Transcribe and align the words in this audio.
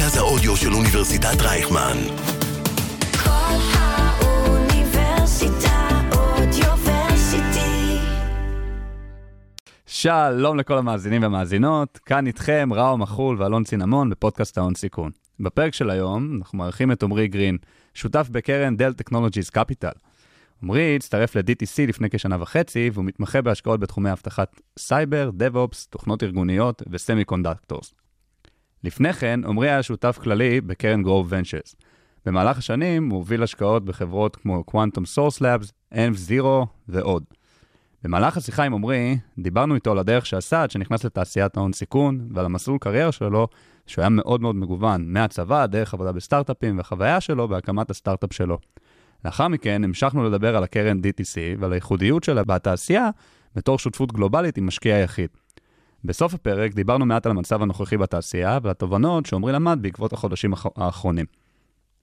מרכז 0.00 0.16
האודיו 0.16 0.56
של 0.56 0.72
אוניברסיטת 0.72 1.40
רייכמן. 1.40 1.96
קול 3.24 3.56
האוניברסיטה 3.72 4.80
Audioversity. 6.12 7.98
שלום 9.86 10.56
לכל 10.58 10.78
המאזינים 10.78 11.22
והמאזינות, 11.22 11.98
כאן 11.98 12.26
איתכם 12.26 12.68
ראו 12.72 12.98
מחול 12.98 13.42
ואלון 13.42 13.64
צינמון 13.64 14.10
בפודקאסט 14.10 14.58
ההון 14.58 14.74
סיכון. 14.74 15.10
בפרק 15.40 15.74
של 15.74 15.90
היום 15.90 16.36
אנחנו 16.38 16.58
מארחים 16.58 16.92
את 16.92 17.02
עמרי 17.02 17.28
גרין, 17.28 17.58
שותף 17.94 18.28
בקרן 18.30 18.76
Dell 18.76 18.92
Technologies 18.92 19.50
Capital. 19.50 19.92
עמרי 20.62 20.96
הצטרף 20.96 21.36
ל-DTC 21.36 21.86
לפני 21.88 22.10
כשנה 22.10 22.42
וחצי, 22.42 22.90
והוא 22.92 23.04
מתמחה 23.04 23.42
בהשקעות 23.42 23.80
בתחומי 23.80 24.12
אבטחת 24.12 24.60
סייבר, 24.78 25.30
DevOps, 25.38 25.86
תוכנות 25.90 26.22
ארגוניות 26.22 26.82
ו 26.90 27.24
semiconductors. 27.24 27.99
לפני 28.84 29.12
כן, 29.12 29.40
עמרי 29.46 29.70
היה 29.70 29.82
שותף 29.82 30.18
כללי 30.22 30.60
בקרן 30.60 31.02
Grove 31.04 31.32
Ventures. 31.32 31.74
במהלך 32.26 32.58
השנים 32.58 33.10
הוא 33.10 33.18
הוביל 33.18 33.42
השקעות 33.42 33.84
בחברות 33.84 34.36
כמו 34.36 34.64
Quantum 34.70 35.16
Source 35.16 35.40
Labs, 35.40 35.94
ENF 35.94 36.28
Zero 36.28 36.66
ועוד. 36.88 37.24
במהלך 38.04 38.36
השיחה 38.36 38.64
עם 38.64 38.74
עמרי, 38.74 39.18
דיברנו 39.38 39.74
איתו 39.74 39.92
על 39.92 39.98
הדרך 39.98 40.26
שעשה 40.26 40.62
עד 40.62 40.70
שנכנס 40.70 41.04
לתעשיית 41.04 41.56
ההון 41.56 41.72
סיכון, 41.72 42.28
ועל 42.34 42.44
המסלול 42.44 42.78
קריירה 42.78 43.12
שלו, 43.12 43.48
שהוא 43.86 44.02
היה 44.02 44.08
מאוד 44.08 44.40
מאוד 44.40 44.56
מגוון, 44.56 45.12
מהצבא, 45.12 45.66
דרך 45.66 45.94
עבודה 45.94 46.12
בסטארט-אפים, 46.12 46.78
והחוויה 46.78 47.20
שלו 47.20 47.48
בהקמת 47.48 47.90
הסטארט-אפ 47.90 48.32
שלו. 48.32 48.58
לאחר 49.24 49.48
מכן 49.48 49.84
המשכנו 49.84 50.24
לדבר 50.24 50.56
על 50.56 50.64
הקרן 50.64 50.98
DTC 50.98 51.36
ועל 51.58 51.72
הייחודיות 51.72 52.24
שלה 52.24 52.44
בתעשייה 52.44 53.10
בתור 53.54 53.78
שותפות 53.78 54.12
גלובלית 54.12 54.58
עם 54.58 54.66
משקיע 54.66 54.98
יחיד. 54.98 55.30
בסוף 56.04 56.34
הפרק 56.34 56.74
דיברנו 56.74 57.06
מעט 57.06 57.26
על 57.26 57.32
המצב 57.32 57.62
הנוכחי 57.62 57.96
בתעשייה 57.96 58.58
ועל 58.62 58.70
התובנות 58.70 59.26
שעמרי 59.26 59.52
למד 59.52 59.78
בעקבות 59.82 60.12
החודשים 60.12 60.52
האח- 60.54 60.66
האחרונים. 60.76 61.26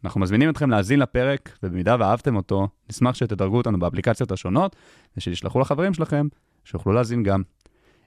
אנחנו 0.06 0.22
מזמינים 0.22 0.50
אתכם 0.50 0.70
להאזין 0.70 1.00
לפרק, 1.00 1.58
ובמידה 1.64 1.95
ואהבתם 2.00 2.36
אותו, 2.36 2.68
נשמח 2.90 3.16
שתדרגו 3.16 3.58
אותנו 3.58 3.80
באפליקציות 3.80 4.31
השונות, 4.31 4.75
ושתשלחו 5.18 5.59
לחברים 5.59 5.94
שלכם, 5.94 6.28
שיוכלו 6.64 6.94
להאזין 6.94 7.23
גם. 7.23 7.42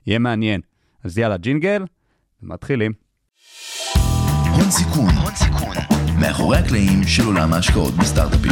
יהיה 0.07 0.19
מעניין. 0.19 0.61
אז 1.03 1.17
יאללה, 1.17 1.37
ג'ינגל, 1.37 1.83
ומתחילים. 2.43 2.91
הון 4.51 4.71
סיכון, 4.71 5.09
הון 5.23 5.35
סיכון, 5.35 5.75
מאחורי 6.19 6.57
הקלעים 6.57 7.03
של 7.03 7.25
עולם 7.25 7.53
ההשקעות 7.53 7.93
בסטארט-אפים. 7.93 8.51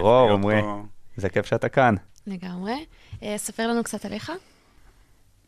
טוב. 0.00 0.26
להיות 0.26 0.38
עמרי. 0.38 0.62
זה 1.16 1.28
כיף 1.28 1.46
שאתה 1.46 1.68
כאן. 1.68 1.94
לגמרי. 2.26 2.84
אה, 3.22 3.34
ספר 3.38 3.68
לנו 3.68 3.84
קצת 3.84 4.04
עליך. 4.04 4.32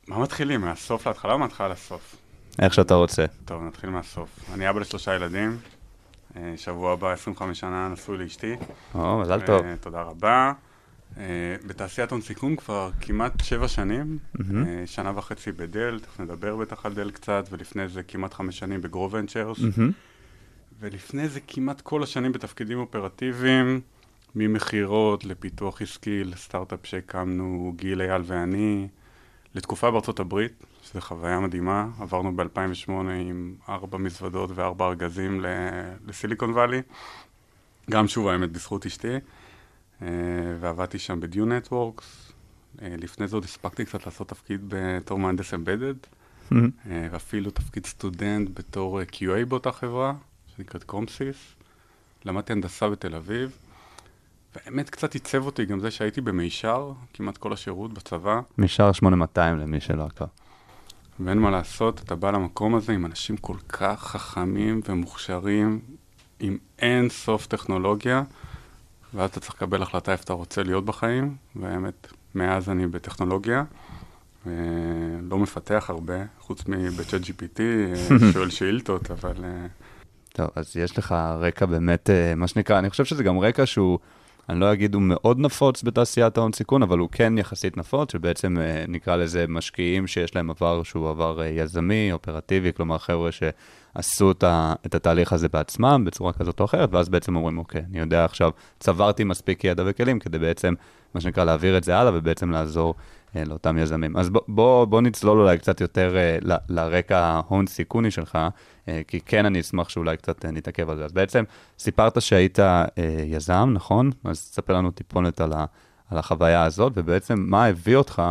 מה 0.09 0.19
מתחילים? 0.19 0.61
מהסוף 0.61 1.07
להתחלה 1.07 1.33
או 1.33 1.39
מההתחלה 1.39 1.69
לסוף? 1.69 2.17
איך 2.59 2.75
שאתה 2.75 2.95
רוצה. 2.95 3.25
טוב, 3.45 3.63
נתחיל 3.63 3.91
מהסוף. 3.91 4.51
אני 4.55 4.71
אבא 4.71 4.81
לשלושה 4.81 5.15
ילדים. 5.15 5.59
אה, 6.37 6.55
שבוע 6.57 6.93
הבא, 6.93 7.13
25 7.13 7.61
שנה, 7.61 7.89
נשוי 7.89 8.19
לאשתי. 8.19 8.55
או, 8.95 9.19
מזל 9.21 9.41
טוב. 9.41 9.65
אה, 9.65 9.75
תודה 9.81 10.03
רבה. 10.03 10.53
בתעשיית 11.67 12.11
הון 12.11 12.21
סיכון 12.21 12.57
כבר 12.57 12.91
כמעט 13.01 13.33
שבע 13.45 13.69
שנים, 13.69 14.19
שנה 14.87 15.13
וחצי 15.19 15.53
בדל, 15.53 16.01
תכף 16.03 16.21
נדבר 16.21 16.57
בטח 16.57 16.87
על 16.87 16.95
דל 16.95 17.11
קצת, 17.11 17.45
ולפני 17.51 17.89
זה 17.89 18.03
כמעט 18.03 18.35
חמש 18.35 18.59
שנים 18.59 18.81
בגרו 18.83 19.11
ונצ'רס. 19.11 19.59
ולפני 20.81 21.29
זה 21.29 21.41
כמעט 21.49 21.81
כל 21.81 22.03
השנים 22.03 22.33
בתפקידים 22.33 22.79
אופרטיביים, 22.79 23.81
ממכירות 24.35 25.25
לפיתוח 25.25 25.83
עסקי, 25.83 26.25
לסטארט-אפ 26.25 26.87
שהקמנו, 26.87 27.73
גיל 27.77 28.01
אייל 28.01 28.23
ואני, 28.27 28.89
לתקופה 29.55 29.91
בארצות 29.91 30.21
הברית, 30.21 30.65
שזו 30.83 31.01
חוויה 31.01 31.41
מדהימה, 31.41 31.89
עברנו 32.01 32.37
ב-2008 32.37 32.91
עם 32.91 33.55
ארבע 33.69 33.99
מזוודות 33.99 34.51
וארבע 34.55 34.87
ארגזים 34.87 35.45
לסיליקון 36.07 36.51
וואלי, 36.51 36.83
גם 37.91 38.09
שוב 38.09 38.29
האמת 38.29 38.53
בזכות 38.53 38.87
אשתי, 38.87 39.17
אה, 40.03 40.09
ועבדתי 40.61 40.99
שם 40.99 41.21
בדיו 41.21 41.47
נטוורקס, 41.47 42.33
אה, 42.83 42.95
לפני 42.99 43.29
זה 43.29 43.37
עוד 43.37 43.45
הספקתי 43.45 43.85
קצת 43.85 44.07
לעשות 44.07 44.29
תפקיד 44.29 44.61
בתור 44.69 45.19
מהנדס 45.19 45.55
אמבדד, 45.55 45.95
מהמם. 46.51 46.71
אה, 46.91 47.09
ואפילו 47.11 47.51
תפקיד 47.51 47.87
סטודנט 47.87 48.51
בתור 48.55 49.01
QA 49.03 49.45
באותה 49.49 49.73
חברה, 49.73 50.15
שנקראת 50.57 50.85
קומסיס. 50.85 51.37
למדתי 52.25 52.53
הנדסה 52.53 52.91
בתל 52.91 53.15
אביב, 53.15 53.59
והאמת 54.55 54.91
קצת 54.91 55.15
עיצב 55.15 55.47
אותי 55.47 55.65
גם 55.65 55.81
זה 55.81 55.91
שהייתי 55.91 56.21
במישר, 56.21 56.93
כמעט 57.15 57.37
כל 57.37 57.53
השירות 57.53 57.93
בצבא, 57.93 58.41
משאר 58.59 58.93
8200 58.93 59.59
למי 59.59 59.81
שלא 59.81 60.05
עקב. 60.05 60.25
ואין 61.21 61.39
מה 61.39 61.51
לעשות, 61.51 62.01
אתה 62.05 62.15
בא 62.15 62.31
למקום 62.31 62.75
הזה 62.75 62.93
עם 62.93 63.07
אנשים 63.07 63.37
כל 63.37 63.57
כך 63.69 64.03
חכמים 64.03 64.81
ומוכשרים, 64.89 65.81
עם 66.41 66.59
אין 66.79 67.09
סוף 67.09 67.47
טכנולוגיה, 67.47 68.23
ואז 69.15 69.31
אתה 69.31 69.41
צריך 69.41 69.55
לקבל 69.55 69.83
החלטה 69.83 70.13
איפה 70.13 70.23
אתה 70.25 70.33
רוצה 70.33 70.63
להיות 70.63 70.85
בחיים, 70.85 71.37
והאמת, 71.57 72.13
מאז 72.35 72.69
אני 72.69 72.87
בטכנולוגיה. 72.87 73.65
לא 75.23 75.39
מפתח 75.39 75.87
הרבה, 75.89 76.15
חוץ 76.41 76.63
מבצ'אט 76.69 77.21
GPT, 77.21 77.61
שואל 78.33 78.51
שאילתות, 78.51 79.11
אבל 79.11 79.45
אה, 79.45 79.67
טוב, 80.33 80.49
אז 80.55 80.77
יש 80.77 80.99
לך 80.99 81.15
רקע 81.41 81.67
באמת, 81.67 82.11
אה, 82.11 82.35
מה 82.35 82.49
שנקרא, 82.49 82.79
אני 82.79 82.91
חושב 82.91 83.05
שזה 83.05 83.23
גם 83.23 83.39
רקע 83.39 83.67
שהוא, 83.67 83.99
אני 84.49 84.61
לא 84.61 84.73
אגיד 84.73 84.95
הוא 84.95 85.03
מאוד 85.03 85.39
נפוץ 85.39 85.83
בתעשיית 85.83 86.39
ההון 86.39 86.53
סיכון, 86.53 86.83
אבל 86.83 86.99
הוא 86.99 87.09
כן 87.13 87.39
יחסית 87.39 87.77
נפוץ, 87.77 88.13
שבעצם 88.13 88.59
אה, 88.59 88.85
נקרא 88.89 89.17
לזה 89.17 89.45
משקיעים 89.49 90.07
שיש 90.07 90.37
להם 90.37 90.51
עבר 90.51 90.83
שהוא 90.83 91.11
עבר 91.11 91.43
אה, 91.43 91.47
יזמי, 91.47 92.13
אופרטיבי, 92.13 92.73
כלומר 92.73 92.99
חבר'ה 92.99 93.31
שעשו 93.33 94.31
את, 94.31 94.95
התהליך 94.95 95.33
הזה 95.33 95.49
בעצמם 95.49 96.03
בצורה 96.07 96.33
כזאת 96.33 96.61
או 96.61 96.65
אחרת, 96.65 96.89
ואז 96.93 97.09
בעצם 97.09 97.37
אומרים, 97.37 97.59
אוקיי, 97.59 97.83
אני 97.91 97.99
יודע 97.99 98.25
עכשיו, 98.25 98.51
צברתי 98.81 99.25
מספיק 99.25 99.65
ידע 99.65 99.83
וכלים 99.87 100.19
כדי 100.19 100.39
בעצם, 100.39 100.75
מה 101.15 101.21
שנקרא, 101.21 101.45
להעביר 101.45 101.77
את 101.77 101.85
זה 101.85 101.97
הלאה 101.97 102.13
ובעצם 102.15 102.51
לעזור 102.51 102.95
לאותם 103.47 103.79
יזמים. 103.79 104.17
אז 104.17 104.31
בוא, 104.31 104.41
בוא, 104.49 104.85
בוא 104.85 105.01
נצלול 105.01 105.41
אולי 105.41 105.59
קצת 105.59 105.81
יותר 105.81 106.17
אה, 106.17 106.39
ל- 106.43 106.57
לרקע 106.69 107.19
ההון 107.19 107.67
סיכוני 107.67 108.11
שלך, 108.11 108.39
אה, 108.89 109.01
כי 109.09 109.21
כן 109.21 109.47
אני 109.47 109.61
אשמח 109.61 109.89
שאולי 109.89 110.17
קצת 110.17 110.45
אה, 110.45 110.51
נתעכב 110.51 110.91
על 110.91 110.97
זה. 110.97 111.05
אז 111.05 111.13
בעצם 111.13 111.45
סיפרת 111.79 112.23
שהיית 112.23 112.61
אה, 112.61 112.85
יזם, 113.27 113.71
נכון? 113.73 114.11
אז 114.25 114.51
תספר 114.51 114.73
לנו 114.73 114.91
טיפונת 114.91 115.41
על, 115.41 115.53
ה, 115.53 115.65
על 116.11 116.19
החוויה 116.19 116.65
הזאת, 116.65 116.93
ובעצם 116.97 117.35
מה 117.39 117.67
הביא 117.67 117.97
אותך 117.97 118.23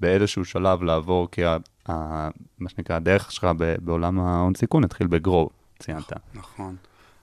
באיזשהו 0.00 0.44
שלב 0.44 0.82
לעבור, 0.82 1.28
כי 1.30 1.44
ה, 1.44 1.56
ה, 1.88 2.28
מה 2.58 2.68
שנקרא, 2.68 2.96
הדרך 2.96 3.32
שלך 3.32 3.44
ב, 3.58 3.74
בעולם 3.80 4.20
ההון 4.20 4.54
סיכון 4.54 4.84
התחיל 4.84 5.06
בגרו, 5.06 5.50
ציינת. 5.78 6.12
נכון. 6.34 6.76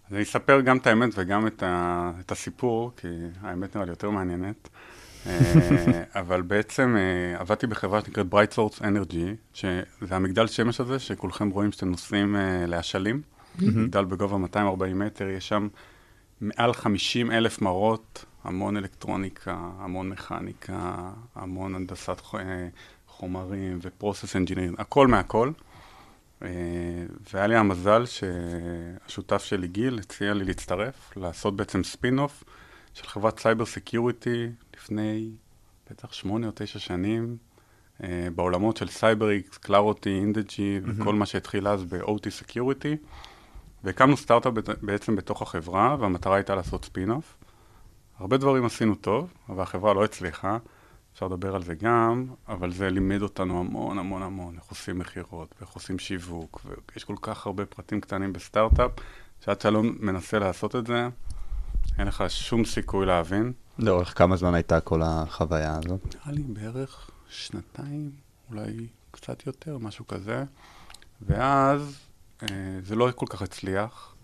אז 0.07 0.13
אני 0.13 0.23
אספר 0.23 0.61
גם 0.61 0.77
את 0.77 0.87
האמת 0.87 1.09
וגם 1.15 1.47
את, 1.47 1.63
ה, 1.63 2.11
את 2.19 2.31
הסיפור, 2.31 2.91
כי 2.97 3.07
האמת 3.41 3.75
נראה 3.75 3.85
לי 3.85 3.91
יותר 3.91 4.09
מעניינת. 4.09 4.69
אה, 5.27 6.03
אבל 6.21 6.41
בעצם 6.41 6.95
אה, 6.97 7.41
עבדתי 7.41 7.67
בחברה 7.67 8.01
שנקראת 8.01 8.25
Bright 8.33 8.55
Source 8.55 8.81
Energy, 8.81 9.53
שזה 9.53 10.15
המגדל 10.15 10.47
שמש 10.47 10.79
הזה 10.81 10.99
שכולכם 10.99 11.49
רואים 11.49 11.71
שאתם 11.71 11.89
נוסעים 11.89 12.35
אה, 12.35 12.65
לאשלים. 12.67 13.21
מגדל 13.61 14.05
בגובה 14.05 14.37
240 14.37 14.99
מטר, 14.99 15.27
יש 15.27 15.47
שם 15.47 15.67
מעל 16.41 16.73
50 16.73 17.31
אלף 17.31 17.61
מראות, 17.61 18.25
המון 18.43 18.77
אלקטרוניקה, 18.77 19.57
המון 19.79 20.09
מכניקה, 20.09 21.11
המון 21.35 21.75
הנדסת 21.75 22.21
חומרים 23.07 23.79
ו-process 23.81 24.35
engineering, 24.35 24.81
הכל 24.81 25.07
מהכל. 25.07 25.51
והיה 27.33 27.47
לי 27.47 27.55
המזל 27.55 28.03
שהשותף 28.05 29.43
שלי 29.43 29.67
גיל 29.67 29.99
הציע 29.99 30.33
לי 30.33 30.45
להצטרף, 30.45 31.17
לעשות 31.17 31.55
בעצם 31.55 31.83
ספין-אוף 31.83 32.43
של 32.93 33.07
חברת 33.07 33.39
cyber 33.39 33.65
security 33.65 34.47
לפני 34.79 35.31
בטח 35.89 36.13
שמונה 36.13 36.47
או 36.47 36.51
תשע 36.55 36.79
שנים, 36.79 37.37
אה, 38.03 38.27
בעולמות 38.35 38.77
של 38.77 38.87
CyberX, 38.87 39.57
Claroty, 39.57 40.09
Indegy 40.09 40.79
וכל 40.83 41.15
מה 41.15 41.25
שהתחיל 41.25 41.67
אז 41.67 41.83
ב-OT 41.83 42.29
security. 42.29 42.97
והקמנו 43.83 44.17
סטארט-אפ 44.17 44.53
בעצם 44.81 45.15
בתוך 45.15 45.41
החברה, 45.41 45.95
והמטרה 45.99 46.35
הייתה 46.35 46.55
לעשות 46.55 46.85
ספין-אוף. 46.85 47.37
הרבה 48.17 48.37
דברים 48.37 48.65
עשינו 48.65 48.95
טוב, 48.95 49.33
אבל 49.49 49.63
החברה 49.63 49.93
לא 49.93 50.03
הצליחה. 50.03 50.57
אפשר 51.13 51.25
לדבר 51.25 51.55
על 51.55 51.63
זה 51.63 51.75
גם, 51.75 52.25
אבל 52.47 52.71
זה 52.71 52.89
לימד 52.89 53.21
אותנו 53.21 53.59
המון 53.59 53.99
המון 53.99 54.21
המון, 54.21 54.55
איך 54.55 54.65
עושים 54.69 54.99
מכירות, 54.99 55.55
ואיך 55.59 55.69
עושים 55.69 55.99
שיווק, 55.99 56.61
ויש 56.65 57.03
כל 57.03 57.15
כך 57.21 57.45
הרבה 57.45 57.65
פרטים 57.65 58.01
קטנים 58.01 58.33
בסטארט-אפ, 58.33 58.91
שעד 59.45 59.57
שאתה 59.57 59.69
לא 59.69 59.83
מנסה 59.83 60.39
לעשות 60.39 60.75
את 60.75 60.87
זה, 60.87 61.07
אין 61.99 62.07
לך 62.07 62.23
שום 62.27 62.65
סיכוי 62.65 63.05
להבין. 63.05 63.53
לאורך 63.79 64.17
כמה 64.17 64.35
זמן 64.35 64.53
הייתה 64.53 64.79
כל 64.79 65.01
החוויה 65.03 65.77
הזאת? 65.77 66.15
נראה 66.15 66.31
לי 66.31 66.43
בערך 66.43 67.09
שנתיים, 67.29 68.11
אולי 68.49 68.87
קצת 69.11 69.45
יותר, 69.47 69.77
משהו 69.77 70.07
כזה. 70.07 70.43
ואז 71.21 71.99
אה, 72.43 72.47
זה 72.83 72.95
לא 72.95 73.09
כל 73.15 73.25
כך 73.29 73.41
הצליח. 73.41 74.15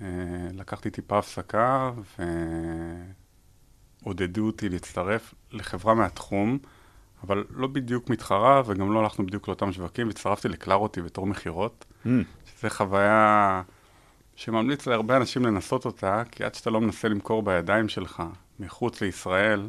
אה, 0.00 0.06
לקחתי 0.52 0.90
טיפה 0.90 1.18
הפסקה 1.18 1.90
ועודדו 4.02 4.46
אותי 4.46 4.68
להצטרף 4.68 5.34
לחברה 5.52 5.94
מהתחום, 5.94 6.58
אבל 7.22 7.44
לא 7.50 7.66
בדיוק 7.66 8.10
מתחרה, 8.10 8.62
וגם 8.66 8.92
לא 8.92 9.00
הלכנו 9.00 9.26
בדיוק 9.26 9.48
לאותם 9.48 9.72
שווקים, 9.72 10.06
והצטרפתי 10.06 10.48
לקלרוטי 10.48 11.02
בתור 11.02 11.26
מכירות, 11.26 11.84
Mm. 12.04 12.08
שזו 12.46 12.68
חוויה 12.70 13.62
שממליץ 14.36 14.86
להרבה 14.86 15.16
אנשים 15.16 15.46
לנסות 15.46 15.84
אותה, 15.84 16.22
כי 16.30 16.44
עד 16.44 16.54
שאתה 16.54 16.70
לא 16.70 16.80
מנסה 16.80 17.08
למכור 17.08 17.42
בידיים 17.42 17.88
שלך, 17.88 18.22
מחוץ 18.58 19.00
לישראל, 19.00 19.68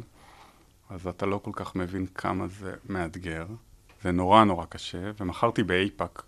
אז 0.90 1.06
אתה 1.06 1.26
לא 1.26 1.40
כל 1.42 1.50
כך 1.54 1.76
מבין 1.76 2.06
כמה 2.06 2.48
זה 2.48 2.74
מאתגר. 2.88 3.46
זה 4.02 4.12
נורא 4.12 4.44
נורא 4.44 4.64
קשה, 4.64 5.10
ומכרתי 5.20 5.62
ב 5.62 5.72
APAC. 5.72 6.22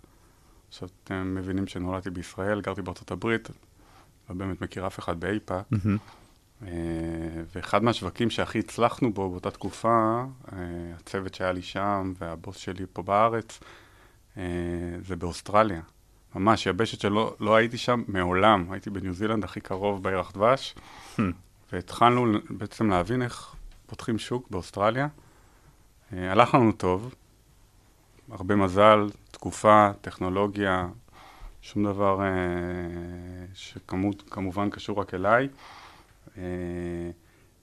עכשיו, 0.67 0.89
אתם 1.03 1.35
מבינים 1.35 1.67
שנולדתי 1.67 2.09
בישראל, 2.09 2.61
גרתי 2.61 2.81
בארצות 2.81 3.11
הברית, 3.11 3.49
לא 4.29 4.35
באמת 4.35 4.61
מכיר 4.61 4.87
אף 4.87 4.99
אחד 4.99 5.19
ב 5.19 5.27
APAC. 5.27 5.65
מהמם. 5.71 5.97
אה, 6.63 6.69
ואחד 7.55 7.83
מהשווקים 7.83 8.29
שהכי 8.29 8.59
הצלחנו 8.59 9.13
בו 9.13 9.29
באותה 9.29 9.51
תקופה, 9.51 10.23
אה, 10.53 10.57
הצוות 10.99 11.33
שהיה 11.35 11.51
לי 11.51 11.61
שם 11.61 12.13
והבוס 12.19 12.57
שלי 12.57 12.85
פה 12.93 13.01
בארץ, 13.01 13.59
אה, 14.37 14.43
זה 15.05 15.15
באוסטרליה. 15.15 15.81
ממש 16.35 16.65
יבשת 16.65 16.99
שלא 17.01 17.35
לא 17.39 17.55
הייתי 17.55 17.77
שם 17.77 18.03
מעולם. 18.07 18.71
הייתי 18.71 18.89
בניו 18.89 19.13
זילנד 19.13 19.43
הכי 19.43 19.61
קרוב 19.61 20.03
בירח 20.03 20.31
דבש. 20.31 20.75
והתחלנו 21.73 22.25
בעצם 22.49 22.89
להבין 22.89 23.21
איך 23.21 23.55
פותחים 23.85 24.19
שוק 24.19 24.47
באוסטרליה. 24.49 25.07
אה, 26.13 26.31
הלך 26.31 26.55
לנו 26.55 26.71
טוב, 26.71 27.15
הרבה 28.31 28.55
מזל, 28.55 29.09
תקופה, 29.31 29.89
טכנולוגיה, 30.01 30.87
שום 31.61 31.83
דבר 31.83 32.21
אה, 32.21 32.27
שכמובן 33.53 34.69
קשור 34.69 34.99
רק 34.99 35.13
אליי. 35.13 35.47
אה, 36.37 36.43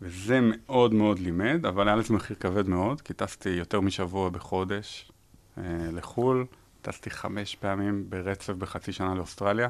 וזה 0.01 0.39
מאוד 0.43 0.95
מאוד 0.95 1.19
לימד, 1.19 1.67
אבל 1.67 1.89
היה 1.89 1.97
לזה 1.97 2.15
מחיר 2.15 2.37
כבד 2.41 2.69
מאוד, 2.69 3.01
כי 3.01 3.15
טסתי 3.15 3.49
יותר 3.49 3.81
משבוע 3.81 4.31
בחודש 4.31 5.13
לחו"ל, 5.93 6.47
טסתי 6.83 7.11
חמש 7.11 7.55
פעמים 7.55 8.05
ברצף 8.09 8.53
בחצי 8.53 8.93
שנה 8.93 9.15
לאוסטרליה, 9.15 9.69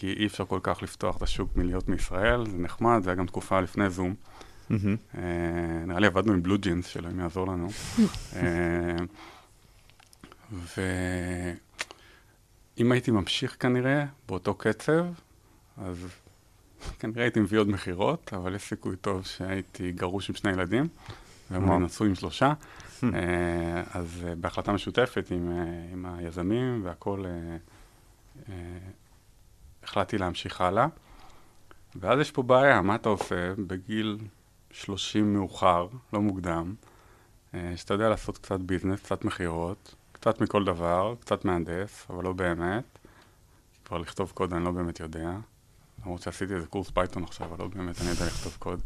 כי 0.00 0.12
אי 0.12 0.26
אפשר 0.26 0.44
כל 0.44 0.58
כך 0.62 0.82
לפתוח 0.82 1.16
את 1.16 1.22
השוק 1.22 1.56
מלהיות 1.56 1.88
מישראל, 1.88 2.46
זה 2.46 2.58
נחמד, 2.58 3.00
זה 3.02 3.10
היה 3.10 3.16
גם 3.16 3.26
תקופה 3.26 3.60
לפני 3.60 3.90
זום. 3.90 4.14
אה, 4.70 4.76
נראה 5.86 6.00
לי 6.00 6.06
עבדנו 6.06 6.32
עם 6.32 6.42
בלו 6.42 6.58
ג'ינס, 6.58 6.86
שאלוהים 6.86 7.20
יעזור 7.20 7.46
לנו. 7.46 7.68
אה, 8.36 8.96
ואם 12.76 12.92
הייתי 12.92 13.10
ממשיך 13.10 13.56
כנראה 13.60 14.04
באותו 14.28 14.54
קצב, 14.54 15.04
אז 15.76 16.06
כנראה 16.98 17.22
הייתי 17.22 17.40
מביא 17.40 17.58
עוד 17.58 17.68
מכירות, 17.68 18.32
אבל 18.36 18.54
יש 18.54 18.62
סיכוי 18.62 18.96
טוב 18.96 19.24
שהייתי 19.24 19.92
גרוש 19.92 20.28
עם 20.28 20.34
שני 20.34 20.52
ילדים, 20.52 20.88
והם. 21.50 21.84
נשוי 21.84 22.08
עם 22.08 22.14
שלושה. 22.14 22.52
אה, 23.04 23.82
אז 23.90 24.26
בהחלטה 24.40 24.72
משותפת 24.72 25.30
עם, 25.30 25.52
עם 25.92 26.06
היזמים 26.06 26.86
אה, 28.48 28.52
החלטתי 29.84 30.18
להמשיך 30.18 30.60
הלאה. 30.60 30.86
ואז 31.96 32.20
יש 32.20 32.30
פה 32.30 32.42
בעיה, 32.42 32.82
מה 32.82 32.94
אתה 32.94 33.08
עושה 33.08 33.54
בגיל 33.66 34.18
30 34.70 35.34
מאוחר, 35.34 35.88
לא 36.12 36.20
מוקדם, 36.20 36.74
אה, 37.54 37.72
שאתה 37.76 37.94
יודע 37.94 38.08
לעשות 38.08 38.38
קצת 38.38 38.60
business, 38.60 39.00
קצת 39.02 39.24
מכירות, 39.24 39.94
קצת 40.12 40.40
מכל 40.40 40.64
דבר, 40.64 41.14
קצת 41.20 41.44
מהנדס, 41.44 42.06
אבל 42.10 42.24
לא 42.24 42.32
באמת. 42.32 42.98
כבר 43.84 43.98
לכתוב 43.98 44.32
קוד 44.34 44.52
אני 44.52 44.64
לא 44.64 44.70
באמת 44.70 45.00
יודע, 45.00 45.30
למרות 46.04 46.22
שעשיתי 46.22 46.54
איזה 46.54 46.66
קורס 46.66 46.90
Python 46.90 47.22
עכשיו, 47.24 47.46
אבל 47.46 47.58
לא 47.58 47.66
באמת 47.66 48.00
אני 48.00 48.08
יודע 48.10 48.26
לכתוב 48.26 48.56
קוד. 48.58 48.80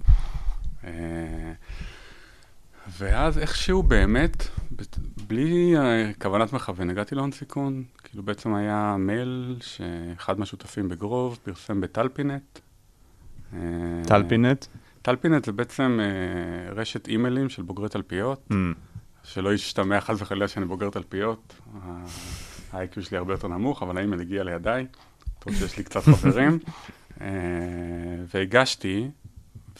ואז 2.92 3.38
איכשהו 3.38 3.82
באמת, 3.82 4.48
בלי 5.26 5.78
אה, 5.78 6.10
כוונת 6.22 6.52
מכוון, 6.52 6.90
הגעתי 6.90 7.14
להון 7.14 7.32
סיכון. 7.32 7.84
כאילו 8.04 8.22
בעצם 8.22 8.54
היה 8.54 8.96
מייל 8.98 9.56
שאחד 9.60 10.38
מהשותפים 10.38 10.88
בגרוב 10.88 11.38
פרסם 11.42 11.80
בטלפינט. 11.80 12.58
אה, 13.54 13.58
טלפינט? 14.06 14.66
טלפינט 15.02 15.44
זה 15.44 15.52
בעצם 15.52 16.00
אה, 16.02 16.72
רשת 16.72 17.08
אימיילים 17.08 17.48
של 17.48 17.62
בוגרי 17.62 17.88
תלפיות, 17.88 18.48
Mm. 18.50 18.54
שלא 19.22 19.54
ישתמע 19.54 20.00
חס 20.00 20.16
וחלילה 20.22 20.48
שאני 20.48 20.66
בוגר 20.66 20.90
תלפיות. 20.90 21.54
ה-IQ 22.72 23.00
שלי 23.00 23.16
הרבה 23.18 23.32
יותר 23.32 23.48
נמוך, 23.48 23.82
אבל 23.82 23.98
האימייל 23.98 24.20
הגיע 24.20 24.44
לידיי, 24.44 24.86
טוב 25.38 25.54
שיש 25.54 25.78
לי 25.78 25.84
קצת 25.84 26.02
חברים. 26.02 26.58
והגשתי, 28.34 29.10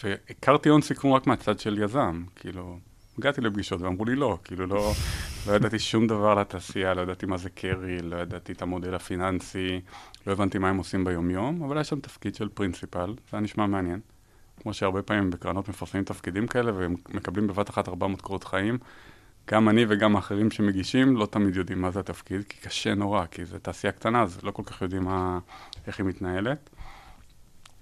והכרתי 0.03 0.69
הון 0.69 0.81
סיכון 0.81 1.11
רק 1.11 1.27
מהצד 1.27 1.59
של 1.59 1.83
יזם, 1.83 2.23
כאילו, 2.35 2.77
הגעתי 3.17 3.41
לפגישות 3.41 3.81
ואמרו 3.81 4.05
לי 4.05 4.15
לא, 4.15 4.37
כאילו 4.43 4.67
לא, 4.67 4.91
לא 5.47 5.53
ידעתי 5.53 5.79
שום 5.79 6.07
דבר 6.07 6.27
על 6.27 6.39
התעשייה, 6.39 6.93
לא 6.93 7.01
ידעתי 7.01 7.25
מה 7.25 7.37
זה 7.37 7.49
קרי, 7.49 8.01
לא 8.01 8.15
ידעתי 8.15 8.51
את 8.51 8.61
המודל 8.61 8.95
הפיננסי, 8.95 9.81
לא 10.27 10.31
הבנתי 10.31 10.57
מה 10.57 10.69
הם 10.69 10.77
עושים 10.77 11.03
ביומיום, 11.03 11.63
אבל 11.63 11.77
היה 11.77 11.83
שם 11.83 11.99
תפקיד 11.99 12.35
של 12.35 12.49
פרינסיפל, 12.49 13.07
זה 13.07 13.15
היה 13.31 13.41
נשמע 13.41 13.65
מעניין. 13.65 13.99
כמו 14.61 14.73
שהרבה 14.73 15.01
פעמים 15.01 15.29
בקרנות 15.29 15.69
מפרסמים 15.69 16.03
תפקידים 16.03 16.47
כאלה 16.47 16.73
והם 16.73 16.95
מקבלים 17.09 17.47
בבת 17.47 17.69
אחת 17.69 17.87
400 17.89 18.21
קורות 18.21 18.43
חיים. 18.43 18.77
גם 19.51 19.69
אני 19.69 19.85
וגם 19.89 20.15
האחרים 20.15 20.51
שמגישים 20.51 21.17
לא 21.17 21.25
תמיד 21.25 21.55
יודעים 21.55 21.81
מה 21.81 21.91
זה 21.91 21.99
התפקיד, 21.99 22.43
כי 22.43 22.57
קשה 22.57 22.95
נורא, 22.95 23.25
כי 23.25 23.45
זו 23.45 23.57
תעשייה 23.59 23.93
קטנה, 23.93 24.21
אז 24.21 24.43
לא 24.43 24.51
כל 24.51 24.63
כך 24.65 24.81
יודעים 24.81 25.03
מה, 25.03 25.39
איך 25.87 25.99
היא 25.99 26.05
מתנהלת. 26.05 26.69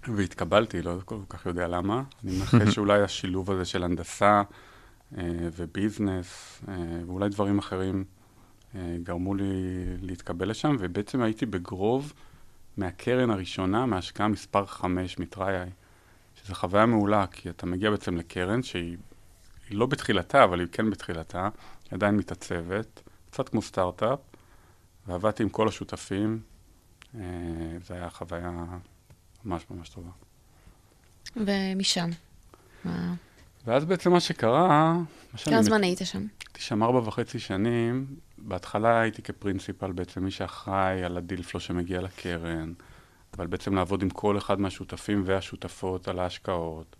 והתקבלתי, 0.07 0.81
לא 0.81 0.95
כל 1.05 1.17
כך 1.29 1.45
יודע 1.45 1.67
למה. 1.67 2.03
אני 2.23 2.37
מנחש 2.37 2.73
שאולי 2.75 3.01
השילוב 3.01 3.51
הזה 3.51 3.65
של 3.65 3.83
הנדסה 3.83 4.41
וביזנס, 5.55 6.61
אה, 6.67 6.73
ואולי 7.05 7.29
דברים 7.29 7.57
אחרים, 7.59 8.03
אה, 8.75 8.97
גרמו 9.03 9.35
לי 9.35 9.43
להתקבל 10.01 10.49
לשם, 10.49 10.75
ובעצם 10.79 11.21
הייתי 11.21 11.45
בגרוב 11.45 12.13
מהקרן 12.77 13.29
הראשונה, 13.29 13.85
מההשקעה 13.85 14.27
מספר 14.27 14.65
5 14.65 15.19
מטריי, 15.19 15.69
שזו 16.35 16.55
חוויה 16.55 16.85
מעולה, 16.85 17.25
כי 17.27 17.49
אתה 17.49 17.65
מגיע 17.65 17.91
בעצם 17.91 18.17
לקרן 18.17 18.63
שהיא 18.63 18.97
היא 19.69 19.77
לא 19.77 19.85
בתחילתה, 19.85 20.43
אבל 20.43 20.59
היא 20.59 20.67
כן 20.71 20.89
בתחילתה, 20.89 21.43
היא 21.43 21.49
עדיין 21.91 22.15
מתעצבת, 22.17 23.01
קצת 23.29 23.49
כמו 23.49 23.61
סטארט-אפ, 23.61 24.19
ועבדתי 25.07 25.43
עם 25.43 25.49
כל 25.49 25.67
השותפים, 25.67 26.39
אה, 27.15 27.21
זו 27.87 27.93
הייתה 27.93 28.09
חוויה 28.09 28.51
ממש 29.45 29.65
ממש 29.71 29.89
טובה. 29.89 30.09
ומשם. 31.35 32.09
מה- 32.85 33.13
ואז 33.65 33.85
בעצם 33.85 34.11
מה 34.11 34.19
שקרה, 34.19 34.93
מה 35.33 35.39
כמה 35.43 35.63
זמן 35.63 35.83
היית 35.83 35.99
שם? 36.03 36.25
הייתי 36.47 36.61
שם 36.61 36.83
ארבע 36.83 36.99
וחצי 37.07 37.39
שנים, 37.39 38.05
בהתחלה 38.37 39.01
הייתי 39.01 39.21
כ-principal 39.21 39.91
בעצם 39.91 40.23
מי 40.23 40.31
שאחראי 40.31 41.03
על 41.03 41.17
ה-deal 41.17 41.43
flow 41.43 41.59
שמגיע 41.59 42.01
לקרן, 42.01 42.73
אבל 43.37 43.47
בעצם 43.47 43.75
לעבוד 43.75 44.01
עם 44.01 44.09
כל 44.09 44.37
אחד 44.37 44.59
מהשותפים 44.59 45.23
והשותפות 45.25 46.07
על 46.07 46.19
ההשקעות. 46.19 46.95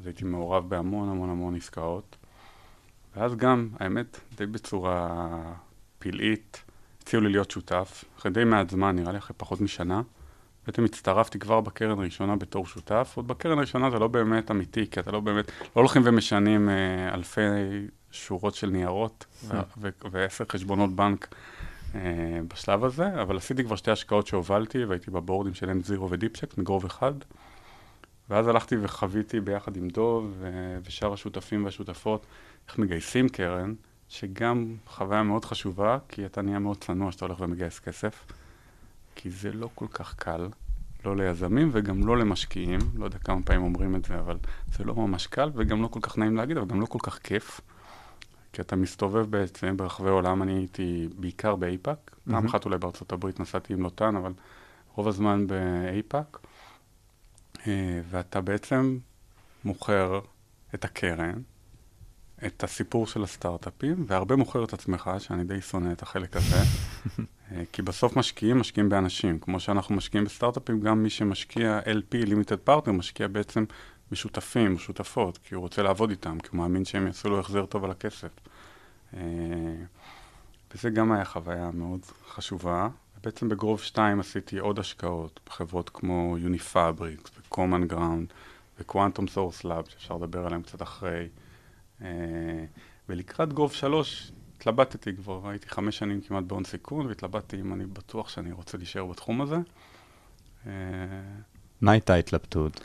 אז 0.00 0.06
הייתי 0.06 0.24
מעורב 0.24 0.68
בהמון 0.68 1.08
המון 1.08 1.30
המון 1.30 1.56
עסקאות. 1.56 2.16
ואז 3.16 3.34
גם, 3.34 3.68
האמת, 3.80 4.20
די 4.36 4.46
בצורה 4.46 5.28
פלאית, 5.98 6.62
הציעו 7.02 7.22
לי 7.22 7.28
להיות 7.28 7.50
שותף, 7.50 8.04
אחרי 8.18 8.30
די 8.30 8.44
מעט 8.44 8.70
זמן, 8.70 8.96
נראה 8.96 9.12
לי 9.12 9.18
אחרי 9.18 9.34
פחות 9.36 9.60
משנה. 9.60 10.02
בעצם 10.66 10.84
הצטרפתי 10.84 11.38
כבר 11.38 11.60
בקרן 11.60 11.98
הראשונה 11.98 12.36
בתור 12.36 12.66
שותף, 12.66 13.12
עוד 13.16 13.28
בקרן 13.28 13.58
הראשונה 13.58 13.90
זה 13.90 13.98
לא 13.98 14.08
באמת 14.08 14.50
אמיתי, 14.50 14.86
כי 14.90 15.00
אתה 15.00 15.10
לא 15.10 15.20
באמת, 15.20 15.48
לא 15.48 15.80
הולכים 15.80 16.02
ומשנים 16.04 16.68
אה, 16.68 17.14
אלפי 17.14 17.40
שורות 18.10 18.54
של 18.54 18.70
ניירות 18.70 19.24
ו- 19.48 19.88
ועשר 20.10 20.44
חשבונות 20.52 20.96
בנק 20.96 21.34
אה, 21.94 22.00
בשלב 22.48 22.84
הזה, 22.84 23.22
אבל 23.22 23.36
עשיתי 23.36 23.64
כבר 23.64 23.76
שתי 23.76 23.90
השקעות 23.90 24.26
שהובלתי, 24.26 24.84
והייתי 24.84 25.10
בבורדים 25.10 25.54
של 25.54 25.70
אנד 25.70 25.84
זירו 25.84 26.10
ודיפסק, 26.10 26.58
מ-Grove 26.58 26.84
אחד. 26.84 27.12
ואז 28.30 28.48
הלכתי 28.48 28.76
וחוויתי 28.82 29.40
ביחד 29.40 29.76
עם 29.76 29.88
דוב 29.88 30.32
ו- 30.38 30.78
ושאר 30.84 31.12
השותפים 31.12 31.64
והשותפות 31.64 32.26
איך 32.68 32.78
מגייסים 32.78 33.28
קרן, 33.28 33.74
שגם 34.08 34.74
חוויה 34.86 35.22
מאוד 35.22 35.44
חשובה, 35.44 35.98
כי 36.08 36.26
אתה 36.26 36.42
נהיה 36.42 36.58
מאוד 36.58 36.76
צנוע 36.84 37.12
שאתה 37.12 37.24
הולך 37.24 37.40
ומגייס 37.40 37.78
כסף, 37.78 38.26
כי 39.14 39.30
זה 39.30 39.52
לא 39.52 39.68
כל 39.74 39.86
כך 39.90 40.14
קל, 40.14 40.48
לא 41.04 41.16
ליזמים 41.16 41.70
וגם 41.72 42.06
לא 42.06 42.18
למשקיעים, 42.18 42.78
לא 42.94 43.04
יודע 43.04 43.18
כמה 43.18 43.42
פעמים 43.42 43.62
אומרים 43.62 43.96
את 43.96 44.04
זה, 44.04 44.18
אבל 44.18 44.38
זה 44.72 44.84
לא 44.84 44.94
ממש 44.94 45.26
קל 45.26 45.50
וגם 45.54 45.82
לא 45.82 45.88
כל 45.88 46.00
כך 46.02 46.18
נעים 46.18 46.36
להגיד, 46.36 46.56
אבל 46.56 46.66
גם 46.66 46.80
לא 46.80 46.86
כל 46.86 46.98
כך 47.02 47.18
כיף. 47.18 47.60
כי 48.52 48.62
אתה 48.62 48.76
מסתובב 48.76 49.30
בעצם 49.30 49.76
ברחבי 49.76 50.08
העולם, 50.08 50.42
אני 50.42 50.52
הייתי 50.52 51.08
בעיקר 51.16 51.56
באיפא"ק, 51.56 52.10
פעם 52.24 52.34
מהמם. 52.34 52.46
אחת 52.46 52.64
אולי 52.64 52.78
בארצות 52.78 53.12
הברית 53.12 53.40
נסעתי 53.40 53.72
עם 53.72 53.82
לוטן, 53.82 54.16
אבל 54.16 54.32
רוב 54.94 55.08
הזמן 55.08 55.46
באיפא"ק, 55.46 56.38
אה, 57.66 58.00
ואתה 58.10 58.40
בעצם 58.40 58.98
מוכר 59.64 60.20
את 60.74 60.84
הקרן, 60.84 61.40
את 62.46 62.64
הסיפור 62.64 63.06
של 63.06 63.22
הסטארט-אפים, 63.22 64.04
והרבה 64.06 64.36
מוכר 64.36 64.64
את 64.64 64.72
עצמך, 64.72 65.10
שאני 65.18 65.44
די 65.44 65.60
שונא 65.60 65.92
את 65.92 66.02
החלק 66.02 66.36
הזה, 66.36 66.56
אה, 67.52 67.62
כי 67.72 67.82
בסוף 67.82 68.16
משקיעים, 68.16 68.58
משקיעים 68.58 68.88
באנשים. 68.88 69.38
כמו 69.38 69.60
שאנחנו 69.60 69.94
משקיעים 69.94 70.24
בסטארט-אפים, 70.24 70.80
גם 70.80 71.02
מי 71.02 71.10
שמשקיע 71.10 71.80
LP, 71.80 72.26
Limited 72.26 72.68
Partner, 72.68 72.92
משקיע 72.92 73.28
בעצם 73.28 73.64
בשותפים, 74.10 74.78
שותפות, 74.78 75.38
כי 75.38 75.54
הוא 75.54 75.62
רוצה 75.62 75.82
לעבוד 75.82 76.10
איתם, 76.10 76.38
כי 76.40 76.48
הוא 76.52 76.58
מאמין 76.58 76.84
שהם 76.84 77.06
יעשו 77.06 77.28
לו 77.28 77.40
החזר 77.40 77.66
טוב 77.66 77.84
על 77.84 77.90
הכסף. 77.90 78.30
אה, 79.16 79.20
וזה 80.74 80.90
גם 80.90 81.12
היה 81.12 81.24
חוויה 81.24 81.70
מאוד 81.74 82.00
חשובה. 82.28 82.88
ובעצם 83.20 83.48
בגרוב 83.48 83.80
2 83.80 84.20
עשיתי 84.20 84.58
עוד 84.58 84.78
השקעות 84.78 85.40
בחברות 85.46 85.90
כמו 85.90 86.36
Unifabrics 86.46 87.30
ו-Common 87.36 87.92
Ground 87.92 88.32
ו-Quantum 88.78 89.26
Source 89.34 89.64
Lab, 89.64 89.90
שאפשר 89.90 90.16
לדבר 90.16 90.46
עליהם 90.46 90.62
קצת 90.62 90.82
אחרי. 90.82 91.28
אה, 92.02 92.64
ולקראת 93.08 93.52
גרוב 93.52 93.72
3 93.72 94.32
התלבטתי 94.56 95.16
כבר, 95.16 95.48
הייתי 95.48 95.68
חמש 95.68 95.98
שנים 95.98 96.20
כמעט 96.20 96.44
בהון 96.44 96.64
סיכון, 96.64 97.06
והתלבטתי 97.06 97.60
אם 97.60 97.72
אני 97.72 97.86
בטוח 97.86 98.28
שאני 98.28 98.52
רוצה 98.52 98.78
להישאר 98.78 99.06
בתחום 99.06 99.40
הזה. 99.40 99.56
אה, 100.66 100.72
מה 101.80 101.92
הייתה 101.92 102.14
ההתלבטות? 102.14 102.80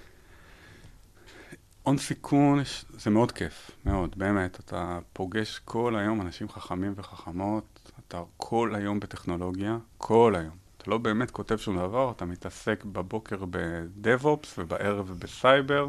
הון 1.84 1.98
סיכון 1.98 2.60
זה 2.90 3.10
מאוד 3.10 3.32
כיף, 3.32 3.72
מאוד, 3.86 4.16
באמת. 4.18 4.60
אתה 4.60 5.00
פוגש 5.14 5.60
כל 5.66 5.96
היום 5.96 6.22
אנשים 6.22 6.50
חכמים 6.50 6.94
וחכמות, 6.96 7.92
אתה 8.00 8.22
כל 8.38 8.76
היום 8.76 9.00
בטכנולוגיה, 9.00 9.78
כל 9.98 10.36
היום. 10.38 10.56
אתה 10.78 10.92
לא 10.92 10.98
באמת 10.98 11.32
כותב 11.32 11.58
שום 11.58 11.78
דבר, 11.78 12.12
אתה 12.12 12.26
מתעסק 12.26 12.86
בבוקר 12.86 13.46
ב-DevOps 13.50 14.48
ובערב 14.58 15.12
בסייבר, 15.20 15.88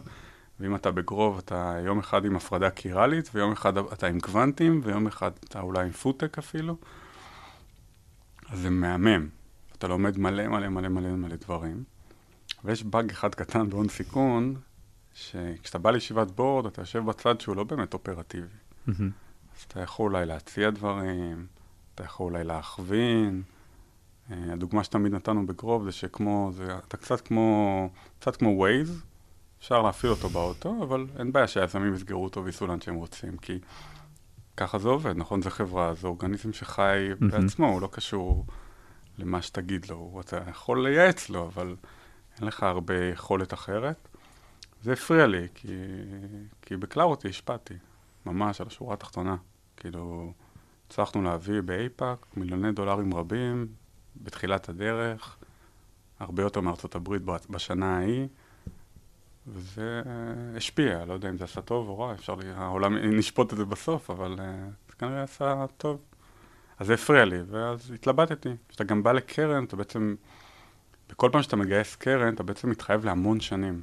ואם 0.60 0.74
אתה 0.74 0.90
בגרוב 0.90 1.38
אתה 1.38 1.76
יום 1.84 1.98
אחד 1.98 2.24
עם 2.24 2.36
הפרדה 2.36 2.70
קירלית, 2.70 3.30
ויום 3.34 3.52
אחד 3.52 3.78
אתה 3.78 4.06
עם 4.06 4.20
קוונטים, 4.20 4.80
ויום 4.84 5.06
אחד 5.06 5.30
אתה 5.44 5.60
אולי 5.60 5.84
עם 5.84 5.90
פודטק 5.90 6.38
אפילו. 6.38 6.76
אז 8.48 8.58
זה 8.58 8.70
מהמם. 8.70 9.28
אתה 9.78 9.88
לומד 9.88 10.18
מלא 10.18 10.48
מלא 10.48 10.68
מלא 10.68 10.88
מלא 10.88 11.10
מלא 11.10 11.36
דברים. 11.36 11.84
ויש 12.64 12.84
באג 12.84 13.10
אחד 13.10 13.34
קטן 13.34 13.70
בהון 13.70 13.88
סיכון, 13.88 14.54
שכשאתה 15.14 15.78
בא 15.78 15.90
לישיבת 15.90 16.30
בורד, 16.30 16.66
אתה 16.66 16.82
יושב 16.82 17.04
בצד 17.04 17.40
שהוא 17.40 17.56
לא 17.56 17.64
באמת 17.64 17.94
אופרטיבי. 17.94 18.46
מהמם. 18.86 19.10
אז 19.56 19.64
אתה 19.68 19.80
יכול 19.80 20.16
אולי 20.16 20.26
להציע 20.26 20.70
דברים, 20.70 21.46
אתה 21.94 22.04
יכול 22.04 22.32
אולי 22.32 22.44
להכווין. 22.44 23.42
אה, 24.30 24.52
הדוגמה 24.52 24.84
שתמיד 24.84 25.14
נתנו 25.14 25.46
בגרוב 25.46 25.84
זה 25.84 25.92
שכמו, 25.92 26.50
זה, 26.52 26.78
אתה 26.78 26.96
קצת 26.96 27.20
כמו, 27.20 27.90
קצת 28.20 28.36
כמו 28.36 28.66
Waze, 28.66 28.92
אפשר 29.60 29.82
להפעיל 29.82 30.12
אותו 30.12 30.28
באוטו, 30.28 30.82
אבל 30.82 31.06
אין 31.18 31.32
בעיה 31.32 31.46
שהיזמים 31.48 31.94
יסגרו 31.94 32.24
אותו 32.24 32.44
וייסעו 32.44 32.66
לאן 32.66 32.80
שהם 32.80 32.94
רוצים, 32.94 33.36
כי 33.36 33.58
ככה 34.56 34.78
זה 34.78 34.88
עובד, 34.88 35.16
נכון? 35.16 35.42
זה 35.42 35.50
חברה, 35.50 35.94
זה 35.94 36.06
אורגניזם 36.06 36.52
שחי. 36.52 37.08
בעצמו, 37.20 37.68
הוא 37.68 37.80
לא 37.82 37.88
קשור 37.92 38.46
למה 39.18 39.42
שתגיד 39.42 39.86
לו, 39.90 39.96
הוא- 39.96 40.20
אתה 40.20 40.38
יכול 40.50 40.88
לייעץ 40.88 41.28
לו, 41.30 41.46
אבל 41.46 41.76
אין 42.38 42.46
לך 42.48 42.62
הרבה 42.62 43.04
יכולת 43.04 43.54
אחרת. 43.54 44.08
זה 44.82 44.92
הפריע 44.92 45.26
לי, 45.26 45.46
כי, 45.54 45.68
כי 46.62 46.76
בקלאוטי 46.76 47.28
השפעתי, 47.28 47.74
ממש 48.26 48.60
על 48.60 48.66
השורה 48.66 48.94
התחתונה. 48.94 49.36
כאילו, 49.76 50.32
הצלחנו 50.86 51.22
להביא 51.22 51.60
ב-APAC 51.60 52.26
מיליוני 52.36 52.72
דולרים 52.72 53.14
רבים 53.14 53.66
בתחילת 54.16 54.68
הדרך, 54.68 55.36
הרבה 56.18 56.42
יותר 56.42 56.60
מארצות 56.60 56.94
הברית 56.94 57.22
בשנה 57.50 57.96
ההיא, 57.96 58.26
וזה 59.52 60.02
אה, 60.06 60.12
השפיע, 60.56 61.04
לא 61.04 61.12
יודע 61.12 61.28
אם 61.28 61.38
זה 61.38 61.44
עשה 61.44 61.60
טוב 61.60 61.88
או 61.88 61.98
רע, 61.98 62.14
אפשר, 62.14 62.34
לי- 62.34 62.50
העולם 62.50 62.96
נשפוט 62.96 63.52
את 63.52 63.58
זה 63.58 63.64
בסוף, 63.64 64.10
אבל 64.10 64.36
אה, 64.40 64.44
זה 64.88 64.94
כנראה 64.98 65.22
עשה 65.22 65.64
טוב. 65.76 66.00
אז 66.78 66.86
זה 66.86 66.94
הפריע 66.94 67.24
לי, 67.24 67.36
ואז 67.46 67.90
התלבטתי. 67.94 68.48
כשאתה 68.68 68.84
גם 68.84 69.02
בא 69.02 69.12
לקרן, 69.12 69.64
אתה 69.64 69.76
בעצם, 69.76 70.14
בכל 71.10 71.28
פעם 71.32 71.42
שאתה 71.42 71.56
מגייס 71.56 71.96
קרן, 71.96 72.34
אתה 72.34 72.42
בעצם 72.42 72.70
מתחייב 72.70 73.04
להמון 73.04 73.40
שנים. 73.40 73.82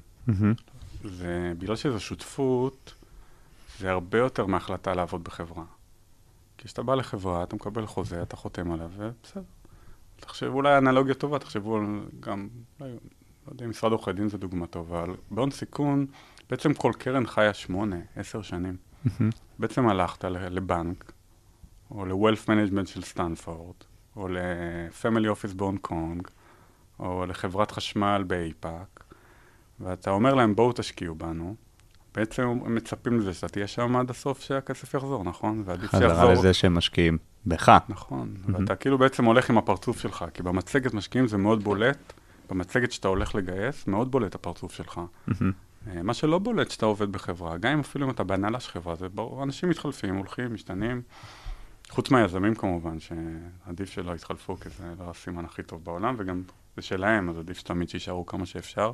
זה, 1.03 1.53
בגלל 1.57 1.75
שזו 1.75 1.99
שותפות, 1.99 2.93
זה 3.79 3.91
הרבה 3.91 4.17
יותר 4.17 4.45
מהחלטה 4.45 4.93
לעבוד 4.93 5.23
בחברה. 5.23 5.63
כי 6.57 6.67
כשאתה 6.67 6.83
בא 6.83 6.95
לחברה, 6.95 7.43
אתה 7.43 7.55
מקבל 7.55 7.85
חוזה, 7.85 8.21
אתה 8.21 8.35
חותם 8.35 8.71
עליו, 8.71 8.89
ובסדר. 8.97 9.43
תחשבו, 10.19 10.53
אולי 10.55 10.77
אנלוגיה 10.77 11.13
טובה, 11.13 11.39
תחשבו 11.39 11.79
גם, 12.19 12.47
לא, 12.79 12.85
לא 13.47 13.51
יודע 13.51 13.65
אם 13.65 13.69
משרד 13.69 13.91
עורכי 13.91 14.13
דין 14.13 14.29
זה 14.29 14.37
דוגמה 14.37 14.67
טובה, 14.67 15.03
אבל 15.03 15.15
בהון 15.31 15.51
סיכון, 15.51 16.05
בעצם 16.49 16.73
כל 16.73 16.91
קרן 16.97 17.27
חיה 17.27 17.53
שמונה, 17.53 17.97
עשר 18.15 18.41
שנים. 18.41 18.77
בעצם 19.59 19.87
הלכת 19.87 20.25
לבנק, 20.25 21.11
או 21.91 22.05
ל-Wealth 22.05 22.45
Management 22.45 22.85
של 22.85 23.03
סטנפורד, 23.03 23.75
או 24.15 24.27
ל-Family 24.27 25.25
Office 25.25 25.55
בהונג 25.55 25.79
קונג, 25.79 26.27
או 26.99 27.25
לחברת 27.25 27.71
חשמל 27.71 28.23
ב-APAC, 28.27 29.03
ואתה 29.79 30.11
אומר 30.11 30.33
להם, 30.33 30.55
בואו 30.55 30.71
תשקיעו 30.71 31.15
בנו. 31.15 31.55
בעצם 32.15 32.43
הם 32.43 32.75
מצפים 32.75 33.19
לזה 33.19 33.33
שאתה 33.33 33.47
תהיה 33.47 33.67
שם 33.67 33.95
עד 33.95 34.09
הסוף 34.09 34.41
שהכסף 34.41 34.93
יחזור, 34.93 35.23
נכון? 35.23 35.63
ועדיף 35.65 35.89
חזרה 35.89 36.09
שיחזור... 36.09 36.31
לזה 36.31 36.53
שהם 36.53 36.73
משקיעים 36.73 37.17
בך. 37.45 37.71
נכון, 37.89 38.35
מהמם. 38.45 38.61
ואתה 38.61 38.75
כאילו 38.75 38.97
בעצם 38.97 39.25
הולך 39.25 39.49
עם 39.49 39.57
הפרצוף 39.57 39.99
שלך, 39.99 40.25
כי 40.33 40.43
במצגת 40.43 40.93
משקיעים 40.93 41.27
זה 41.27 41.37
מאוד 41.37 41.63
בולט, 41.63 42.13
במצגת 42.49 42.91
שאתה 42.91 43.07
הולך 43.07 43.35
לגייס, 43.35 43.87
מאוד 43.87 44.11
בולט 44.11 44.35
הפרצוף 44.35 44.73
שלך. 44.73 45.01
אה, 45.87 46.03
מה 46.03 46.13
שלא 46.13 46.39
בולט 46.39 46.71
שאתה 46.71 46.85
עובד 46.85 47.11
בחברה, 47.11 47.57
גם 47.57 47.71
אם 47.71 47.79
אפילו 47.79 48.05
אם 48.05 48.11
אתה 48.11 48.23
בהנהלה 48.23 48.59
של 48.59 48.71
חברה, 48.71 48.95
זה 48.95 49.09
ברור, 49.09 49.43
אנשים 49.43 49.69
מתחלפים, 49.69 50.15
הולכים, 50.15 50.53
משתנים. 50.53 51.01
חוץ 51.89 52.11
מהיזמים 52.11 52.55
כמובן, 52.55 52.97
שעדיף 52.99 53.89
שלא 53.89 54.15
יתחלפו, 54.15 54.55
כי 54.55 54.69
זה 54.69 54.93
לא 54.99 55.09
הסימן 55.09 55.45
הכי 55.45 55.63
טוב 55.63 55.83
בעולם, 55.83 56.15
וגם 56.17 56.43
זה 56.75 56.81
שלהם, 56.81 57.29
אז 57.29 57.37
עדיף 57.37 57.57
שתמיד 57.57 57.89
שיישארו 57.89 58.25
כמה 58.25 58.45
שאפשר. 58.45 58.91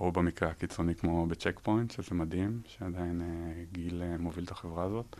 או 0.00 0.12
במקרה 0.12 0.48
הקיצוני 0.48 0.94
כמו 0.94 1.26
בצ'ק 1.26 1.60
פוינט, 1.62 1.90
שזה 1.90 2.14
מדהים, 2.14 2.60
שעדיין 2.66 3.22
אה, 3.22 3.64
גיל 3.72 4.02
אה, 4.02 4.16
מוביל 4.18 4.44
את 4.44 4.50
החברה 4.50 4.84
הזאת. 4.84 5.16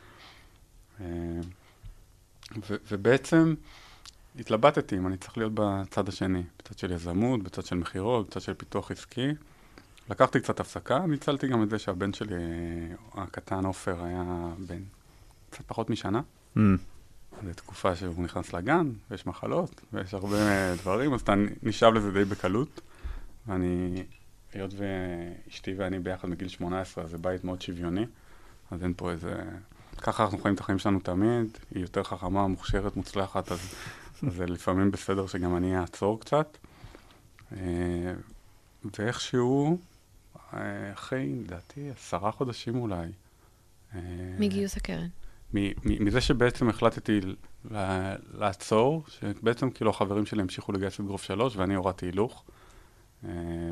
אה, 1.00 1.06
ו- 2.70 2.76
ובעצם 2.90 3.54
התלבטתי 4.38 4.96
אם 4.96 5.06
אני 5.06 5.16
צריך 5.16 5.38
להיות 5.38 5.52
בצד 5.54 6.08
השני, 6.08 6.42
בצד 6.58 6.78
של 6.78 6.92
יזמות, 6.92 7.42
בצד 7.42 7.64
של 7.64 7.76
מכירות, 7.76 8.26
בצד 8.26 8.40
של 8.40 8.54
פיתוח 8.54 8.90
עסקי. 8.90 9.28
לקחתי 10.10 10.40
קצת 10.40 10.60
הפסקה, 10.60 10.98
ניצלתי 10.98 11.48
גם 11.48 11.62
את 11.62 11.70
זה 11.70 11.78
שהבן 11.78 12.12
שלי, 12.12 12.36
הקטן 13.14 13.64
עופר, 13.64 14.04
היה 14.04 14.24
בן 14.66 14.82
קצת 15.50 15.64
פחות 15.66 15.90
משנה. 15.90 16.20
מהמם. 16.54 16.76
זו 17.44 17.52
תקופה 17.54 17.96
שהוא 17.96 18.24
נכנס 18.24 18.52
לגן, 18.52 18.90
ויש 19.10 19.26
מחלות, 19.26 19.80
ויש 19.92 20.14
הרבה 20.14 20.36
דברים, 20.74 21.14
אז 21.14 21.20
אתה 21.20 21.34
נשאב 21.62 21.94
לזה 21.94 22.12
די 22.12 22.24
בקלות. 22.24 22.80
ואני, 23.46 24.04
היות 24.52 24.70
ואשתי 24.76 25.74
ואני 25.76 25.98
ביחד 25.98 26.28
מגיל 26.28 26.48
18, 26.48 27.04
אז 27.04 27.10
זה 27.10 27.18
בית 27.18 27.44
מאוד 27.44 27.62
שוויוני, 27.62 28.06
אז 28.70 28.82
אין 28.82 28.92
פה 28.96 29.10
איזה... 29.10 29.42
ככה 29.96 30.24
אנחנו 30.24 30.38
חיים 30.38 30.54
את 30.54 30.60
החיים 30.60 30.78
שלנו 30.78 31.00
תמיד, 31.00 31.58
היא 31.74 31.82
יותר 31.82 32.02
חכמה, 32.02 32.46
מוכשרת, 32.46 32.96
מוצלחת, 32.96 33.52
אז 33.52 33.74
זה 34.22 34.46
לפעמים 34.46 34.90
בסדר 34.90 35.26
שגם 35.26 35.56
אני 35.56 35.78
אעצור 35.78 36.20
קצת. 36.20 36.58
אה, 37.52 37.58
ואיכשהו, 38.98 39.78
אה, 40.54 40.92
אחרי, 40.92 41.32
לדעתי, 41.44 41.90
עשרה 41.90 42.32
חודשים 42.32 42.76
אולי. 42.76 43.06
אה, 43.94 44.00
מגיוס 44.38 44.76
הקרן. 44.76 45.08
מ- 45.54 45.68
מ- 45.68 46.04
מזה 46.04 46.20
שבעצם 46.20 46.68
החלטתי 46.68 47.20
לעצור, 48.34 49.04
שבעצם 49.08 49.70
כאילו 49.70 49.90
החברים 49.90 50.26
שלי 50.26 50.42
המשיכו 50.42 50.72
לגייס 50.72 51.00
את 51.00 51.04
גרוף 51.04 51.22
שלוש 51.22 51.56
ואני 51.56 51.74
הורדתי 51.74 52.06
הילוך, 52.06 52.44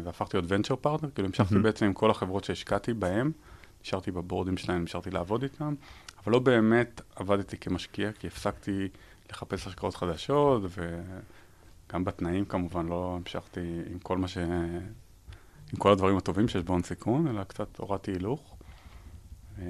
והפכתי 0.04 0.36
להיות 0.36 0.52
ונצ'ר 0.52 0.76
פרטנר, 0.76 1.10
כאילו 1.10 1.28
המשכתי 1.28 1.58
בעצם 1.58 1.86
עם 1.86 1.92
כל 1.92 2.10
החברות 2.10 2.44
שהשקעתי 2.44 2.94
בהן, 2.94 3.32
נשארתי 3.84 4.10
בבורדים 4.10 4.56
שלהם, 4.56 4.84
נשארתי 4.84 5.10
לעבוד 5.10 5.42
איתם, 5.42 5.74
אבל 6.24 6.32
לא 6.32 6.38
באמת 6.38 7.00
עבדתי 7.16 7.56
כמשקיע, 7.56 8.12
כי 8.12 8.26
הפסקתי 8.26 8.88
לחפש 9.30 9.66
השקעות 9.66 9.94
חדשות, 9.94 10.62
וגם 10.68 12.04
בתנאים 12.04 12.44
כמובן 12.44 12.86
לא 12.86 13.16
המשכתי 13.16 13.80
עם 13.90 13.98
כל 13.98 14.18
מה 14.18 14.28
ש... 14.28 14.38
עם 15.72 15.78
כל 15.78 15.92
הדברים 15.92 16.16
הטובים 16.16 16.48
שיש 16.48 16.62
בהון 16.62 16.82
סיכון, 16.82 17.28
אלא 17.28 17.44
קצת 17.44 17.78
הורדתי 17.78 18.10
הילוך. 18.10 18.56
אה, 19.58 19.64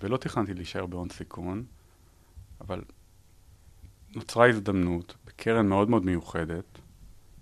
ולא 0.00 0.16
תכננתי 0.16 0.54
להישאר 0.54 0.86
בהון 0.86 1.08
סיכון, 1.08 1.64
אבל 2.60 2.82
נוצרה 4.14 4.48
הזדמנות 4.48 5.14
בקרן 5.26 5.68
מאוד 5.68 5.90
מאוד 5.90 6.04
מיוחדת, 6.04 6.78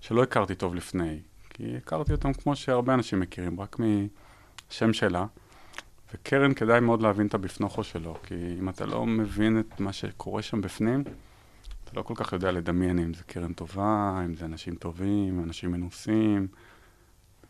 שלא 0.01 0.23
הכרתי 0.23 0.55
טוב 0.55 0.75
לפני, 0.75 1.21
כי 1.51 1.77
הכרתי 1.77 2.13
אותם 2.13 2.33
כמו 2.33 2.57
שהרבה 2.57 2.95
אנשים 2.95 3.21
מכירים, 3.21 3.61
רק 3.61 3.77
משם 4.71 4.93
שלה. 4.93 5.27
וקרן 6.15 6.55
כדאי 6.55 6.81
מאוד 6.81 7.03
להבין 7.03 7.27
את 7.27 7.35
הבפנוכו 7.35 7.85
שלו, 7.85 8.17
כי 8.23 8.35
אם 8.59 8.69
אתה 8.69 8.87
לא 8.87 9.07
מבין 9.07 9.61
את 9.61 9.81
מה 9.81 9.93
שקורה 9.93 10.43
שם 10.43 10.61
בפנים, 10.61 11.05
אתה 11.85 11.93
לא 11.97 12.03
כל 12.03 12.15
כך 12.17 12.33
יודע 12.33 12.53
לדמיין 12.53 12.99
אם 12.99 13.15
זה 13.15 13.23
קרן 13.23 13.53
טובה, 13.53 14.23
אם 14.25 14.35
זה 14.35 14.45
אנשים 14.45 14.75
טובים, 14.75 15.43
אנשים 15.45 15.73
מנוסים. 15.73 16.49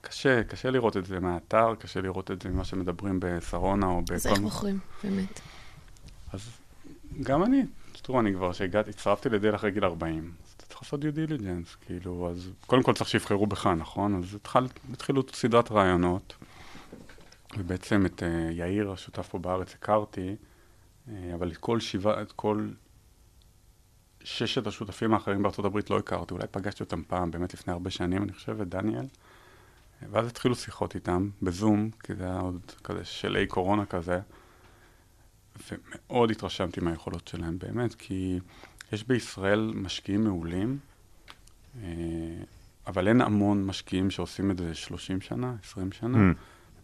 קשה, 0.00 0.44
קשה 0.44 0.70
לראות 0.70 0.96
את 0.96 1.06
זה 1.06 1.20
מהאתר, 1.20 1.74
קשה 1.74 2.00
לראות 2.00 2.30
את 2.30 2.42
זה 2.42 2.48
ממה 2.48 2.64
שמדברים 2.64 3.20
בשרונה 3.22 3.86
או 3.86 4.02
בכל... 4.02 4.14
אז 4.14 4.26
איך 4.26 4.38
בוחרים, 4.38 4.78
באמת? 5.04 5.40
אז 6.32 6.50
גם 7.22 7.42
אני, 7.42 7.62
תראו, 8.02 8.20
אני 8.20 8.34
כבר, 8.34 8.52
שהגעתי, 8.52 8.90
הצטרפתי 8.90 9.28
לדל 9.28 9.54
אחרי 9.54 9.70
גיל 9.70 9.84
40, 9.84 10.32
אז 10.44 10.54
אתה 10.56 10.66
צריך 10.66 10.82
לעשות 10.82 11.00
דיו 11.00 11.12
דיליג'נס, 11.12 11.76
כאילו, 11.86 12.30
אז 12.30 12.50
קודם 12.66 12.82
כל 12.82 12.94
צריך 12.94 13.10
שיבחרו 13.10 13.46
בך, 13.46 13.66
נכון? 13.66 14.14
אז 14.14 14.34
התחל, 14.34 14.66
התחילו 14.92 15.22
סדרת 15.32 15.72
רעיונות, 15.72 16.34
ובעצם 17.58 18.06
את 18.06 18.22
uh, 18.22 18.52
יאיר, 18.52 18.92
השותף 18.92 19.28
פה 19.28 19.38
בארץ, 19.38 19.74
הכרתי 19.74 20.36
אה, 21.08 21.34
אבל 21.34 21.52
את 21.52 21.56
כל 21.56 21.80
שבעה, 21.80 22.22
את 22.22 22.32
כל 22.32 22.68
ששת 24.24 24.66
השותפים 24.66 25.14
האחרים 25.14 25.42
בארצות 25.42 25.64
הברית 25.64 25.90
לא 25.90 25.98
הכרתי, 25.98 26.34
אולי 26.34 26.46
פגשתי 26.50 26.82
אותם 26.82 27.02
פעם, 27.08 27.30
באמת 27.30 27.54
לפני 27.54 27.72
הרבה 27.72 27.90
שנים, 27.90 28.22
אני 28.22 28.32
חושב, 28.32 28.60
את 28.60 28.68
דניאל. 28.68 29.06
ואז 30.10 30.26
התחילו 30.26 30.54
שיחות 30.54 30.94
איתם, 30.94 31.30
בזום, 31.42 31.90
כי 32.02 32.14
זה 32.14 32.24
היה 32.24 32.40
עוד 32.40 32.60
כזה 32.84 33.04
שלי 33.04 33.46
קורונה 33.46 33.86
כזה, 33.86 34.20
ומאוד 35.70 36.30
התרשמתי 36.30 36.80
מהיכולות 36.80 37.28
שלהם, 37.28 37.58
באמת, 37.58 37.94
כי 37.94 38.38
יש 38.92 39.04
בישראל 39.04 39.72
משקיעים 39.74 40.24
מעולים, 40.24 40.78
אה, 41.82 41.88
אבל 42.86 43.08
אין 43.08 43.20
המון 43.20 43.64
משקיעים 43.64 44.10
שעושים 44.10 44.50
את 44.50 44.58
זה 44.58 44.74
30 44.74 45.20
שנה, 45.20 45.54
20 45.62 45.92
שנה. 45.92 46.18
Mm. 46.18 46.34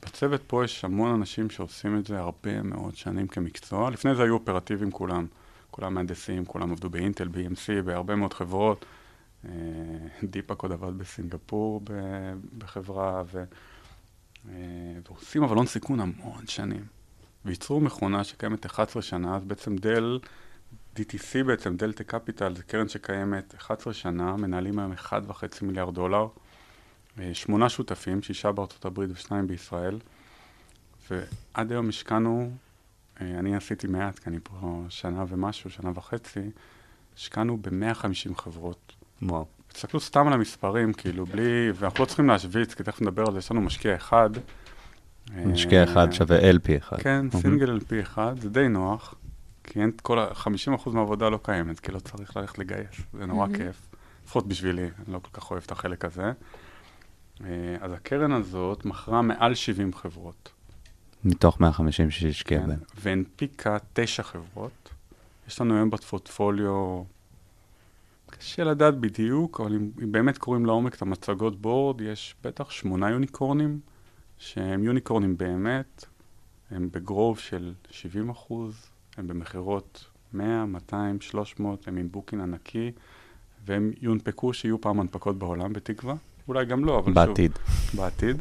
בצוות 0.07 0.43
פה 0.47 0.65
יש 0.65 0.85
המון 0.85 1.15
אנשים 1.15 1.51
שעושים 1.51 1.99
את 1.99 2.07
זה 2.07 2.19
הרבה 2.19 2.63
מאוד 2.63 2.97
שנים 2.97 3.27
כמקצוע. 3.27 3.91
לפני 3.91 4.15
זה 4.15 4.23
היו 4.23 4.35
אופרטיביים 4.35 4.91
כולם, 4.91 5.27
כולם 5.71 5.95
מהנדסים, 5.95 6.45
כולם 6.45 6.73
עבדו 6.73 6.91
באינטל, 6.91 7.29
ב-EMC, 7.29 7.83
בהרבה 7.85 8.17
מאוד 8.17 8.35
חברות. 8.35 8.85
אה, 9.45 9.51
דיפאק 10.23 10.63
עוד 10.63 10.73
עבד 10.73 10.99
בסינגפור 10.99 11.81
בחברה, 12.59 13.23
ו... 13.33 13.45
אה, 14.49 14.55
ועושים 15.09 15.43
אבל 15.43 15.57
הון 15.57 15.67
סיכון 15.67 16.01
המון 16.01 16.47
שנים. 16.47 16.85
וייצרו 17.45 17.81
מכונה 17.81 18.25
שקיימת 18.25 18.67
11 18.67 19.03
שנה, 19.03 19.37
אז 19.37 19.45
בעצם 19.45 19.77
Dell, 19.76 20.19
DTC 20.97 21.45
בעצם, 21.47 21.77
Dell 21.76 21.91
Tech 21.91 22.05
Capital, 22.05 22.55
זה 22.55 22.63
קרן 22.63 22.89
שקיימת 22.89 23.55
11 23.55 23.93
שנה, 23.93 24.37
מנהלים 24.37 24.79
היום 24.79 24.93
1.5 24.93 25.45
מיליארד 25.63 25.95
דולר. 25.95 26.29
שמונה 27.33 27.69
שותפים, 27.69 28.23
שישה 28.23 28.53
בארצות 28.53 28.85
הברית 28.85 29.11
ושניים 29.13 29.47
בישראל, 29.47 29.99
ועד 31.11 31.73
היום 31.73 31.89
השקענו, 31.89 32.51
אה, 33.21 33.27
אני 33.39 33.57
עשיתי 33.57 33.87
מעט, 33.87 34.19
כי 34.19 34.31
אני 34.31 34.39
פה 34.43 34.85
שנה 34.89 35.25
ומשהו, 35.29 35.71
שנה 35.71 35.91
וחצי, 35.95 36.51
השקענו 37.17 37.57
ב-150 37.57 38.35
חברות. 38.37 38.93
וואו. 39.23 39.47
תסתכלו 39.69 40.01
סתם 40.01 40.27
על 40.27 40.33
המספרים, 40.33 40.93
כאילו, 40.93 41.27
בלי, 41.27 41.71
ואנחנו 41.75 42.05
לא 42.05 42.07
צריכים 42.07 42.27
להשוויץ, 42.29 42.75
כי 42.75 42.83
תכף 42.83 43.03
נדבר 43.03 43.23
על 43.27 43.33
זה, 43.33 43.39
יש 43.39 43.51
לנו 43.51 43.61
משקיע 43.61 43.97
אחד. 43.97 44.31
משקיע 45.47 45.79
אה, 45.79 45.93
אחד 45.93 46.13
שווה 46.13 46.51
LP 46.51 46.79
אחד. 46.79 46.97
כן, 47.01 47.27
אוקיי. 47.27 47.41
סינגל 47.41 47.79
LP 47.79 48.03
אחד, 48.03 48.35
זה 48.41 48.51
די 48.51 48.69
נוח, 48.69 49.15
כי 49.65 49.81
אין 49.81 49.89
את 49.97 50.01
כל 50.01 50.19
ה... 50.19 50.29
50% 50.33 50.91
מהעבודה 50.93 51.29
לא 51.29 51.39
קיימת, 51.43 51.81
כי 51.81 51.93
לא 51.93 51.99
צריך 51.99 52.37
ללכת 52.37 52.59
לגייס, 52.59 53.01
זה 53.13 53.27
נורא. 53.27 53.47
כיף. 53.57 53.87
לפחות 54.25 54.49
בשבילי, 54.49 54.83
אני 54.83 55.13
לא 55.13 55.19
כל 55.19 55.41
כך 55.41 55.51
אוהב 55.51 55.63
את 55.67 55.73
החלק 55.73 56.05
הזה. 56.05 56.33
אה, 57.45 57.76
אז 57.81 57.93
הקרן 57.93 58.33
הזאת 58.33 58.85
מכרה 58.85 59.23
מעל 59.23 59.55
70 59.55 59.95
חברות. 59.95 60.52
מתוך 61.25 61.61
150 61.61 62.11
שהשקיע 62.11 62.61
כן, 62.61 62.66
בהם. 62.66 62.78
והנפיקה 62.95 63.76
תשע 63.93 64.23
חברות. 64.23 64.90
יש 65.49 65.61
לנו 65.61 65.75
היום 65.75 65.90
ב-portfolio, 65.91 67.05
קשה 68.31 68.64
לדעת 68.64 68.99
בדיוק, 68.99 69.61
אבל 69.61 69.75
אם, 69.75 69.90
אם 70.02 70.12
באמת 70.12 70.38
קוראים 70.38 70.66
לעומק 70.66 70.95
את 70.95 71.02
המצגות 71.02 71.61
board, 71.61 72.00
יש 72.00 72.35
בטח 72.45 72.71
שמונה 72.71 73.11
יוניקורנים, 73.11 73.81
שהם 74.38 74.85
יוניקורנים 74.85 75.37
באמת, 75.37 76.05
הם 76.71 76.88
ב-growth 76.93 77.38
של 77.38 77.75
70 77.90 78.31
אחוז, 78.31 78.87
הם 79.16 79.26
במכירות 79.26 80.05
100, 80.33 80.66
200, 80.66 81.21
300, 81.21 81.88
הם 81.88 81.97
עם 81.97 82.09
booking 82.11 82.43
ענקי, 82.43 82.93
והם 83.66 83.93
יונפקו 84.00 84.52
שיהיו 84.52 84.81
פעם 84.81 85.00
הנפקות 85.00 85.38
בעולם 85.38 85.73
בתקווה. 85.73 86.14
אולי 86.49 86.65
גם 86.65 86.85
לא, 86.85 86.99
אבל 86.99 87.07
שוב. 87.07 87.15
בעתיד. 87.15 87.53
בעתיד. 87.95 88.37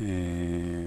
אה, 0.00 0.86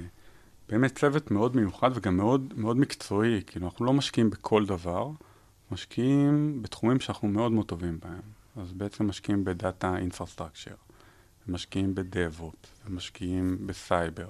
באמת 0.70 0.96
צוות 0.96 1.32
מאוד 1.32 1.56
מיוחד 1.56 1.92
וגם 1.94 2.18
מאוד, 2.18 2.54
מאוד 2.58 2.78
מקצועי, 2.78 3.42
כאילו 3.48 3.66
אנחנו 3.68 3.86
לא 3.86 3.94
משקיעים 3.94 4.30
בכל 4.30 4.66
דבר, 4.66 5.10
משקיעים 5.72 6.62
בתחומים 6.62 7.00
שאנחנו 7.00 7.28
מאוד 7.28 7.52
מאוד 7.52 7.66
טובים 7.66 8.00
בהם. 8.04 8.22
אז 8.56 8.74
בעצם 8.74 9.08
משקיעים 9.08 9.44
ב-data 9.44 9.98
infrastructure, 9.98 10.76
משקיעים 11.48 11.96
ב-DevOps, 11.96 12.56
משקיעים 12.90 13.68
בסייבר, 13.68 14.30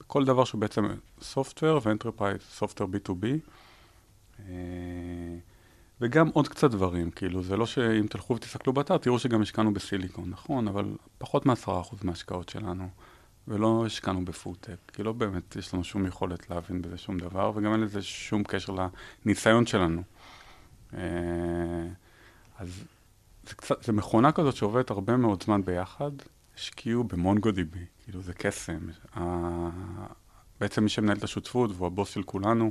בכל 0.00 0.24
דבר 0.24 0.44
שהוא 0.44 0.60
בעצם 0.60 0.86
software 1.22 1.80
ו-enterprise, 1.82 2.40
software 2.40 2.90
B2B. 2.90 3.26
וגם 6.00 6.28
עוד 6.28 6.48
קצת 6.48 6.70
דברים, 6.70 7.10
כאילו, 7.10 7.42
זה 7.42 7.56
לא 7.56 7.66
שאם 7.66 8.06
תלכו 8.06 8.34
ותסתכלו 8.34 8.72
באתר, 8.72 8.98
תראו 8.98 9.18
שגם 9.18 9.42
השקענו 9.42 9.74
בסיליקון, 9.74 10.30
נכון, 10.30 10.68
אבל 10.68 10.84
פחות 11.18 11.46
מ-10% 11.46 11.96
מההשקעות 12.02 12.48
שלנו, 12.48 12.88
ולא 13.48 13.82
השקענו 13.86 14.24
בפודטק, 14.24 14.76
כי 14.92 15.02
לא 15.02 15.12
באמת 15.12 15.56
יש 15.56 15.74
לנו 15.74 15.84
שום 15.84 16.06
יכולת 16.06 16.50
להבין 16.50 16.82
בזה 16.82 16.98
שום 16.98 17.18
דבר, 17.18 17.52
וגם 17.54 17.72
אין 17.72 17.80
לזה 17.80 18.02
שום 18.02 18.42
קשר 18.44 18.74
לניסיון 19.24 19.66
שלנו. 19.66 20.02
אה, 20.94 21.00
אז 22.58 22.84
זה 23.48 23.54
קצת, 23.54 23.82
זה 23.82 23.92
מכונה 23.92 24.32
כזאת 24.32 24.56
שעובדת 24.56 24.90
הרבה 24.90 25.16
מאוד 25.16 25.42
זמן 25.42 25.62
ביחד, 25.64 26.10
השקיעו 26.56 27.04
במונגו 27.04 27.50
דיבי, 27.50 27.84
כאילו 28.04 28.20
זה 28.20 28.32
קסם. 28.34 28.78
בעצם 30.60 30.82
מי 30.82 30.88
שמנהל 30.88 31.16
את 31.16 31.24
השותפות 31.24 31.70
והוא 31.74 31.86
הבוס 31.86 32.08
של 32.08 32.22
כולנו, 32.22 32.70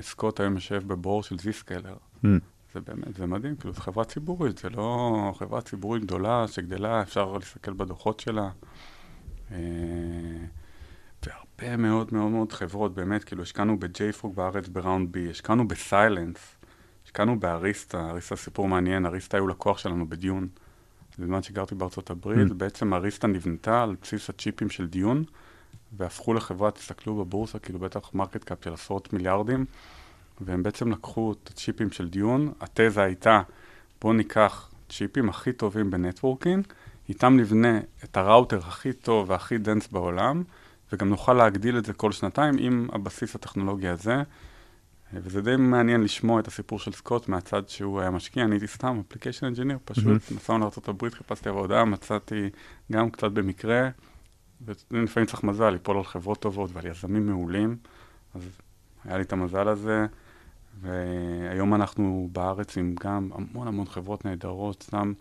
סקוט 0.00 0.40
היום 0.40 0.54
יושב 0.54 0.82
בבור 0.86 1.22
של 1.22 1.38
זיסקלר. 1.38 1.96
Mm. 2.24 2.28
זה 2.74 2.80
באמת, 2.80 3.14
זה 3.16 3.26
מדהים, 3.26 3.56
כאילו, 3.56 3.74
זו 3.74 3.80
חברה 3.80 4.04
ציבורית, 4.04 4.58
זה 4.58 4.70
לא 4.70 5.34
חברה 5.38 5.60
ציבורית 5.60 6.04
גדולה 6.04 6.48
שגדלה, 6.48 7.02
אפשר 7.02 7.32
להסתכל 7.32 7.72
בדוחות 7.72 8.20
שלה. 8.20 8.50
אה, 9.52 9.56
והרבה 11.26 11.76
מאוד 11.76 12.14
מאוד 12.14 12.30
מאוד 12.30 12.52
חברות, 12.52 12.94
באמת, 12.94 13.24
כאילו, 13.24 13.42
השקענו 13.42 13.78
ב-JFrog 13.78 14.28
בארץ 14.34 14.68
ב-round 14.68 15.16
B, 15.16 15.30
השקענו 15.30 15.68
ב-Cylance, 15.68 16.56
השקענו 17.04 17.40
ב-Arista, 17.40 18.10
Arista 18.10 18.36
סיפור 18.36 18.68
מעניין, 18.68 19.06
Arista 19.06 19.36
היו 19.36 19.46
לקוח 19.48 19.78
שלנו 19.78 20.08
ב-Dune. 20.08 20.48
בזמן 21.18 21.42
שגרתי 21.42 21.74
בארצות 21.74 22.10
הברית, 22.10 22.50
Mm. 22.50 22.54
בעצם 22.54 22.94
Arista 22.94 23.26
נבנתה 23.26 23.82
על 23.82 23.96
בסיס 24.02 24.30
הצ'יפים 24.30 24.70
של 24.70 24.86
Dune, 24.86 25.24
והפכו 25.96 26.34
לחברה, 26.34 26.70
תסתכלו 26.70 27.16
בבורסה, 27.16 27.58
כאילו 27.58 27.78
בטח 27.78 28.14
market 28.14 28.44
cap 28.44 28.64
של 28.64 28.74
עשרות 28.74 29.12
מיליארדים, 29.12 29.64
והם 30.40 30.62
בעצם 30.62 30.92
לקחו 30.92 31.32
את 31.32 31.50
הצ'יפים 31.52 31.90
של 31.90 32.08
Dune, 32.08 32.52
התזה 32.60 33.02
הייתה, 33.02 33.42
בואו 34.00 34.12
ניקח 34.12 34.70
צ'יפים 34.88 35.28
הכי 35.28 35.52
טובים 35.52 35.90
ב-networking, 35.90 36.66
איתם 37.08 37.36
נבנה 37.36 37.80
את 38.04 38.16
הראוטר 38.16 38.58
הכי 38.58 38.92
טוב 38.92 39.30
והכי 39.30 39.58
dense 39.58 39.88
בעולם, 39.88 40.42
וגם 40.92 41.08
נוכל 41.08 41.34
להגדיל 41.34 41.78
את 41.78 41.84
זה 41.84 41.92
כל 41.92 42.12
שנתיים 42.12 42.54
עם 42.58 42.88
הבסיס 42.92 43.34
הטכנולוגי 43.34 43.88
הזה. 43.88 44.22
וזה 45.14 45.42
די 45.42 45.56
מעניין 45.56 46.02
לשמוע 46.02 46.40
את 46.40 46.48
הסיפור 46.48 46.78
של 46.78 46.92
סקוט 46.92 47.28
מהצד 47.28 47.68
שהוא 47.68 48.00
היה 48.00 48.10
משקיע, 48.10 48.44
אני 48.44 48.54
הייתי 48.54 48.66
סתם 48.66 49.02
application 49.08 49.46
engineer, 49.46 49.78
פשוט 49.84 50.04
מהמם. 50.06 50.18
נסענו 50.36 50.58
לארה"ב, 50.58 51.08
חיפשתי 51.08 51.48
עבודה, 51.48 51.84
מצאתי 51.84 52.50
גם 52.92 53.10
קצת 53.10 53.30
במקרה, 53.30 53.88
ולפעמים 54.64 55.26
צריך 55.26 55.44
מזל, 55.44 55.70
ליפול 55.70 55.96
על 55.96 56.04
חברות 56.04 56.40
טובות 56.40 56.70
ועל 56.72 56.86
יזמים 56.86 57.26
מעולים, 57.26 57.76
אז 58.34 58.42
היה 59.04 59.16
לי 59.16 59.22
את 59.22 59.32
המזל 59.32 59.68
הזה, 59.68 60.06
והיום 60.80 61.74
אנחנו 61.74 62.28
בארץ 62.32 62.76
עם 62.76 62.94
גם 63.00 63.30
המון 63.34 63.68
המון 63.68 63.86
חברות 63.86 64.24
נהדרות, 64.24 64.82
סתם 64.82 65.12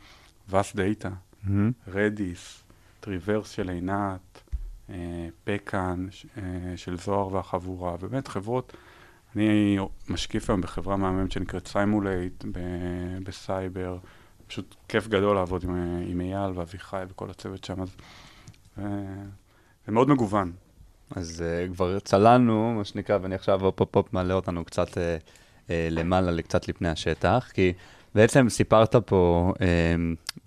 VAST 0.49 0.75
Data. 0.75 1.10
Redis, 1.88 2.63
Treeverse 2.99 3.49
של 3.49 3.69
עינת, 3.69 4.41
אה, 4.89 5.27
פקאן 5.43 6.08
אה, 6.38 6.43
של 6.75 6.97
זוהר 6.97 7.34
והחבורה, 7.34 7.97
באמת 7.97 8.27
חברות, 8.27 8.73
אני 9.36 9.77
משקיף 10.10 10.49
היום 10.49 10.62
בחברה 10.62 10.97
מהממת 10.97 11.32
שנקראת 11.32 11.67
Cymulate 11.67 12.45
בסייבר, 13.23 13.97
פשוט 14.47 14.75
כיף 14.88 15.08
גדול 15.08 15.36
לעבוד 15.36 15.63
עם, 15.63 15.75
אה, 15.75 16.04
עם 16.08 16.21
אייל 16.21 16.51
ואביחי 16.56 17.04
וכל 17.10 17.30
הצוות 17.30 17.63
שם, 17.63 17.82
אז 17.82 17.95
זה 18.77 19.91
מאוד 19.91 20.10
מגוון. 20.10 20.51
אז 21.15 21.43
uh, 21.43 21.73
כבר 21.73 21.99
צללנו, 21.99 22.73
מה 22.77 22.86
שנקרא, 22.86 23.17
ואני 23.21 23.36
עכשיו 23.36 23.65
הופ 23.65 23.79
הופ 23.79 23.95
הופ 23.95 24.13
מעלה 24.13 24.34
אותנו 24.34 24.65
קצת 24.65 24.88
uh, 24.88 24.93
uh, 25.67 25.71
למעלה, 25.91 26.41
קצת 26.41 26.67
לפני 26.67 26.89
השטח, 26.89 27.49
כי 27.53 27.73
בעצם 28.15 28.50
סיפרת 28.50 28.95
פה 28.95 29.54
um, 29.58 29.62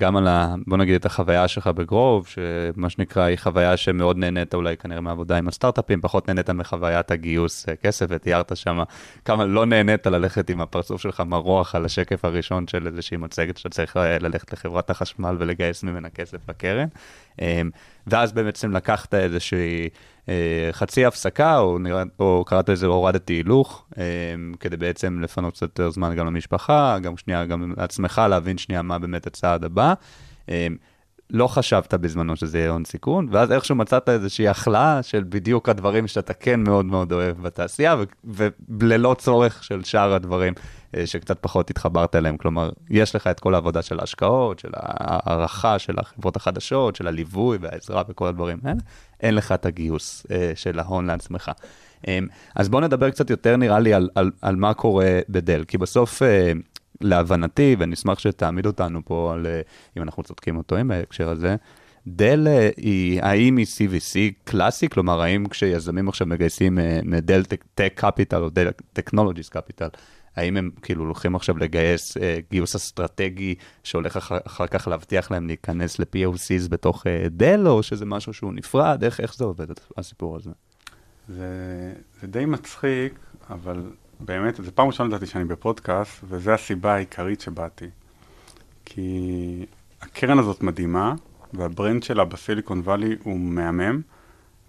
גם 0.00 0.16
על, 0.16 0.29
ה, 0.29 0.55
בוא 0.66 0.77
נגיד, 0.77 0.94
את 0.94 1.07
החוויה 1.07 1.48
שלך 1.48 1.66
בגרוב, 1.66 2.27
שמה 2.27 2.90
שנקרא, 2.90 3.22
היא 3.22 3.38
חוויה 3.38 3.77
שמאוד 3.77 4.18
נהנית 4.18 4.55
אולי 4.55 4.77
כנראה 4.77 5.00
מהעבודה 5.00 5.37
עם 5.37 5.48
הסטארט-אפים, 5.48 6.00
פחות 6.00 6.29
נהנית 6.29 6.50
מחוויית 6.50 7.11
הגיוס 7.11 7.68
uh, 7.68 7.77
כסף, 7.83 8.07
ותיארת 8.09 8.57
שם 8.57 8.83
כמה 9.24 9.44
לא 9.44 9.66
נהנית 9.66 10.07
ללכת 10.07 10.50
עם 10.50 10.61
הפרצוף 10.61 11.00
שלך 11.00 11.20
מרוח 11.20 11.74
על 11.74 11.85
השקף 11.85 12.24
הראשון 12.24 12.66
של 12.68 12.87
איזושהי 12.87 13.16
מצגת 13.16 13.57
שאתה 13.57 13.68
צריך 13.68 13.96
אה, 13.96 14.18
ללכת 14.18 14.53
לחברת 14.53 14.90
החשמל 14.90 15.37
ולגייס 15.38 15.83
ממנה 15.83 16.11
כסף 16.11 16.38
לקרן. 16.48 16.88
Um, 17.40 17.42
ואז 18.07 18.33
בעצם 18.33 18.72
לקחת 18.77 19.14
איזושהי 19.14 19.83
אה, 19.83 19.88
חצי 20.72 21.04
הפסקה, 21.04 21.58
או, 21.58 21.78
נראה, 21.78 22.02
או 22.18 22.44
קראת 22.46 22.68
לזה 22.68 22.87
הורדתי 22.87 23.32
הילוך, 23.32 23.87
אה, 23.98 24.04
כדי 24.60 24.76
בעצם 24.76 25.20
לפנות 25.20 25.54
קצת 25.54 25.62
יותר 25.62 25.90
זמן 25.90 26.14
גם 26.14 26.26
למשפחה, 26.26 26.98
גם 26.98 27.16
שנייה, 27.16 27.44
גם 27.44 27.74
לעצמך, 27.76 28.22
להבין 28.30 28.58
שנייה 28.58 28.82
מה 28.82 28.98
באמת 28.98 29.26
הצעד 29.26 29.64
הבא. 29.64 29.94
אה, 30.48 30.66
לא 31.30 31.46
חשבת 31.46 31.94
בזמנו 31.94 32.37
שזה 32.37 32.58
יהיה 32.58 32.70
הון 32.70 32.84
סיכון, 32.84 33.28
ואז 33.30 33.52
איכשהו 33.52 33.76
מצאת 33.76 34.08
איזושהי 34.08 34.48
הכלאה 34.48 35.02
של 35.02 35.24
בדיוק 35.28 35.68
הדברים 35.68 36.06
שאתה 36.06 36.34
כן 36.34 36.60
מאוד 36.60 36.87
מאוד 36.87 37.12
אוהב 37.12 37.42
בתעשייה, 37.42 37.96
וללא 38.68 39.16
צורך 39.18 39.64
של 39.64 39.84
שאר 39.84 40.14
הדברים 40.14 40.52
אה, 40.58 40.62
שקצת 41.04 41.38
פחות 41.40 41.70
התחברת 41.70 42.16
אליהם. 42.16 42.37
כלומר, 42.37 42.70
יש 42.90 43.16
לך 43.16 43.26
את 43.26 43.40
כל 43.40 43.54
העבודה 43.54 43.83
של 43.83 44.00
ההשקעות, 44.00 44.59
של 44.59 44.70
הערכה 44.74 45.78
של 45.78 45.98
החברות 45.98 46.37
החדשות, 46.37 46.96
של 46.96 47.07
הליווי 47.07 47.59
והעזרה 47.61 48.02
וכל 48.09 48.26
הדברים 48.26 48.59
האלה, 48.64 48.80
אין 49.20 49.35
לך 49.35 49.52
את 49.52 49.66
הגיוס 49.66 50.26
אה, 50.30 50.52
של 50.54 50.78
ההון 50.78 51.07
לעצמך. 51.07 51.50
אה, 52.09 52.18
אז 52.54 52.68
בואו 52.68 52.83
נדבר 52.83 53.11
קצת 53.11 53.30
יותר, 53.30 53.57
נראה 53.57 53.78
לי, 53.78 53.94
על, 53.94 54.09
על, 54.14 54.30
על 54.42 54.57
מה 54.57 54.74
קורה 54.74 55.20
ב-Dell, 55.28 55.64
כי 55.64 55.78
בסוף... 55.78 56.22
אה, 56.22 56.52
להבנתי, 57.00 57.76
ואני 57.78 57.94
אשמח 57.94 58.18
שתעמיד 58.18 58.66
אותנו 58.66 59.04
פה 59.04 59.33
על, 59.35 59.46
אה, 59.46 59.61
אם 59.96 60.02
אנחנו 60.02 60.22
צודקים 60.22 60.57
או 60.57 60.62
טועים 60.62 60.88
בהקשר 60.88 61.28
הזה, 61.28 61.57
Dell 62.06 62.48
אה, 62.48 62.70
היא, 62.76 63.22
האם 63.22 63.57
היא 63.57 63.66
CVC 63.66 64.16
קלאסי? 64.44 64.88
כלומר, 64.88 65.20
האם 65.20 65.46
כשיזמים 65.48 66.09
עכשיו 66.09 66.26
מגייסים 66.26 66.78
אה, 66.78 67.00
מ-Dell 67.04 67.44
Tech 67.74 67.92
Capital 67.94 68.42
או 68.42 68.50
Dell 68.50 68.70
Technologies 68.92 69.48
Capital, 69.48 69.88
האם 70.36 70.56
הם 70.56 70.70
כאילו 70.82 71.04
הולכים 71.04 71.34
עכשיו 71.34 71.58
לגייס 71.58 72.16
אה, 72.16 72.38
גיוס 72.50 72.76
אסטרטגי 72.76 73.54
שהולך 73.84 74.16
אחר, 74.16 74.38
אחר 74.46 74.66
כך 74.66 74.88
להבטיח 74.88 75.30
להם 75.30 75.46
להיכנס 75.46 75.98
ל-POCs 75.98 76.68
בתוך 76.68 77.06
אה, 77.06 77.26
Dell, 77.30 77.68
או 77.68 77.82
שזה 77.82 78.06
משהו 78.06 78.32
שהוא 78.32 78.52
נפרד? 78.52 79.04
איך, 79.04 79.20
איך 79.20 79.34
זה 79.34 79.44
עובד, 79.44 79.66
הסיפור 79.96 80.36
הזה? 80.36 80.50
זה, 81.28 81.92
זה 82.20 82.26
די 82.26 82.44
מצחיק, 82.44 83.18
אבל 83.50 83.82
באמת, 84.20 84.56
זו 84.56 84.70
פעם 84.74 84.86
ראשונה 84.86 85.08
לדעתי 85.08 85.26
שאני 85.26 85.44
בפודקאסט, 85.44 86.24
וזו 86.28 86.50
הסיבה 86.50 86.94
העיקרית 86.94 87.40
שבאתי. 87.40 87.86
כי 88.84 89.66
הקרן 90.02 90.38
הזאת 90.38 90.62
מדהימה, 90.62 91.14
והברנד 91.52 92.02
שלה 92.02 92.24
בסיליקון 92.24 92.80
וואלי 92.80 93.16
הוא 93.22 93.38
מהמם, 93.38 94.00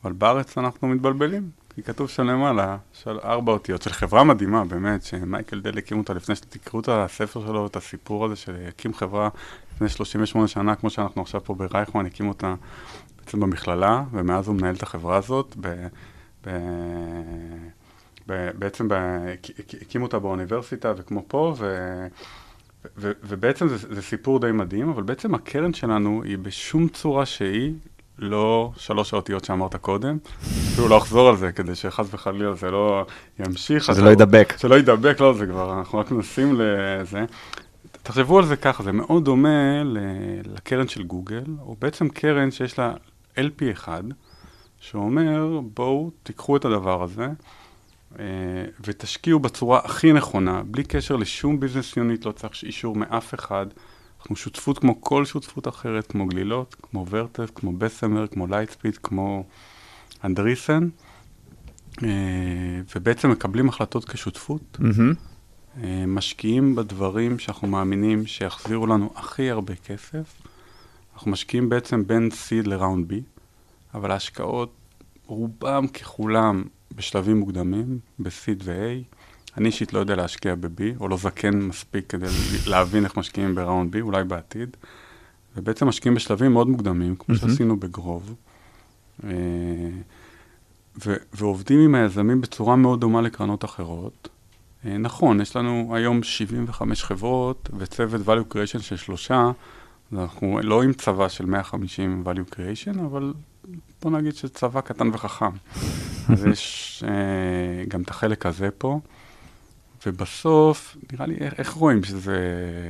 אבל 0.04 0.14
בארץ 0.14 0.58
אנחנו 0.58 0.88
מתבלבלים. 0.88 1.50
כי 1.76 1.84
כתוב 1.84 2.10
שם 2.10 2.24
למעלה, 2.24 2.78
של 2.94 3.20
ארבע 3.24 3.52
אותיות, 3.52 3.82
של 3.82 3.90
חברה 3.90 4.24
מדהימה, 4.24 4.66
באמת, 4.66 5.04
שמייקל 5.04 5.62
דל 5.62 5.78
הקים 5.78 5.98
אותה 5.98 6.14
לפני 6.14 6.36
שתקראו 6.36 6.80
את 6.80 6.90
הספר 6.90 7.42
שלו, 7.48 7.68
את 7.68 7.76
הסיפור 7.76 8.26
הזה 8.26 8.36
של 8.36 8.56
הקים 8.68 8.94
חברה 8.94 9.30
לפני 9.76 9.90
38 9.90 10.48
שנה, 10.48 10.76
כמו 10.76 10.90
שאנחנו 10.90 11.22
עכשיו 11.22 11.44
פה 11.44 11.54
ברייכמן, 11.54 12.06
הקים 12.06 12.28
אותה 12.28 12.56
בעצם 13.20 13.40
במכללה, 13.40 14.04
ומאז 14.12 14.48
הוא 14.48 14.56
מנהל 14.56 14.76
את 14.76 14.84
החברה 14.84 15.18
הזאת. 15.18 15.56
ב, 15.60 15.88
ב, 16.46 16.50
ב, 18.28 18.50
בעצם 18.60 18.88
ב, 18.88 18.94
הקים 19.82 20.02
אותה 20.02 20.20
באוניברסיטה 20.20 20.94
וכמו 20.98 21.24
פה, 21.28 21.56
ו, 21.58 21.66
ו, 22.98 23.12
ובעצם 23.24 23.68
זה, 23.68 23.78
זה 23.78 24.02
סיפור 24.02 24.40
די 24.40 24.52
מדהים, 24.52 24.90
אבל 24.90 25.04
בעצם 25.04 25.36
הקרן 25.36 25.74
שלנו 25.74 26.24
היא 26.24 26.38
בשום 26.38 26.88
צורה 26.88 27.26
שהיא 27.26 27.74
לא 28.20 28.72
שלוש 28.78 29.14
האותיות 29.14 29.46
שאמרת 29.46 29.76
קודם, 29.76 30.18
אפילו 30.74 30.88
לא 30.88 30.98
אחזור 30.98 31.30
על 31.30 31.38
זה, 31.38 31.52
כדי 31.52 31.76
שחס 31.76 32.08
וחלילה 32.12 32.54
זה 32.54 32.72
לא 32.72 33.06
ימשיך. 33.40 33.84
שזה 33.84 34.02
לא 34.02 34.10
ידבק. 34.10 34.54
שלא 34.58 34.76
ידבק, 34.76 35.20
לא, 35.20 35.34
זה 35.34 35.46
כבר, 35.46 35.78
אנחנו 35.80 36.00
רק 36.00 36.12
מנסים 36.12 36.56
לזה. 36.60 37.26
תחשבו 38.04 38.38
על 38.38 38.46
זה 38.46 38.56
ככה, 38.56 38.84
זה 38.84 38.92
מאוד 38.92 39.26
דומה 39.26 39.84
לקרן 40.56 40.88
של 40.88 41.04
גוגל, 41.04 41.44
או 41.62 41.76
בעצם 41.80 42.10
קרן 42.10 42.52
שיש 42.52 42.80
לה 42.80 42.94
LP 43.36 43.72
אחד, 43.72 44.04
שאומר, 44.80 45.60
בואו 45.74 46.12
תיקחו 46.24 46.58
את 46.58 46.66
הדבר 46.66 47.04
הזה, 47.04 47.28
אה, 48.20 48.26
ותשקיעו 48.82 49.40
בצורה 49.40 49.80
הכי 49.84 50.14
נכונה, 50.14 50.62
בלי 50.66 50.84
קשר 50.84 51.16
לשום 51.16 51.60
business 51.60 51.98
unit, 51.98 52.26
לא 52.26 52.32
צריך 52.32 52.64
אישור 52.64 52.96
מאף 52.96 53.34
אחד. 53.34 53.66
אנחנו 54.26 54.36
שותפות 54.36 54.80
כמו 54.80 55.02
כל 55.02 55.26
שותפות 55.26 55.68
אחרת, 55.68 56.08
כמו 56.08 56.26
גלילות, 56.26 56.76
כמו 56.82 57.06
Vertex, 57.10 57.50
כמו 57.56 57.74
Bessemer, 57.74 58.28
כמו 58.28 58.48
Lightspeed, 58.48 58.98
כמו 58.98 59.46
Andreessen, 60.24 60.90
אה, 62.04 62.10
ובעצם 62.96 63.32
מקבלים 63.32 63.70
החלטות 63.70 64.06
כשותפות, 64.06 64.78
Mm-hmm. 64.82 65.82
משקיעים 66.08 66.76
בדברים 66.76 67.40
שאנחנו 67.40 67.68
מאמינים 67.68 68.28
שיחזירו 68.28 68.88
לנו 68.88 69.10
הכי 69.16 69.52
הרבה 69.52 69.76
כסף. 69.76 70.42
אנחנו 71.14 71.32
משקיעים 71.32 71.70
בעצם 71.70 72.08
בין 72.08 72.30
C 72.32 72.68
לראונד 72.68 73.12
B, 73.12 73.16
אבל 73.94 74.12
ההשקעות, 74.12 74.74
רובם 75.26 75.88
ככולם 75.88 76.64
בשלבים 76.96 77.38
מוקדמים, 77.38 78.00
ב-seed 78.20 78.64
ו-A. 78.64 79.15
אני 79.58 79.66
אישית 79.68 79.94
לא 79.94 80.00
יודע 80.00 80.16
להשקיע 80.16 80.56
ב-B, 80.56 80.82
או 81.00 81.08
לא 81.08 81.18
זקן 81.18 81.56
מספיק 81.60 82.08
כדי 82.10 82.26
להבין 82.68 83.04
איך 83.04 83.18
משקיעים 83.18 83.56
בראונד 83.56 83.96
B, 83.96 84.00
אולי 84.02 84.24
בעתיד. 84.24 84.78
ובעצם 85.58 85.88
משקיעים 85.88 86.16
בשלבים 86.16 86.54
מאוד 86.54 86.68
מוקדמים, 86.68 87.16
כמו 87.16 87.36
Mhm. 87.36 87.38
שעשינו 87.38 87.80
בגרוב. 87.80 88.36
אה, 89.24 89.30
ו- 91.06 91.16
ועובדים 91.34 91.80
עם 91.80 91.96
היזמים 91.96 92.42
בצורה 92.42 92.76
מאוד 92.76 93.02
דומה 93.02 93.22
לקרנות 93.22 93.66
אחרות. 93.66 94.30
אה, 94.86 94.98
נכון, 94.98 95.42
יש 95.42 95.56
לנו 95.56 95.92
היום 95.96 96.24
75 96.24 97.04
חברות 97.04 97.70
וצוות 97.78 98.22
value 98.28 98.54
creation 98.54 98.80
של 98.82 98.96
שלושה, 98.96 99.52
אז 100.12 100.18
אנחנו 100.20 100.60
לא 100.64 100.84
עם 100.84 100.94
צבא 100.94 101.30
של 101.30 101.46
150 101.46 102.24
value 102.26 102.54
creation, 102.56 103.00
אבל 103.06 103.34
בוא 104.02 104.12
נגיד 104.12 104.36
שצבא 104.36 104.82
קטן 104.82 105.08
וחכם. 105.14 105.50
אז 106.30 106.46
יש 106.46 107.04
אה, 107.08 107.84
גם 107.88 108.02
את 108.02 108.10
החלק 108.10 108.46
הזה 108.46 108.70
פה, 108.78 109.00
ובסוף, 110.08 110.98
נראה 111.14 111.26
לי, 111.26 111.36
איך, 111.58 111.72
רואים 111.72 112.04
שזה 112.04 112.38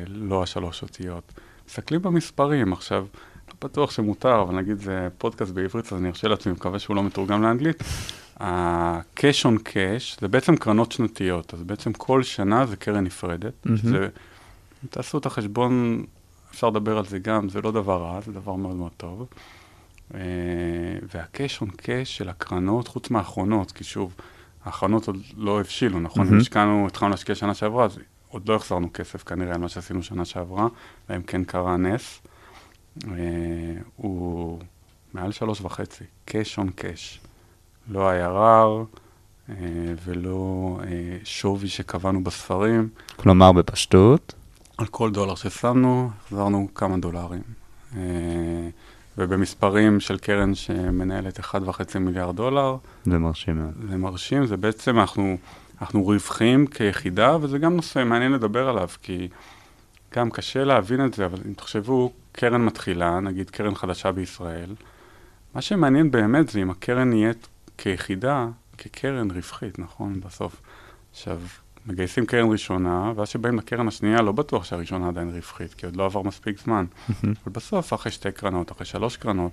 לא 0.08 0.44
השלוש 0.44 0.82
אותיות? 0.82 1.34
מסתכלים 1.70 2.02
במספרים, 2.02 2.74
עכשיו, 2.74 3.06
לא 3.48 3.54
בטוח 3.62 3.92
שמותר, 3.92 4.42
אבל 4.42 4.56
נגיד 4.56 4.78
זה 4.80 5.08
פודקאסט 5.18 5.52
בעברית, 5.52 5.86
אז 5.86 6.00
אני 6.00 6.08
ארשה 6.08 6.28
לעצמי, 6.28 6.52
מקווה 6.54 6.80
שהוא 6.80 6.96
לא 6.96 7.04
מתורגם 7.04 7.44
לאנגלית. 7.44 7.84
ה-cash 8.40 9.46
on 9.46 9.60
cash 9.70 10.22
זה 10.22 10.28
בעצם 10.28 10.56
קרנות 10.56 10.92
שנתיות, 10.92 11.54
אז 11.54 11.64
בעצם 11.64 11.94
כל 11.94 12.24
שנה 12.24 12.66
זה 12.66 12.76
קרן 12.76 13.04
נפרדת. 13.04 13.54
אם 14.84 14.88
תעשו 14.90 15.18
את 15.18 15.26
החשבון, 15.26 16.04
אפשר 16.52 16.70
לדבר 16.70 16.98
על 16.98 17.06
זה 17.06 17.20
גם, 17.20 17.50
זה 17.50 17.62
לא 17.62 17.72
דבר 17.72 18.02
רע, 18.02 18.22
זה 18.22 18.32
דבר 18.32 18.56
מאוד 18.56 18.76
מאוד 18.76 18.92
טוב. 18.98 19.28
אה, 20.14 20.20
וה-cash 21.14 21.62
on 21.64 21.72
cash 21.82 22.06
של 22.06 22.30
הקרנות, 22.30 22.88
חוץ 22.88 23.10
מהאחרונות, 23.10 23.72
כי 23.72 23.84
שוב, 23.84 24.16
האחרונות 24.66 25.08
עוד 25.08 25.18
לא 25.38 25.60
הבשילו, 25.60 26.00
נכון? 26.00 26.26
מהמם. 26.26 26.40
השקענו, 26.40 26.88
התחלנו 26.88 27.12
להשקיע 27.12 27.36
שנה 27.36 27.54
שעברה, 27.54 27.86
אז 27.86 28.00
עוד 28.30 28.50
לא 28.50 28.56
החזרנו 28.56 28.90
כסף 28.94 29.24
כנראה 29.24 29.54
על 29.54 29.62
מה 29.62 29.70
שעשינו 29.70 30.04
שנה 30.04 30.26
שעברה, 30.26 30.68
ואם 31.10 31.22
כן 31.22 31.44
קרה 31.44 31.78
נס. 31.78 32.22
אה, 33.08 33.12
הוא 33.96 34.60
מעל 35.14 35.32
שלוש 35.32 35.62
וחצי, 35.62 36.04
cash 36.28 36.58
on 36.58 36.82
cash. 36.82 37.28
לא 37.88 38.12
IRR 38.12 39.00
אה, 39.50 39.56
ולא 40.06 40.80
אה, 40.84 41.18
שווי 41.24 41.68
שקבענו 41.68 42.24
בספרים. 42.24 42.90
כלומר, 43.16 43.52
בפשטות, 43.52 44.34
על 44.78 44.86
כל 44.86 45.12
דולר 45.12 45.36
ששמנו, 45.36 46.10
החזרנו 46.26 46.68
כמה 46.76 46.98
דולרים. 46.98 47.42
ובמספרים 49.18 50.00
של 50.00 50.18
קרן 50.18 50.56
שמנהלת 50.56 51.40
1.5 51.40 52.00
מיליארד 52.00 52.36
דולר, 52.36 52.78
זה 53.06 53.18
מרשים 53.18 53.58
מאוד. 53.58 53.74
זה 53.90 53.98
מרשים, 53.98 54.46
זה 54.46 54.58
בעצם, 54.58 55.00
אנחנו, 55.00 55.38
אנחנו 55.82 56.04
רווחים 56.04 56.68
כיחידה, 56.68 57.38
וזה 57.42 57.58
גם 57.58 57.76
נושא 57.76 58.04
מעניין 58.04 58.32
לדבר 58.32 58.70
עליו, 58.70 58.90
כי 59.02 59.28
גם 60.16 60.32
קשה 60.32 60.64
להבין 60.64 61.06
את 61.06 61.14
זה, 61.14 61.26
אבל 61.26 61.38
אם 61.48 61.54
תחשבו, 61.54 62.12
קרן 62.32 62.66
מתחילה, 62.66 63.20
נגיד 63.20 63.50
קרן 63.50 63.76
חדשה 63.76 64.12
בישראל, 64.12 64.76
מה 65.56 65.62
שמעניין 65.62 66.12
באמת 66.12 66.50
זה 66.50 66.60
אם 66.60 66.70
הקרן 66.70 67.10
נהיית 67.10 67.48
כיחידה, 67.78 68.48
כקרן 68.78 69.32
רווחית, 69.32 69.80
נכון? 69.80 70.20
בסוף. 70.20 70.62
עכשיו, 71.12 71.40
מגייסים 71.86 72.26
קרן 72.26 72.52
ראשונה, 72.52 73.14
ואז 73.16 73.28
שבאים 73.28 73.58
לקרן 73.58 73.88
השנייה, 73.88 74.22
לא 74.22 74.32
בטוח 74.32 74.64
שהראשונה 74.64 75.08
עדיין 75.08 75.30
רווחית, 75.30 75.74
כי 75.74 75.86
עוד 75.86 75.96
לא 75.96 76.06
עבר 76.06 76.22
מספיק 76.22 76.62
זמן. 76.64 76.86
אבל 77.24 77.52
בסוף, 77.52 77.94
אחרי 77.94 78.12
שתי 78.12 78.32
קרנות, 78.32 78.72
אחרי 78.72 78.86
שלוש 78.86 79.18
קרנות, 79.18 79.52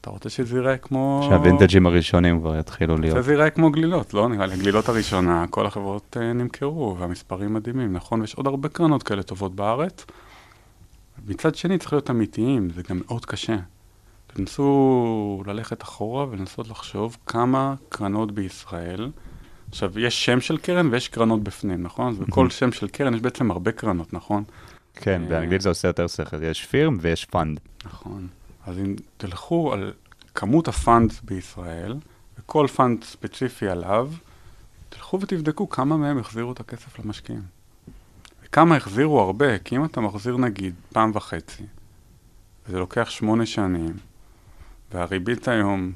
אתה 0.00 0.10
רוצה 0.10 0.30
שזה 0.30 0.56
ייראה 0.56 0.76
כמו... 0.76 1.26
שהווינטג'ים 1.30 1.86
הראשונים 1.86 2.40
כבר 2.40 2.58
יתחילו 2.58 2.96
להיות. 2.96 3.24
זה 3.24 3.32
ייראה 3.32 3.50
כמו 3.50 3.70
גלילות, 3.70 4.14
לא? 4.14 4.28
נראה 4.28 4.46
לי, 4.46 4.56
גלילות 4.56 4.88
הראשונה, 4.88 5.44
כל 5.50 5.66
החברות 5.66 6.16
uh, 6.20 6.20
נמכרו, 6.20 6.96
והמספרים 6.98 7.54
מדהימים, 7.54 7.92
נכון? 7.92 8.20
ויש 8.20 8.34
עוד 8.34 8.46
הרבה 8.46 8.68
קרנות 8.68 9.02
כאלה 9.02 9.22
טובות 9.22 9.54
בארץ. 9.54 10.06
מצד 11.26 11.54
שני, 11.54 11.78
צריך 11.78 11.92
להיות 11.92 12.10
אמיתיים, 12.10 12.70
זה 12.70 12.82
גם 12.88 13.00
מאוד 13.06 13.24
קשה. 13.24 13.56
תנסו 14.26 15.42
ללכת 15.46 15.82
אחורה 15.82 16.26
ולנסות 16.30 16.68
לחשוב 16.68 17.16
כמה 17.26 17.74
קרנות 17.88 18.32
בישראל, 18.32 19.10
עכשיו, 19.68 19.98
יש 19.98 20.24
שם 20.24 20.40
של 20.40 20.58
קרן 20.58 20.88
ויש 20.92 21.08
קרנות 21.08 21.42
בפנים, 21.42 21.82
נכון? 21.82 22.08
אז 22.08 22.18
בכל 22.18 22.50
שם 22.50 22.72
של 22.72 22.88
קרן 22.88 23.14
יש 23.14 23.20
בעצם 23.20 23.50
הרבה 23.50 23.72
קרנות, 23.72 24.12
נכון? 24.12 24.44
כן, 24.94 25.22
באנגלית 25.28 25.60
זה 25.60 25.68
עושה 25.68 25.88
יותר 25.88 26.06
שכל. 26.06 26.42
יש 26.42 26.64
firm 26.64 26.98
ויש 27.00 27.24
fund. 27.24 27.60
נכון. 27.84 28.26
אז 28.66 28.78
אם 28.78 28.96
תלכו 29.16 29.72
על 29.72 29.92
כמות 30.34 30.68
ה 30.68 30.77
fund 30.77 31.12
בישראל, 31.22 31.94
וכל 32.38 32.66
fund 32.76 33.04
ספציפי 33.04 33.68
עליו, 33.68 34.10
תלכו 34.88 35.20
ותבדקו 35.20 35.68
כמה 35.68 35.96
מהם 35.96 36.18
החזירו 36.18 36.52
את 36.52 36.60
הכסף 36.60 36.98
למשקיעים. 36.98 37.42
וכמה 38.44 38.76
החזירו 38.76 39.20
הרבה, 39.20 39.58
כי 39.58 39.76
אם 39.76 39.84
אתה 39.84 40.00
מחזיר 40.00 40.36
נגיד 40.36 40.74
פעם 40.92 41.10
וחצי, 41.14 41.62
וזה 42.66 42.78
לוקח 42.78 43.10
שמונה 43.10 43.46
שנים, 43.46 43.96
והריבית 44.92 45.48
היום 45.48 45.92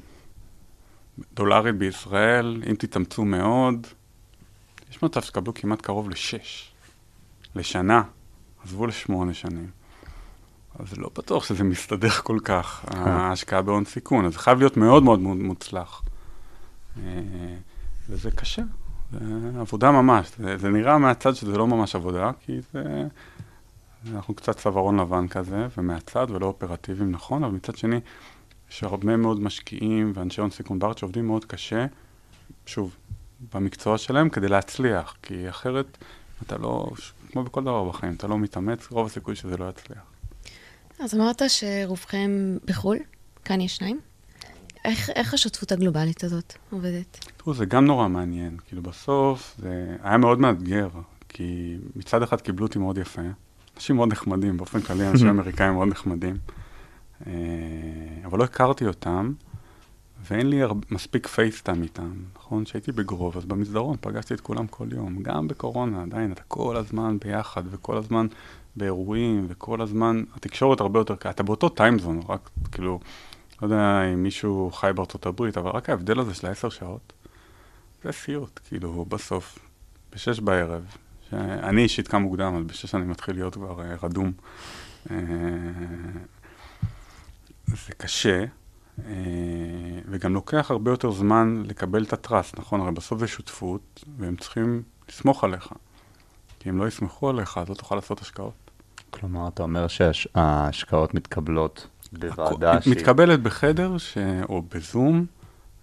דולרית 1.33 1.75
בישראל, 1.75 2.63
אם 2.69 2.75
תתאמצו 2.75 3.25
מאוד, 3.25 3.87
יש 4.91 5.03
מצב 5.03 5.21
שתקבלו 5.21 5.53
כמעט 5.53 5.81
קרוב 5.81 6.09
לשש, 6.09 6.73
לשנה, 7.55 8.03
עזבו 8.63 8.87
לשמונה 8.87 9.33
שנים. 9.33 9.69
אז 10.79 10.97
לא 10.97 11.09
בטוח 11.17 11.45
שזה 11.45 11.63
מסתדר 11.63 12.09
כל 12.09 12.37
כך, 12.43 12.85
ההשקעה 12.87 13.61
בהון 13.61 13.85
סיכון, 13.85 14.25
אז 14.25 14.33
זה 14.33 14.39
חייב 14.39 14.59
להיות 14.59 14.77
מאוד 14.77 15.03
מאוד 15.03 15.19
מאוד 15.19 15.37
מוצלח. 15.37 16.01
אה, 16.97 17.21
וזה 18.09 18.31
קשה, 18.31 18.61
זה 19.11 19.19
עבודה 19.59 19.91
ממש. 19.91 20.31
זה, 20.37 20.57
זה 20.57 20.69
נראה 20.69 20.97
מהצד 20.97 21.35
שזה 21.35 21.57
לא 21.57 21.67
ממש 21.67 21.95
עבודה, 21.95 22.31
כי 22.45 22.59
זה... 22.73 23.07
אנחנו 24.11 24.33
קצת 24.33 24.57
צווארון 24.57 24.99
לבן 24.99 25.27
כזה, 25.27 25.67
ומהצד 25.77 26.27
ולא 26.29 26.45
אופרטיביים 26.45 27.11
נכון, 27.11 27.43
אבל 27.43 27.53
מצד 27.53 27.75
שני, 27.75 27.99
יש 28.73 28.83
הרבה 28.83 29.17
מאוד 29.17 29.39
משקיעים 29.39 30.11
ואנשי 30.15 30.41
הון 30.41 30.49
סיכון 30.49 30.79
בארץ 30.79 30.99
שעובדים 30.99 31.27
מאוד 31.27 31.45
קשה, 31.45 31.85
שוב, 32.65 32.95
במקצוע 33.53 33.97
שלהם 33.97 34.29
כדי 34.29 34.47
להצליח, 34.47 35.15
כי 35.21 35.49
אחרת 35.49 35.97
אתה 36.43 36.57
לא, 36.57 36.87
כמו 37.31 37.43
בכל 37.43 37.61
דבר 37.61 37.89
בחיים, 37.89 38.13
אתה 38.13 38.27
לא 38.27 38.39
מתאמץ, 38.39 38.87
רוב 38.91 39.05
הסיכוי 39.05 39.35
שזה 39.35 39.57
לא 39.57 39.69
יצליח. 39.69 40.01
אז 40.99 41.15
אמרת 41.15 41.41
שרובכם 41.47 42.57
בחו"ל, 42.65 42.97
כאן 43.45 43.61
יש 43.61 43.75
שניים. 43.75 43.99
איך, 44.85 45.09
איך 45.09 45.33
השותפות 45.33 45.71
הגלובלית 45.71 46.23
הזאת 46.23 46.53
עובדת? 46.69 47.25
תראו, 47.37 47.53
זה 47.53 47.65
גם 47.65 47.85
נורא 47.85 48.07
מעניין. 48.07 48.57
כאילו, 48.67 48.81
בסוף 48.81 49.55
זה 49.59 49.95
היה 50.03 50.17
מאוד 50.17 50.39
מאתגר, 50.39 50.89
כי 51.29 51.77
מצד 51.95 52.23
אחד 52.23 52.41
קיבלו 52.41 52.65
אותי 52.65 52.79
מאוד 52.79 52.97
יפה. 52.97 53.21
אנשים 53.75 53.95
מאוד 53.95 54.11
נחמדים, 54.11 54.57
באופן 54.57 54.81
כללי 54.81 55.09
אנשים 55.09 55.29
אמריקאים 55.39 55.73
מאוד 55.73 55.87
נחמדים. 55.87 56.37
אה, 57.27 57.31
אבל 58.25 58.39
לא 58.39 58.43
הכרתי 58.43 58.87
אותם, 58.87 59.33
ואין 60.29 60.49
לי 60.49 60.61
הרבה, 60.61 60.87
מספיק 60.91 61.27
פייסטיים 61.27 61.83
איתם, 61.83 62.13
נכון? 62.35 62.63
כשהייתי 62.63 62.91
בגרוב, 62.91 63.37
אז 63.37 63.45
במסדרון 63.45 63.97
פגשתי 64.01 64.33
את 64.33 64.41
כולם 64.41 64.67
כל 64.67 64.87
יום. 64.91 65.23
גם 65.23 65.47
בקורונה, 65.47 66.01
עדיין, 66.01 66.31
אתה 66.31 66.41
כל 66.47 66.77
הזמן 66.77 67.17
ביחד, 67.19 67.63
וכל 67.69 67.97
הזמן 67.97 68.27
באירועים, 68.75 69.45
וכל 69.49 69.81
הזמן, 69.81 70.23
התקשורת 70.35 70.81
הרבה 70.81 70.99
יותר. 70.99 71.13
אתה 71.29 71.43
באותו 71.43 71.69
טיימזון, 71.69 72.21
רק 72.29 72.49
כאילו, 72.71 72.99
לא 73.61 73.67
יודע 73.67 74.03
אם 74.13 74.23
מישהו 74.23 74.71
חי 74.73 74.91
בארצות 74.95 75.25
הברית, 75.25 75.57
אבל 75.57 75.71
רק 75.71 75.89
ההבדל 75.89 76.19
הזה 76.19 76.33
של 76.33 76.47
העשר 76.47 76.69
שעות, 76.69 77.13
זה 78.03 78.11
סיוט, 78.11 78.59
כאילו, 78.67 79.05
בסוף, 79.09 79.59
בשש 80.13 80.39
בערב, 80.39 80.85
שאני 81.29 81.81
אישית 81.83 82.07
קם 82.07 82.21
מוקדם, 82.21 82.55
אז 82.55 82.63
בשש 82.63 82.95
אני 82.95 83.05
מתחיל 83.05 83.35
להיות 83.35 83.53
כבר 83.53 83.81
אה, 83.81 83.95
רדום. 84.03 84.31
זה 87.67 87.93
קשה, 87.97 88.45
אה, 89.05 89.13
וגם 90.09 90.33
לוקח 90.33 90.71
הרבה 90.71 90.91
יותר 90.91 91.11
זמן 91.11 91.63
לקבל 91.65 92.03
את 92.03 92.13
הטראסט, 92.13 92.59
נכון? 92.59 92.81
הרי 92.81 92.91
בסוף 92.91 93.19
זה 93.19 93.27
שותפות, 93.27 94.03
והם 94.17 94.35
צריכים 94.35 94.83
לסמוך 95.09 95.43
עליך. 95.43 95.73
כי 96.59 96.69
אם 96.69 96.77
לא 96.77 96.87
יסמכו 96.87 97.29
עליך, 97.29 97.57
אז 97.57 97.69
לא 97.69 97.75
תוכל 97.75 97.95
לעשות 97.95 98.21
השקעות. 98.21 98.53
כלומר, 99.09 99.47
אתה 99.47 99.63
אומר 99.63 99.87
שההשקעות 99.87 101.13
מתקבלות 101.13 101.87
בוועדה 102.11 102.81
שהיא... 102.81 102.95
מתקבלת 102.95 103.41
בחדר 103.41 103.97
ש... 103.97 104.17
או 104.49 104.61
בזום, 104.61 105.25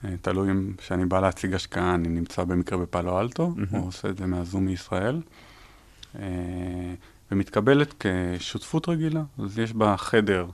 אה, 0.04 0.14
תלוי 0.22 0.50
אם 0.50 0.72
כשאני 0.78 1.06
בא 1.06 1.20
להציג 1.20 1.54
השקעה, 1.54 1.94
אני 1.94 2.08
נמצא 2.08 2.44
במקרה 2.44 2.78
בפאלו 2.78 3.20
אלטו, 3.20 3.48
מהמם. 3.56 3.66
או 3.74 3.86
עושה 3.86 4.08
את 4.08 4.18
זה 4.18 4.26
מהזום 4.26 4.64
מישראל, 4.64 5.20
אה, 6.18 6.22
ומתקבלת 7.32 7.94
כשותפות 8.38 8.88
רגילה. 8.88 9.22
אז 9.38 9.58
יש 9.58 9.72
בחדר 9.72 10.44
אה, 10.44 10.50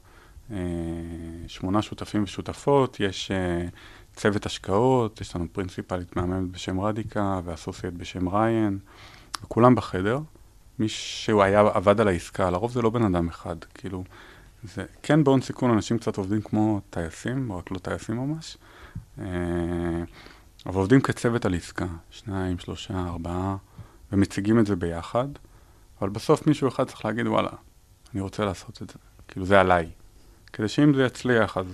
שמונה 1.46 1.82
שותפים 1.82 2.22
ושותפות, 2.22 3.00
יש 3.00 3.30
אה, 3.30 3.66
צוות 4.14 4.46
השקעות, 4.46 5.20
יש 5.20 5.36
לנו 5.36 5.46
פרינסיפלית 5.52 6.16
מהממת 6.16 6.50
בשם 6.50 6.80
רדיקה 6.80 7.40
ואסוסייט 7.44 7.94
בשם 7.94 8.28
ריין, 8.28 8.78
וכולם 9.42 9.74
בחדר. 9.74 10.18
מי 10.78 10.88
שהוא 10.88 11.42
היה, 11.42 11.60
עבד 11.60 12.00
על 12.00 12.08
העסקה, 12.08 12.50
לרוב 12.50 12.72
זה 12.72 12.82
לא 12.82 12.90
בן 12.90 13.02
אדם 13.02 13.28
אחד, 13.28 13.56
כאילו, 13.74 14.04
זה, 14.74 14.84
כן 15.02 15.24
בהון 15.24 15.40
סיכון 15.40 15.70
אנשים 15.70 15.98
קצת 15.98 16.16
עובדים 16.16 16.40
כמו 16.40 16.80
טייסים, 16.90 17.52
רק 17.52 17.70
לא 17.70 17.78
טייסים 17.78 18.16
ממש, 18.16 18.56
אה, 19.18 19.24
אבל 20.66 20.76
עובדים 20.76 21.00
כצוות 21.00 21.44
על 21.44 21.54
עסקה, 21.54 21.86
שניים, 22.10 22.58
שלושה, 22.58 23.04
ארבעה, 23.06 23.56
ומציגים 24.12 24.58
את 24.58 24.66
זה 24.66 24.76
ביחד, 24.76 25.28
אבל 26.00 26.08
בסוף 26.08 26.46
מישהו 26.46 26.68
אחד 26.68 26.84
צריך 26.84 27.04
להגיד, 27.04 27.26
וואלה, 27.26 27.50
אני 28.14 28.20
רוצה 28.20 28.44
לעשות 28.44 28.82
את 28.82 28.90
זה, 28.90 28.98
כאילו 29.28 29.46
זה 29.46 29.60
עליי. 29.60 29.90
כדי 30.56 30.68
שאם 30.68 30.94
זה 30.94 31.04
יצליח, 31.04 31.56
אז 31.56 31.66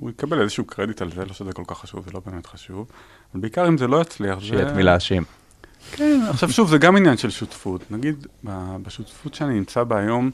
הוא 0.00 0.10
יקבל 0.10 0.42
איזשהו 0.42 0.64
קרדיט 0.64 1.02
על 1.02 1.10
זה, 1.10 1.24
לא 1.24 1.32
שזה 1.32 1.52
כל 1.52 1.62
כך 1.66 1.78
חשוב, 1.78 2.04
זה 2.04 2.10
לא 2.14 2.20
באמת 2.26 2.46
חשוב, 2.46 2.86
אבל 3.32 3.40
בעיקר 3.40 3.68
אם 3.68 3.78
זה 3.78 3.86
לא 3.86 4.00
יצליח, 4.00 4.40
זה... 4.40 4.46
שיהיה 4.46 4.68
את 4.68 4.76
מי 4.76 4.82
להאשים. 4.82 5.22
כן, 5.92 6.20
עכשיו 6.30 6.50
שוב, 6.50 6.70
זה 6.70 6.78
גם 6.78 6.96
עניין 6.96 7.16
של 7.16 7.30
שותפות. 7.30 7.90
נגיד, 7.90 8.26
בשותפות 8.82 9.34
שאני 9.34 9.54
נמצא 9.54 9.84
בה 9.84 9.98
היום, 9.98 10.30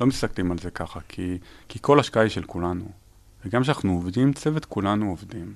לא 0.00 0.06
מסתכלים 0.06 0.52
על 0.52 0.58
זה 0.58 0.70
ככה, 0.70 1.00
כי, 1.08 1.38
כי 1.68 1.78
כל 1.82 2.00
השקעה 2.00 2.22
היא 2.22 2.30
של 2.30 2.42
כולנו. 2.42 2.90
וגם 3.44 3.62
כשאנחנו 3.62 3.92
עובדים, 3.92 4.32
צוות 4.32 4.64
כולנו 4.64 5.10
עובדים. 5.10 5.54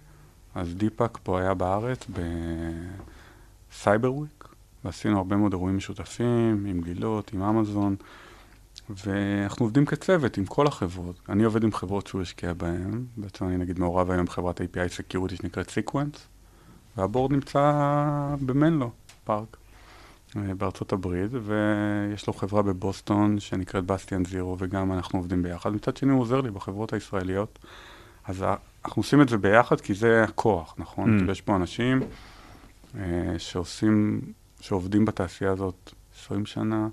אז 0.54 0.74
דיפאק 0.74 1.18
פה 1.22 1.40
היה 1.40 1.54
בארץ 1.54 2.06
ב 3.70 3.77
Cyber 3.77 4.12
Week, 4.12 4.48
ועשינו 4.84 5.18
הרבה 5.18 5.36
מאוד 5.36 5.52
אירועים 5.52 5.76
משותפים, 5.76 6.64
עם 6.68 6.80
גלילות, 6.80 7.32
עם 7.32 7.42
אמזון, 7.42 7.96
ואנחנו 9.06 9.66
עובדים 9.66 9.86
כצוות 9.86 10.38
עם 10.38 10.44
כל 10.44 10.66
החברות. 10.66 11.20
אני 11.28 11.44
עובד 11.44 11.64
עם 11.64 11.72
חברות 11.72 12.06
שהוא 12.06 12.22
השקיע 12.22 12.52
בהן, 12.52 13.04
בעצם 13.16 13.44
אני 13.44 13.56
נגיד 13.56 13.78
מעורב 13.78 14.10
היום 14.10 14.26
בחברת 14.26 14.60
API 14.60 15.14
Security 15.14 15.36
שנקראת 15.36 15.68
Sequence, 15.68 16.18
והבורד 16.96 17.32
נמצא 17.32 17.72
במנלו. 18.40 18.90
פארק 19.24 19.56
אה, 20.36 20.54
בארצות 20.54 20.92
הברית, 20.92 21.30
ויש 21.42 22.26
לו 22.26 22.32
חברה 22.32 22.62
בבוסטון 22.62 23.40
שנקראת 23.40 23.84
בסטיאן 23.84 24.24
זירו, 24.24 24.56
וגם 24.58 24.92
אנחנו 24.92 25.18
עובדים 25.18 25.42
ביחד. 25.42 25.72
מצד 25.72 25.96
שני 25.96 26.12
הוא 26.12 26.20
עוזר 26.20 26.40
לי 26.40 26.50
בחברות 26.50 26.92
הישראליות. 26.92 27.58
אז 28.24 28.42
אנחנו 28.84 29.00
עושים 29.00 29.22
את 29.22 29.28
זה 29.28 29.38
ביחד 29.38 29.80
כי 29.80 29.94
זה 29.94 30.24
הכוח, 30.24 30.74
נכון? 30.78 31.28
Mm. 31.28 31.30
יש 31.30 31.40
פה 31.40 31.56
אנשים 31.56 32.00
אה, 32.98 33.34
שעושים, 33.38 34.20
שעובדים 34.60 35.04
בתעשייה 35.04 35.50
הזאת 35.50 35.92
20 36.18 36.46
שנה, 36.46 36.88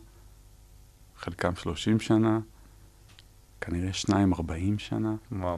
חלקם 1.19 1.55
30 1.55 1.99
שנה, 1.99 2.39
כנראה 3.61 3.93
שניים 3.93 4.33
40 4.33 4.79
שנה. 4.79 5.15
וואו. 5.31 5.57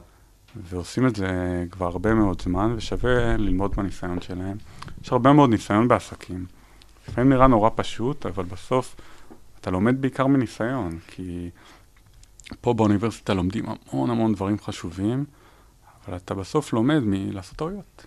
ועושים 0.56 1.06
את 1.06 1.16
זה 1.16 1.64
כבר 1.70 1.86
הרבה 1.86 2.14
מאוד 2.14 2.42
זמן, 2.42 2.74
ושווה 2.76 3.36
ללמוד 3.36 3.74
מהניסיון 3.76 4.20
שלהם. 4.20 4.56
יש 5.02 5.12
הרבה 5.12 5.32
מאוד 5.32 5.50
ניסיון 5.50 5.88
בעסקים. 5.88 6.46
לפעמים 7.08 7.32
נראה 7.32 7.46
נורא 7.46 7.70
פשוט, 7.74 8.26
אבל 8.26 8.44
בסוף 8.44 8.96
אתה 9.60 9.70
לומד 9.70 10.00
בעיקר 10.00 10.26
מניסיון, 10.26 10.98
כי 11.06 11.50
פה 12.60 12.74
באוניברסיטה 12.74 13.34
לומדים 13.34 13.64
המון 13.66 14.10
המון 14.10 14.34
דברים 14.34 14.58
חשובים, 14.58 15.24
אבל 16.06 16.16
אתה 16.16 16.34
בסוף 16.34 16.72
לומד 16.72 17.00
מלעשות 17.02 17.56
טעויות. 17.56 18.06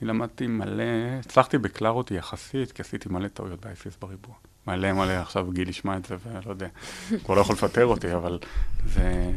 אני 0.00 0.08
למדתי 0.08 0.46
מלא, 0.46 0.84
הצלחתי 1.20 1.58
בקלארוט 1.58 2.10
יחסית, 2.10 2.72
כי 2.72 2.82
עשיתי 2.82 3.08
מלא 3.08 3.28
טעויות 3.28 3.66
ב-ICS 3.66 3.96
בריבוע. 4.00 4.34
מלא 4.66 4.92
מלא, 4.92 5.12
עכשיו 5.12 5.50
גיל 5.52 5.68
ישמע 5.68 5.96
את 5.96 6.04
זה 6.04 6.16
ולא 6.22 6.50
יודע, 6.50 6.68
הוא 7.10 7.18
כבר 7.24 7.34
לא 7.34 7.40
יכול 7.40 7.54
לפטר 7.54 7.86
אותי, 7.86 8.14
אבל 8.14 8.38
זה... 8.86 9.32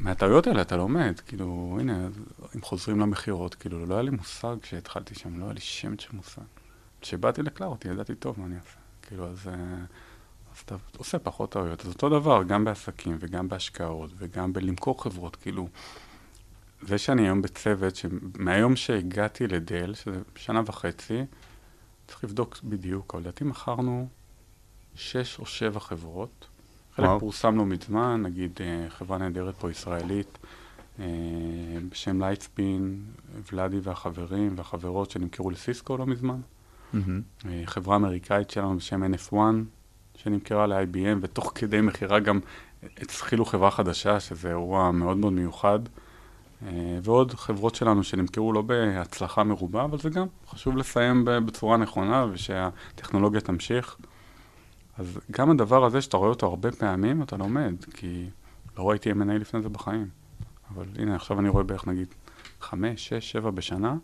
מהטעויות 0.00 0.46
האלה 0.46 0.62
אתה 0.62 0.76
לומד, 0.76 1.20
כאילו, 1.26 1.76
הנה, 1.80 2.08
אם 2.56 2.62
חוזרים 2.62 3.00
למכירות, 3.00 3.54
כאילו, 3.54 3.86
לא 3.86 3.94
היה 3.94 4.02
לי 4.02 4.10
מושג 4.10 4.56
כשהתחלתי 4.62 5.14
שם, 5.14 5.38
לא 5.38 5.44
היה 5.44 5.52
לי 5.54 5.60
שמץ 5.60 6.00
של 6.00 6.08
מושג. 6.12 6.42
כשבאתי 7.00 7.42
לקלארוט, 7.42 7.84
ידעתי 7.84 8.14
טוב 8.14 8.40
מה 8.40 8.46
אני 8.46 8.54
אעשה. 8.54 8.76
כאילו, 9.02 9.26
אז, 9.26 9.48
אה, 9.48 9.54
אז 10.54 10.60
אתה 10.64 10.76
עושה 10.96 11.18
פחות 11.18 11.52
טעויות. 11.52 11.80
אז 11.80 11.86
אותו 11.86 12.08
דבר, 12.08 12.42
גם 12.42 12.64
בעסקים 12.64 13.16
וגם 13.20 13.48
בהשקעות 13.48 14.10
וגם 14.18 14.52
בלמכור 14.52 15.02
חברות, 15.02 15.36
כאילו, 15.36 15.68
זה 16.82 16.98
שאני 16.98 17.22
היום 17.22 17.42
בצוות, 17.42 17.96
שמהיום 17.96 18.76
שהגעתי 18.76 19.46
לדל, 19.46 19.94
שזה 19.94 20.20
שנה 20.36 20.62
וחצי, 20.66 21.24
צריך 22.06 22.24
לבדוק 22.24 22.58
בדיוק, 22.64 23.14
אבל 23.14 23.22
לדעתי 23.22 23.44
מכרנו 23.44 24.08
שש 24.96 25.38
או 25.38 25.46
שבע 25.46 25.80
חברות. 25.80 26.46
חלק 26.96 27.06
וואו. 27.06 27.20
פורסם 27.20 27.56
לא 27.56 27.66
מזמן, 27.66 28.22
נגיד 28.22 28.58
אה, 28.60 28.90
חברה 28.90 29.18
נהדרת 29.18 29.54
פה 29.54 29.70
ישראלית, 29.70 30.38
אה, 31.00 31.04
בשם 31.88 32.20
לייטספין, 32.20 33.02
ולאדי 33.52 33.78
והחברים 33.82 34.54
והחברות 34.56 35.10
שנמכרו 35.10 35.50
לסיסקו 35.50 35.96
לא 35.96 36.06
מזמן. 36.06 36.40
אה, 37.46 37.62
חברה 37.64 37.96
אמריקאית 37.96 38.50
שלנו 38.50 38.76
בשם 38.76 39.14
NF1, 39.14 39.34
שנמכרה 40.16 40.66
ל-IBM, 40.66 41.18
ותוך 41.20 41.52
כדי 41.54 41.80
מכירה 41.80 42.20
גם 42.20 42.40
התחילו 42.82 43.44
חברה 43.44 43.70
חדשה, 43.70 44.20
שזה 44.20 44.48
אירוע 44.48 44.90
מאוד 44.90 45.16
מאוד 45.16 45.32
מיוחד. 45.32 45.78
ועוד 47.02 47.34
חברות 47.34 47.74
שלנו 47.74 48.04
שנמכרו 48.04 48.52
לא 48.52 48.62
בהצלחה 48.62 49.44
מרובה, 49.44 49.84
אבל 49.84 49.98
זה 49.98 50.10
גם 50.10 50.26
חשוב 50.48 50.76
לסיים 50.76 51.22
בצורה 51.24 51.76
נכונה 51.76 52.26
ושהטכנולוגיה 52.32 53.40
תמשיך. 53.40 53.96
אז 54.98 55.20
גם 55.30 55.50
הדבר 55.50 55.84
הזה 55.84 56.00
שאתה 56.00 56.16
רואה 56.16 56.28
אותו 56.28 56.46
הרבה 56.46 56.72
פעמים, 56.72 57.22
אתה 57.22 57.36
לומד, 57.36 57.74
כי 57.94 58.26
לא 58.78 58.90
ראיתי 58.90 59.12
M&A 59.12 59.24
לפני 59.24 59.62
זה 59.62 59.68
בחיים. 59.68 60.08
אבל 60.74 60.86
הנה, 60.98 61.16
עכשיו 61.16 61.40
אני 61.40 61.48
רואה 61.48 61.64
בערך 61.64 61.86
נגיד 61.86 62.08
חמש, 62.60 63.08
שש, 63.08 63.32
שבע 63.32 63.50
בשנה, 63.50 63.96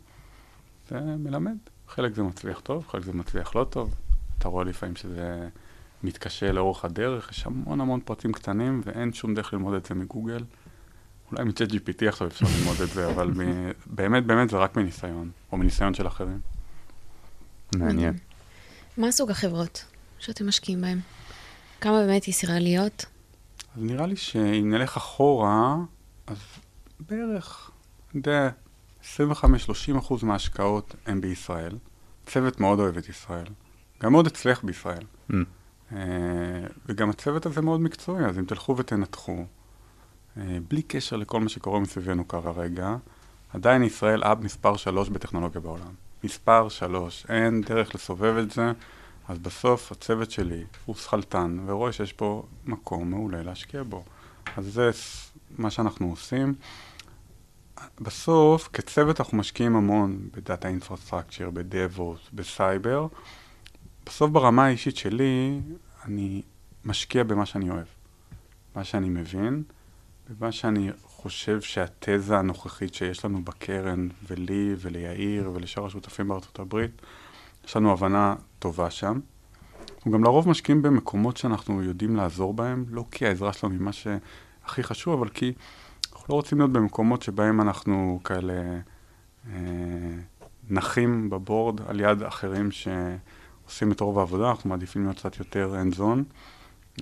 זה 0.89 1.01
מלמד. 1.01 1.57
חלק 1.89 2.15
זה 2.15 2.23
מצליח 2.23 2.61
טוב, 2.61 2.87
חלק 2.89 3.05
זה 3.05 3.13
מצליח 3.13 3.57
לא 3.57 3.65
טוב. 3.71 3.95
אתה 4.39 4.49
רואה 4.49 4.65
לפעמים 4.65 4.97
שזה 4.97 5.49
מתקשה 6.03 6.53
לאורך 6.53 6.85
הדרך, 6.85 7.31
יש 7.31 7.47
המון 7.47 7.81
המון 7.81 8.01
פרטים 8.01 8.33
קטנים 8.33 8.81
ואין 8.85 9.13
שום 9.13 9.35
דרך 9.35 9.53
ללמוד 9.53 9.75
את 9.75 9.87
זה 9.87 9.95
מגוגל. 9.95 10.45
אולי 11.33 11.45
מצ'אט 11.45 11.69
GPT 11.71 12.09
עכשיו 12.09 12.27
אפשר 12.27 12.47
ללמוד 12.59 12.81
את 12.81 12.89
זה, 12.89 13.11
אבל 13.13 13.31
מ- 13.31 13.71
באמת 13.97 14.27
באמת 14.27 14.51
זה 14.51 14.57
רק 14.57 14.77
מניסיון, 14.77 15.31
או 15.53 15.57
מניסיון 15.57 15.95
של 15.95 16.07
אחרים. 16.07 16.41
מעניין. 17.77 18.15
מה 18.97 19.13
סוג 19.13 19.31
החברות 19.31 19.85
שאתם 20.21 20.49
משקיעים 20.49 20.81
בהן? 20.81 21.01
כמה 21.81 21.99
באמת 22.07 22.29
ישראליות? 22.29 23.07
אז 23.77 23.83
נראה 23.83 24.07
לי 24.07 24.17
שאם 24.17 24.71
נלך 24.71 24.97
אחורה, 24.97 25.77
אז 26.27 26.39
בערך, 27.01 27.71
אני 28.15 28.19
יודע, 28.19 28.51
25-30 29.03 29.99
אחוז 29.99 30.23
מההשקעות 30.23 30.95
הן 31.07 31.21
בישראל. 31.21 31.79
צוות 32.27 32.61
מאוד 32.61 32.79
אוהב 32.79 32.97
את 32.97 33.09
ישראל. 33.09 33.47
גם 34.03 34.13
מאוד 34.13 34.27
אצלך 34.27 34.65
בישראל. 34.65 35.05
Mm. 35.31 35.35
אה, 35.93 35.99
וגם 36.87 37.11
הצוות 37.11 37.47
הזה 37.47 37.61
מאוד 37.61 37.81
מקצועי, 37.81 38.25
אז 38.25 38.39
אם 38.39 38.45
תלכו 38.45 38.77
ותנתחו, 38.77 39.45
אה, 40.37 40.59
בלי 40.69 40.83
קשר 40.83 41.17
לכל 41.17 41.41
מה 41.41 41.49
שקורה 41.49 41.81
מסביבנו 41.81 42.29
כרגע, 42.29 42.97
עדיין 43.55 43.83
ישראל 43.83 44.25
אב 44.25 44.45
מספר 44.45 44.77
שלוש 44.77 45.09
בטכנולוגיה 45.09 45.61
בעולם. 45.61 45.93
מספר 46.25 46.69
שלוש, 46.69 47.27
אין 47.29 47.61
דרך 47.61 47.95
לסובב 47.95 48.37
את 48.37 48.51
זה, 48.51 48.73
אז 49.31 49.39
בסוף 49.39 49.93
הצוות 49.93 50.31
שלי 50.31 50.65
הוא 50.85 50.97
שכלתן, 50.97 51.59
ורואה 51.67 51.93
שיש 51.93 52.13
פה 52.13 52.43
מקום 52.65 53.11
מעולה 53.11 53.43
להשקיע 53.43 53.83
בו. 53.83 54.05
אז 54.57 54.65
זה 54.65 54.91
מה 55.59 55.71
שאנחנו 55.71 56.11
עושים. 56.11 56.55
בסוף, 58.01 58.69
כצוות 58.73 59.21
אנחנו 59.21 59.39
משקיעים 59.39 59.77
המון 59.77 60.29
ב 60.33 60.40
data 60.40 60.69
infrastructure, 60.69 61.51
ב 61.51 61.60
DevOps, 61.60 62.23
בסייבר. 62.33 63.07
בסוף 64.07 64.31
ברמה 64.31 64.65
האישית 64.67 64.97
שלי, 64.97 65.61
אני 66.05 66.43
משקיע 66.85 67.25
במה 67.25 67.47
שאני 67.47 67.71
אוהב. 67.71 67.87
מה 68.75 68.85
שאני 68.85 69.09
מבין, 69.09 69.63
במה 70.29 70.53
שאני 70.53 70.91
חושב 71.03 71.61
שהתזה 71.61 72.39
הנוכחית 72.39 72.95
שיש 72.95 73.25
לנו 73.25 73.45
בקרן, 73.45 74.09
ולי 74.27 74.75
וליאיר 74.79 75.51
ולשאר 75.55 75.87
השותפים 75.87 76.29
בארצות 76.29 76.59
הברית, 76.59 77.03
יש 77.65 77.77
לנו 77.77 77.93
הבנה 77.93 78.35
טובה 78.61 78.91
שם. 78.91 79.21
אנחנו 79.97 80.11
גם 80.11 80.25
לרוב 80.25 80.49
משקיעים 80.49 80.83
במקומות 80.83 81.37
שאנחנו 81.37 81.83
יודעים 81.83 82.17
לעזור 82.17 82.55
בהם, 82.55 82.85
לא 82.89 83.05
כי 83.11 83.27
העזרה 83.27 83.53
שלנו 83.53 83.73
היא 83.73 83.81
מה 83.81 83.93
שהכי 83.93 84.83
חשוב, 84.83 85.21
אבל 85.21 85.29
כי 85.29 85.53
אנחנו 86.13 86.27
לא 86.29 86.35
רוצים 86.35 86.59
להיות 86.59 86.73
במקומות 86.73 87.23
שבהם 87.23 87.61
אנחנו 87.61 88.21
כאלה 88.25 88.53
אה, 89.49 89.53
נחים 90.71 91.31
בבורד 91.31 91.81
על 91.87 92.01
יד 92.01 92.23
אחרים 92.23 92.69
שעושים 92.71 93.93
את 93.93 94.01
רוב 94.01 94.19
העבודה, 94.19 94.51
אנחנו 94.51 94.71
מעדיפים 94.71 95.05
להיות 95.05 95.19
קצת 95.19 95.39
יותר 95.39 95.77
end 95.83 95.97
zone 95.97 96.23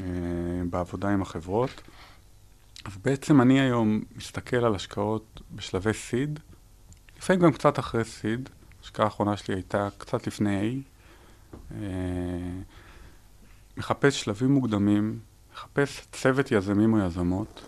אה, 0.00 0.04
בעבודה 0.70 1.08
עם 1.08 1.22
החברות. 1.22 1.82
אז 2.84 2.96
בעצם 3.04 3.40
אני 3.40 3.60
היום 3.60 4.02
מסתכל 4.16 4.56
על 4.56 4.74
השקעות 4.74 5.40
בשלבי 5.54 5.92
סיד, 5.92 6.40
לפעמים 7.18 7.42
גם 7.42 7.52
קצת 7.52 7.78
אחרי 7.78 8.04
סיד, 8.04 8.48
ההשקעה 8.78 9.06
האחרונה 9.06 9.36
שלי 9.36 9.54
הייתה 9.54 9.88
קצת 9.98 10.26
לפני 10.26 10.60
A. 10.60 10.97
אה, 11.74 11.78
מחפש 13.76 14.20
שלבים 14.20 14.52
מוקדמים, 14.52 15.18
מחפש 15.54 16.06
צוות 16.12 16.52
יזמים 16.52 16.94
או 16.94 16.98
יזמות. 16.98 17.62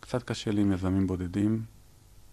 קצת 0.00 0.22
קשה 0.22 0.50
לי 0.50 0.60
עם 0.60 0.72
יזמים 0.72 1.06
בודדים, 1.06 1.62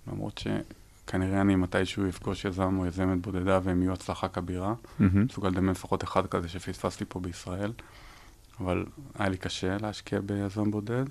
למרות 0.07 0.37
שכנראה 0.37 1.41
אני 1.41 1.55
מתישהו 1.55 2.09
אפגוש 2.09 2.45
יזם 2.45 2.77
או 2.77 2.85
יזמת 2.85 3.21
בודדה 3.21 3.59
והם 3.63 3.81
יהיו 3.81 3.93
הצלחה 3.93 4.27
כבירה. 4.27 4.73
מסוגל 4.99 5.49
לדמיין 5.49 5.71
לפחות 5.71 6.03
אחד 6.03 6.27
כזה 6.27 6.49
שפספסתי 6.49 7.05
פה 7.07 7.19
בישראל, 7.19 7.73
אבל 8.59 8.85
היה 9.15 9.29
לי 9.29 9.37
קשה 9.37 9.77
להשקיע 9.77 10.19
ביזם 10.19 10.71
בודד, 10.71 11.05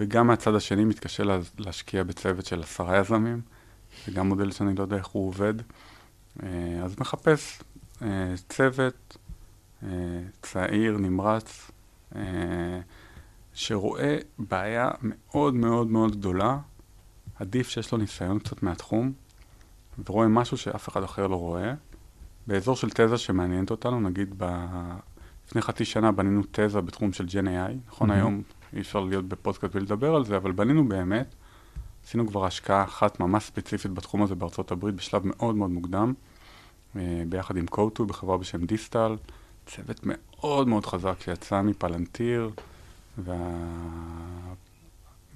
וגם 0.00 0.26
מהצד 0.26 0.54
השני 0.54 0.84
מתקשה 0.84 1.24
לה, 1.24 1.38
להשקיע 1.58 2.02
בצוות 2.02 2.46
של 2.46 2.62
עשרה 2.62 2.98
יזמים, 2.98 3.40
זה 4.06 4.12
גם 4.12 4.28
מודל 4.28 4.50
שאני 4.50 4.74
לא 4.74 4.82
יודע 4.82 4.96
איך 4.96 5.06
הוא 5.06 5.28
עובד. 5.28 5.54
אה, 6.42 6.48
אז 6.84 6.94
מחפש 6.98 7.60
צוות 8.48 9.16
אה, 9.82 9.88
צעיר, 10.42 10.96
נמרץ, 10.98 11.70
אה, 12.16 12.80
שרואה 13.54 14.18
בעיה 14.38 14.90
מאוד 15.02 15.54
מאוד 15.54 15.86
מאוד 15.86 16.16
גדולה, 16.16 16.58
עדיף 17.40 17.68
שיש 17.68 17.92
לו 17.92 17.98
ניסיון 17.98 18.38
קצת 18.38 18.62
מהתחום, 18.62 19.12
ורואה 20.06 20.28
משהו 20.28 20.56
שאף 20.56 20.88
אחד 20.88 21.02
אחר 21.02 21.26
לא 21.26 21.36
רואה. 21.36 21.74
באזור 22.46 22.76
של 22.76 22.90
תזה 22.90 23.18
שמעניינת 23.18 23.70
אותנו, 23.70 24.00
נגיד 24.00 24.34
ב... 24.36 24.66
לפני 25.46 25.62
חצי 25.62 25.84
שנה 25.84 26.12
בנינו 26.12 26.42
תזה 26.50 26.80
בתחום 26.80 27.12
של 27.12 27.24
Gen 27.24 27.46
AI, 27.46 27.72
נכון 27.88 28.10
Mhm. 28.10 28.14
היום 28.14 28.42
אי 28.72 28.80
אפשר 28.80 29.00
להיות 29.00 29.28
בפודקאסט 29.28 29.76
ולדבר 29.76 30.14
על 30.14 30.24
זה, 30.24 30.36
אבל 30.36 30.52
בנינו 30.52 30.88
באמת, 30.88 31.34
עשינו 32.06 32.28
כבר 32.28 32.46
השקעה 32.46 32.84
אחת 32.84 33.20
ממש 33.20 33.44
ספציפית 33.44 33.92
בתחום 33.92 34.22
הזה 34.22 34.34
בארצות 34.34 34.70
הברית 34.70 34.94
בשלב 34.94 35.22
מאוד 35.24 35.54
מאוד 35.54 35.70
מוקדם, 35.70 36.12
אה, 36.16 36.31
ביחד 37.28 37.56
עם 37.56 37.66
קוטו 37.66 38.06
בחברה 38.06 38.38
בשם 38.38 38.64
דיסטל, 38.64 39.16
צוות 39.66 40.00
מאוד 40.04 40.68
מאוד 40.68 40.86
חזק 40.86 41.20
שיצא 41.20 41.62
מפלנטיר, 41.62 42.50
ומי 43.18 43.34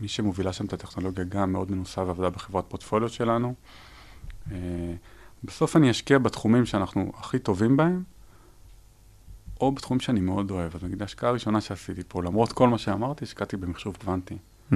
שמובילה 0.06 0.52
שם 0.52 0.64
את 0.64 0.72
הטכנולוגיה 0.72 1.24
גם 1.24 1.52
מאוד 1.52 1.70
מנוסה 1.70 2.02
ועבדה 2.02 2.30
בחברת 2.30 2.64
פורטפוליו 2.68 3.08
שלנו. 3.08 3.54
אה, 4.52 4.56
בסוף 5.44 5.76
אני 5.76 5.90
אשקיע 5.90 6.18
בתחומים 6.18 6.66
שאנחנו 6.66 7.12
הכי 7.18 7.38
טובים 7.38 7.76
בהם, 7.76 8.02
או 9.60 9.72
בתחומים 9.72 10.00
שאני 10.00 10.20
מאוד 10.20 10.50
אוהב. 10.50 10.76
אז 10.76 10.84
נגיד 10.84 11.02
ההשקעה 11.02 11.30
הראשונה 11.30 11.60
שעשיתי 11.60 12.02
פה, 12.08 12.22
למרות 12.22 12.52
כל 12.52 12.68
מה 12.68 12.78
שאמרתי, 12.78 13.24
השקעתי 13.24 13.56
במחשוב 13.56 13.96
קוונטי. 13.96 14.36
Mm. 14.72 14.74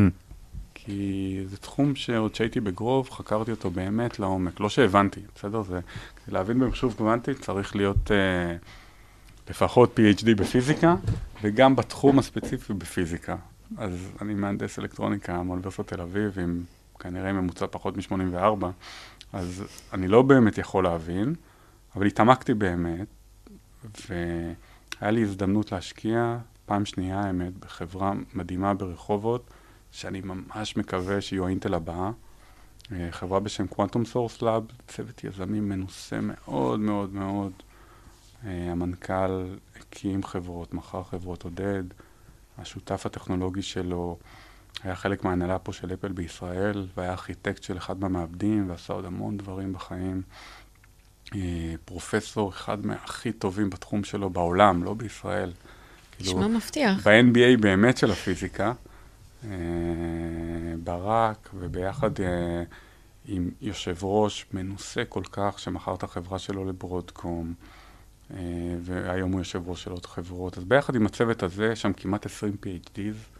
כי 0.84 1.40
זה 1.46 1.56
תחום 1.56 1.94
שעוד 1.94 2.34
שהייתי 2.34 2.60
בגרוב, 2.60 3.10
חקרתי 3.10 3.50
אותו 3.50 3.70
באמת 3.70 4.18
לעומק. 4.18 4.60
לא 4.60 4.68
שהבנתי, 4.68 5.20
בסדר? 5.34 5.62
זה, 5.62 5.80
כדי 6.16 6.34
להבין 6.34 6.58
במחשוב 6.58 6.94
קוונטי 6.98 7.34
צריך 7.34 7.76
להיות 7.76 8.10
אה, 8.10 8.56
לפחות 9.50 9.98
PhD 9.98 10.34
בפיזיקה, 10.36 10.94
וגם 11.42 11.76
בתחום 11.76 12.18
הספציפי 12.18 12.72
בפיזיקה. 12.72 13.36
אז 13.78 14.12
אני 14.22 14.34
מהנדס 14.34 14.78
אלקטרוניקה 14.78 15.42
מאוניברסיטת 15.42 15.86
תל 15.86 16.00
אביב, 16.00 16.38
עם 16.38 16.62
כנראה 16.98 17.32
ממוצע 17.32 17.66
פחות 17.70 17.96
מ-84, 17.96 18.66
אז 19.32 19.64
אני 19.92 20.08
לא 20.08 20.22
באמת 20.22 20.58
יכול 20.58 20.84
להבין, 20.84 21.34
אבל 21.96 22.06
התעמקתי 22.06 22.54
באמת, 22.54 23.06
והיה 24.08 25.10
לי 25.10 25.22
הזדמנות 25.22 25.72
להשקיע 25.72 26.38
פעם 26.66 26.84
שנייה, 26.84 27.20
האמת, 27.20 27.58
בחברה 27.58 28.12
מדהימה 28.34 28.74
ברחובות, 28.74 29.50
שאני 29.92 30.20
ממש 30.20 30.76
מקווה 30.76 31.20
שיהיו 31.20 31.46
האינטל 31.46 31.74
הבאה. 31.74 32.10
אה, 32.92 33.08
חברה 33.10 33.40
בשם 33.40 33.64
Quantum 33.72 34.14
Source 34.14 34.42
Lab, 34.42 34.72
צוות 34.88 35.24
יזמים 35.24 35.68
מנוסה 35.68 36.18
מאוד 36.20 36.80
מאוד 36.80 37.14
מאוד. 37.14 37.52
אה, 38.46 38.72
המנכ"ל 38.72 39.44
הקים 39.80 40.24
חברות, 40.24 40.74
מכר 40.74 41.02
חברות 41.02 41.42
עודד, 41.42 41.82
השותף 42.58 43.06
הטכנולוגי 43.06 43.62
שלו 43.62 44.16
היה 44.82 44.96
חלק 44.96 45.24
מההנהלה 45.24 45.58
פה 45.58 45.72
של 45.72 45.92
אפל 45.92 46.12
בישראל, 46.12 46.86
והיה 46.96 47.10
ארכיטקט 47.10 47.62
של 47.62 47.76
אחד 47.76 48.00
מהמעבדים, 48.00 48.70
ועשה 48.70 48.92
עוד 48.92 49.04
המון 49.04 49.36
דברים 49.36 49.72
בחיים. 49.72 50.22
אה, 51.34 51.74
פרופסור, 51.84 52.50
אחד 52.50 52.86
מהכי 52.86 53.32
טובים 53.32 53.70
בתחום 53.70 54.04
שלו 54.04 54.30
בעולם, 54.30 54.84
לא 54.84 54.94
בישראל. 54.94 55.52
כאילו, 56.12 56.32
נשמע 56.32 56.48
מבטיח. 56.48 57.06
ב-NBA 57.06 57.60
באמת 57.60 57.98
של 57.98 58.10
הפיזיקה, 58.10 58.72
ברק, 60.84 61.48
וביחד 61.54 62.20
אה, 62.20 62.62
עם 63.24 63.50
יושב 63.60 63.96
ראש 64.02 64.46
מנוסה 64.52 65.04
כל 65.08 65.22
כך, 65.32 65.58
שמכר 65.58 65.94
את 65.94 66.02
החברה 66.02 66.38
שלו 66.38 66.64
לברודקום, 66.64 67.54
אה, 68.34 68.36
והיום 68.80 69.32
הוא 69.32 69.40
יושב 69.40 69.68
ראש 69.68 69.84
של 69.84 69.90
עוד 69.90 70.06
חברות. 70.06 70.58
אז 70.58 70.64
ביחד 70.64 70.94
עם 70.94 71.06
הצוות 71.06 71.42
הזה, 71.42 71.76
שם 71.76 71.92
כמעט 71.92 72.26
20 72.26 72.56
PhDs, 72.64 73.38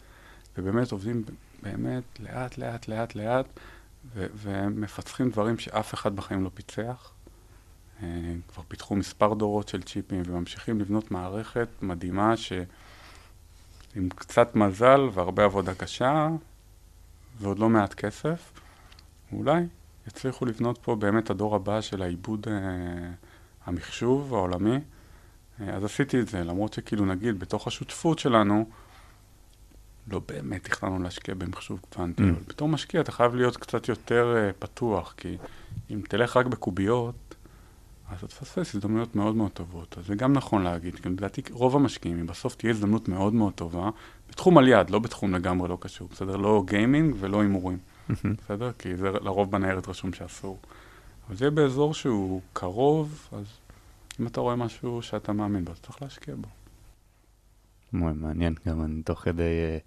ובאמת 0.57 0.91
עובדים 0.91 1.23
באמת 1.61 2.03
לאט, 2.19 2.57
לאט, 2.57 2.87
לאט, 2.87 3.15
לאט, 3.15 3.45
ומפצחים 4.15 5.29
דברים 5.29 5.57
שאף 5.57 5.93
אחד 5.93 6.15
בחיים 6.15 6.43
לא 6.43 6.51
פיצח. 6.53 7.11
אה, 8.03 8.07
כבר 8.47 8.63
פיתחו 8.67 8.95
מספר 8.95 9.33
דורות 9.33 9.67
של 9.67 9.81
צ'יפים 9.81 10.23
וממשיכים 10.25 10.79
לבנות 10.79 11.11
מערכת 11.11 11.67
מדהימה 11.81 12.37
שעם 13.93 14.09
קצת 14.09 14.55
מזל 14.55 15.09
והרבה 15.13 15.43
עבודה 15.43 15.73
קשה 15.73 16.29
ועוד 17.39 17.59
לא 17.59 17.69
מעט 17.69 17.93
כסף, 17.93 18.51
אולי 19.31 19.63
יצליחו 20.07 20.45
לבנות 20.45 20.77
פה 20.81 20.95
באמת 20.95 21.29
הדור 21.29 21.55
הבא 21.55 21.81
של 21.81 22.01
העיבוד 22.01 22.47
אה, 22.47 22.53
המחשוב 23.65 24.33
העולמי. 24.33 24.79
אה, 25.61 25.75
אז 25.75 25.83
עשיתי 25.83 26.19
את 26.19 26.27
זה, 26.27 26.43
למרות 26.43 26.73
שכאילו 26.73 27.05
נגיד 27.05 27.39
בתוך 27.39 27.67
השותפות 27.67 28.19
שלנו 28.19 28.65
לא 30.07 30.21
באמת 30.27 30.63
תכננו 30.63 30.99
להשקיע 30.99 31.35
במחשוב 31.35 31.79
קוונטי, 31.89 32.23
Mm. 32.23 32.25
אבל 32.25 32.43
בתור 32.47 32.67
משקיע 32.67 33.01
אתה 33.01 33.11
חייב 33.11 33.35
להיות 33.35 33.57
קצת 33.57 33.89
יותר 33.89 34.35
אה, 34.37 34.53
פתוח, 34.59 35.13
כי 35.17 35.37
אם 35.89 36.01
תלך 36.09 36.37
רק 36.37 36.45
בקוביות, 36.45 37.30
אז 38.11 38.17
אתה 38.17 38.27
תפספס 38.27 38.75
הזדמנויות 38.75 39.15
מאוד 39.15 39.35
מאוד 39.35 39.51
טובות. 39.51 39.97
אז 39.97 40.05
זה 40.05 40.15
גם 40.15 40.33
נכון 40.33 40.63
להגיד, 40.63 40.95
כי 40.95 41.09
לדעתי 41.09 41.41
רוב 41.51 41.75
המשקיעים, 41.75 42.19
אם 42.19 42.27
בסוף 42.27 42.55
תהיה 42.55 42.71
הזדמנות 42.71 43.07
מאוד 43.07 43.33
מאוד 43.33 43.53
טובה, 43.53 43.89
בתחום 44.29 44.57
על 44.57 44.67
יד, 44.67 44.89
לא 44.89 44.99
בתחום 44.99 45.33
לגמרי 45.35 45.69
לא 45.69 45.77
קשור, 45.81 46.07
בסדר? 46.11 46.35
לא 46.35 46.63
גיימינג 46.67 47.15
ולא 47.19 47.41
הימורים, 47.41 47.77
בסדר? 48.37 48.71
כי 48.71 48.95
זה 48.95 49.11
לרוב 49.11 49.51
בניירת 49.51 49.87
רשום 49.87 50.13
שאסור. 50.13 50.59
אבל 51.27 51.35
זה 51.35 51.49
באזור 51.49 51.93
שהוא 51.93 52.41
קרוב, 52.53 53.27
אז 53.31 53.45
אם 54.19 54.27
אתה 54.27 54.41
רואה 54.41 54.55
משהו 54.55 55.01
שאתה 55.01 55.33
מאמין 55.33 55.65
בו, 55.65 55.71
אז 55.71 55.79
צריך 55.79 56.01
להשקיע 56.01 56.35
בו. 56.35 56.47
וואי, 57.93 58.13
מעניין, 58.15 58.55
גם 58.67 58.83
אני 58.83 59.03
תוך 59.03 59.19
כדי 59.19 59.43
אה, 59.43 59.77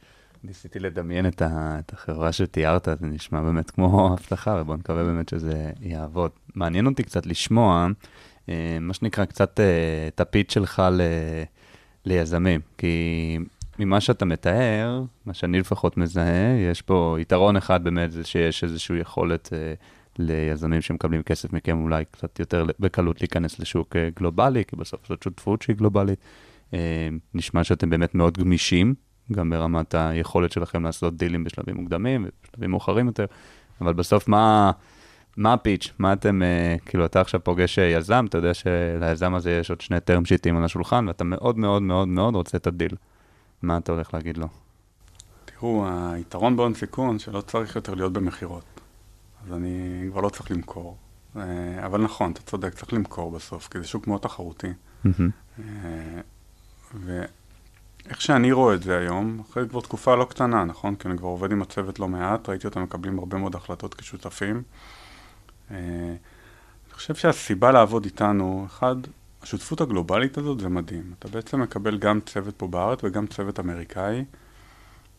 ניסיתי 0.45 0.78
לדמיין 0.78 1.26
את, 1.26 1.42
ה, 1.42 1.76
את 1.78 1.92
החברה 1.92 2.32
שתיארת, 2.32 2.88
זה 3.01 3.07
נשמע 3.07 3.40
באמת 3.40 3.70
כמו 3.70 4.12
הבטחה, 4.12 4.59
ובוא 4.61 4.76
נקווה 4.76 5.05
באמת 5.05 5.28
שזה 5.28 5.70
יעבוד. 5.80 6.30
מעניין 6.55 6.86
אותי 6.86 7.03
קצת 7.03 7.26
לשמוע, 7.26 7.86
אה, 8.49 8.78
מה 8.80 8.95
שנקרא, 8.95 9.24
קצת 9.24 9.61
אה, 9.61 10.09
את 10.09 10.20
הפיץ 10.20 10.55
שלך 10.55 10.82
ל, 10.92 11.01
ליזמים, 12.05 12.61
כי 12.78 13.38
ממה 13.78 14.01
שאתה 14.01 14.24
מתאר, 14.24 15.03
מה 15.26 15.34
שאני 15.34 15.61
לפחות 15.61 15.97
מזהה, 15.97 16.57
יש 16.70 16.82
פה 16.82 17.16
יתרון 17.20 17.57
אחד 17.57 17.84
באמת, 17.84 18.12
זה 18.12 18.24
שיש 18.24 18.64
איזושהי 18.64 18.99
יכולת 18.99 19.49
אה, 19.53 19.74
ליזמים 20.18 20.80
שמקבלים 20.80 21.22
כסף 21.22 21.53
מכם 21.53 21.82
אולי 21.82 22.05
קצת 22.11 22.40
יותר 22.40 22.66
בקלות 22.80 23.20
להיכנס 23.20 23.59
לשוק 23.59 23.97
אה, 23.97 24.09
גלובלי, 24.16 24.64
כי 24.64 24.76
בסוף 24.76 25.09
זאת 25.09 25.22
שותפות 25.22 25.62
שהיא 25.62 25.76
גלובלית. 25.76 26.18
אה, 26.74 27.09
נשמע 27.34 27.64
שאתם 27.64 27.90
באמת 27.90 28.14
מאוד 28.14 28.38
גמישים, 28.38 28.95
גם 29.33 29.51
ברמת 29.51 29.95
היכולת 29.95 30.53
שלכם 30.53 30.85
לעשות 30.85 31.16
דילים 31.16 31.45
בשלבים 31.45 31.77
מוקדמים 31.77 32.27
ובשלבים 32.29 32.70
מאוחרים 32.70 33.07
יותר, 33.07 33.25
אבל 33.81 33.93
בסוף 33.93 34.29
מה, 34.29 34.70
מה 35.37 35.53
ה 35.53 35.58
pitch? 35.58 35.92
מה 35.99 36.12
אתם, 36.12 36.43
אה, 36.43 36.77
כאילו, 36.87 37.05
אתה 37.05 37.20
עכשיו 37.20 37.45
פוגש 37.45 37.79
אה, 37.79 37.85
יזם, 37.85 38.27
אתה 38.29 38.39
יודע 38.39 38.55
שליזם 38.55 39.35
הזה 39.35 39.51
יש 39.51 39.70
עוד 39.70 39.81
שני 39.81 39.97
term 39.97 40.25
sheet 40.28 40.49
ים 40.49 40.57
על 40.57 40.64
השולחן, 40.64 41.09
ואתה 41.09 41.25
מאוד 41.25 41.59
מאוד 41.59 41.83
מאוד 41.83 42.09
מאוד 42.09 42.35
רוצה 42.35 42.57
את 42.57 42.66
הדיל. 42.66 42.97
מה 43.62 43.77
אתה 43.77 43.93
הולך 43.93 44.14
להגיד 44.14 44.37
לו? 44.37 44.47
תראו, 45.45 45.87
היתרון 45.89 46.57
בהון 46.57 46.75
סיכון 46.75 47.18
שלא 47.18 47.41
צריך 47.41 47.77
יותר 47.77 47.95
להיות 47.95 48.12
במכירות. 48.12 48.64
אז 49.47 49.53
אני 49.53 50.07
כבר 50.11 50.20
לא 50.20 50.29
צריך 50.29 50.51
למכור. 50.51 50.97
אה, 51.37 51.87
אבל 51.87 52.01
נכון, 52.01 52.33
אתה 52.33 52.43
צודק, 52.43 52.75
צריך 52.75 52.93
למכור 52.93 53.31
בסוף, 53.31 53.68
כי 53.68 53.79
זה 53.79 53.87
שוק 53.87 54.07
מאוד 54.07 54.20
תחרותי. 54.20 54.66
מהמם. 55.05 55.31
אה, 55.59 56.20
ואיך 58.07 58.20
שאני 58.20 58.52
רואה 58.52 58.74
את 58.74 58.82
זה 58.82 58.98
היום, 58.98 59.40
אחרי 59.50 59.68
כבר 59.68 59.80
תקופה 59.80 60.14
לא 60.14 60.24
קטנה, 60.24 60.64
נכון? 60.64 60.94
כי 60.94 61.09
אני 61.09 61.18
כבר 61.18 61.28
עובד 61.28 61.52
עם 61.52 61.62
הצוות 61.62 61.98
לא 61.98 62.09
מעט, 62.09 62.48
ראיתי 62.48 62.66
אותם 62.66 62.82
מקבלים 62.82 63.18
הרבה 63.18 63.38
מאוד 63.38 63.55
החלטות 63.55 63.94
כשותפים. 63.94 64.62
אה, 65.70 65.76
אני 66.86 66.94
חושב 66.94 67.14
שהסיבה 67.14 67.72
לעבוד 67.72 68.05
איתנו, 68.05 68.64
אחד, 68.66 68.96
השותפות 69.42 69.80
הגלובלית 69.80 70.38
הזאת 70.38 70.61
זה 70.61 70.68
מדהים. 70.68 71.14
אתה 71.18 71.28
בעצם 71.28 71.61
מקבל 71.61 71.98
גם 71.98 72.20
צוות 72.20 72.55
פה 72.57 72.68
בארץ 72.68 72.98
וגם 73.02 73.26
צוות 73.26 73.61
אמריקאי. 73.61 74.24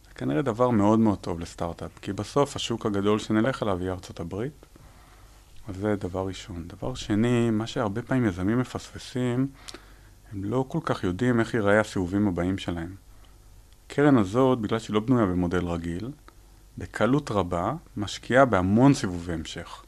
זה 0.07 0.13
כנראה 0.15 0.41
דבר 0.41 0.69
מאוד 0.69 0.99
מאוד 0.99 1.17
טוב 1.17 1.39
לסטארט-אפ, 1.39 1.99
כי 2.01 2.13
בסוף 2.13 2.55
השוק 2.55 2.85
הגדול 2.85 3.19
שנלך 3.19 3.63
אליו 3.63 3.81
יהיה 3.81 3.93
ארצות 3.93 4.19
הברית. 4.19 4.65
אז 5.67 5.75
זה 5.75 5.95
דבר 5.95 6.27
ראשון. 6.27 6.67
דבר 6.67 6.93
שני, 6.93 7.49
מה 7.51 7.67
שהרבה 7.67 8.01
פעמים 8.01 8.25
יזמים 8.25 8.59
מפספסים, 8.59 9.47
הם 10.35 10.43
לא 10.43 10.65
כל 10.67 10.79
כך 10.83 11.03
יודעים 11.03 11.39
איך 11.39 11.53
ייראה 11.53 11.79
הסיבובים 11.79 12.27
הבאים 12.27 12.57
שלהם. 12.57 12.95
הקרן 13.87 14.17
הזאת, 14.17 14.59
בגלל 14.59 14.79
שהיא 14.79 14.93
לא 14.93 14.99
בנויה 14.99 15.25
במודל 15.25 15.65
רגיל, 15.65 16.11
בקלות 16.77 17.31
רבה 17.31 17.73
משקיעה 17.97 18.45
בהמון 18.45 18.93
סיבובי 18.93 19.33
המשך. 19.33 19.83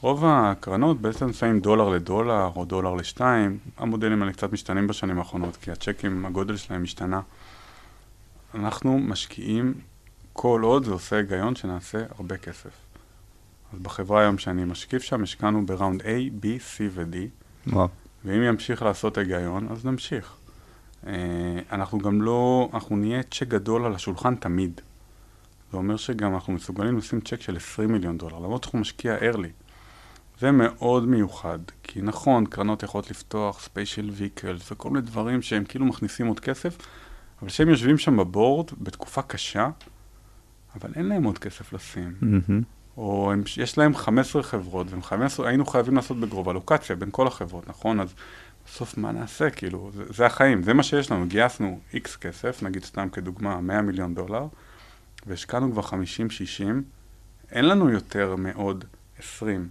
רוב 0.00 0.24
הקרנות 0.24 1.00
בעצם 1.00 1.32
שמים 1.32 1.60
דולר 1.60 1.88
לדולר 1.88 2.50
או 2.56 2.64
דולר 2.64 2.94
לשתיים, 2.94 3.58
המודלים 3.76 4.22
האלה 4.22 4.32
קצת 4.32 4.52
משתנים 4.52 4.86
בשנים 4.86 5.18
האחרונות, 5.18 5.56
כי 5.56 5.70
הצ'קים, 5.70 6.26
הגודל 6.26 6.56
שלהם 6.56 6.82
השתנה. 6.82 7.20
אנחנו 8.54 8.98
משקיעים 8.98 9.74
כל 10.32 10.60
עוד 10.64 10.84
זה 10.84 10.92
עושה 10.92 11.16
היגיון 11.16 11.56
שנעשה 11.56 12.04
הרבה 12.18 12.36
כסף. 12.36 12.70
אז 13.72 13.78
בחברה 13.78 14.20
היום 14.20 14.38
שאני 14.38 14.64
משקיף 14.64 15.02
שם, 15.02 15.22
השקענו 15.22 15.66
בראונד 15.66 16.02
A, 16.02 16.04
B, 16.42 16.44
C 16.44 16.80
ו-D. 16.90 17.16
וואו. 17.66 17.88
ואם 18.24 18.42
ימשיך 18.42 18.82
לעשות 18.82 19.18
היגיון, 19.18 19.68
אז 19.70 19.84
נמשיך. 19.84 20.34
אה, 21.06 21.12
אנחנו 21.72 21.98
גם 21.98 22.22
לא, 22.22 22.68
אנחנו 22.74 22.96
נהיה 22.96 23.22
צ'ק 23.22 23.48
גדול 23.48 23.84
על 23.84 23.94
השולחן 23.94 24.34
תמיד. 24.34 24.80
זה 25.70 25.76
אומר 25.76 25.96
שגם 25.96 26.34
אנחנו 26.34 26.52
מסוגלים 26.52 26.98
לשים 26.98 27.20
צ'ק 27.20 27.40
של 27.40 27.56
20 27.56 27.92
מיליון 27.92 28.18
דולר, 28.18 28.38
למרות 28.38 28.62
שאנחנו 28.62 28.78
משקיע 28.78 29.18
early. 29.18 29.70
זה 30.40 30.50
מאוד 30.50 31.08
מיוחד, 31.08 31.58
כי 31.82 32.02
נכון, 32.02 32.46
קרנות 32.46 32.82
יכולות 32.82 33.10
לפתוח 33.10 33.60
special 33.60 34.10
vehicles 34.12 34.72
וכל 34.72 34.90
מיני 34.90 35.06
דברים 35.06 35.42
שהם 35.42 35.64
כאילו 35.64 35.86
מכניסים 35.86 36.26
עוד 36.26 36.40
כסף, 36.40 36.76
אבל 37.40 37.48
כשהם 37.48 37.68
יושבים 37.68 37.98
שם 37.98 38.16
ב 38.16 38.25
board 38.25 38.70
בתקופה 38.80 39.22
קשה, 39.22 39.70
אבל 40.76 40.90
אין 40.96 41.06
להם 41.06 41.24
עוד 41.24 41.38
כסף 41.38 41.72
לשים. 41.72 42.14
מהמם. 42.20 42.62
או 43.00 43.32
הם, 43.32 43.42
יש 43.56 43.78
להם 43.78 43.94
15 43.94 44.42
חברות, 44.42 44.86
ו-15 44.90 45.44
היינו 45.44 45.66
חייבים 45.66 45.96
לעשות 45.96 46.20
בגלובלוקציה 46.20 46.96
בין 46.96 47.08
כל 47.12 47.26
החברות, 47.26 47.68
נכון? 47.68 48.00
אז 48.00 48.14
בסוף 48.66 48.98
מה 48.98 49.12
נעשה? 49.12 49.50
כאילו, 49.50 49.90
זה, 49.94 50.04
זה 50.08 50.26
החיים, 50.26 50.62
זה 50.62 50.74
מה 50.74 50.82
שיש 50.82 51.10
לנו. 51.10 51.26
גייסנו 51.26 51.80
X 51.94 52.16
כסף, 52.16 52.62
נגיד 52.62 52.84
סתם 52.84 53.08
כדוגמה 53.08 53.60
100 53.60 53.82
מיליון 53.82 54.14
דולר, 54.14 54.46
והשקענו 55.26 55.72
כבר 55.72 55.82
50-60, 55.82 55.92
אין 57.52 57.64
לנו 57.64 57.90
יותר 57.90 58.36
מעוד 58.36 58.84
20 59.18 59.68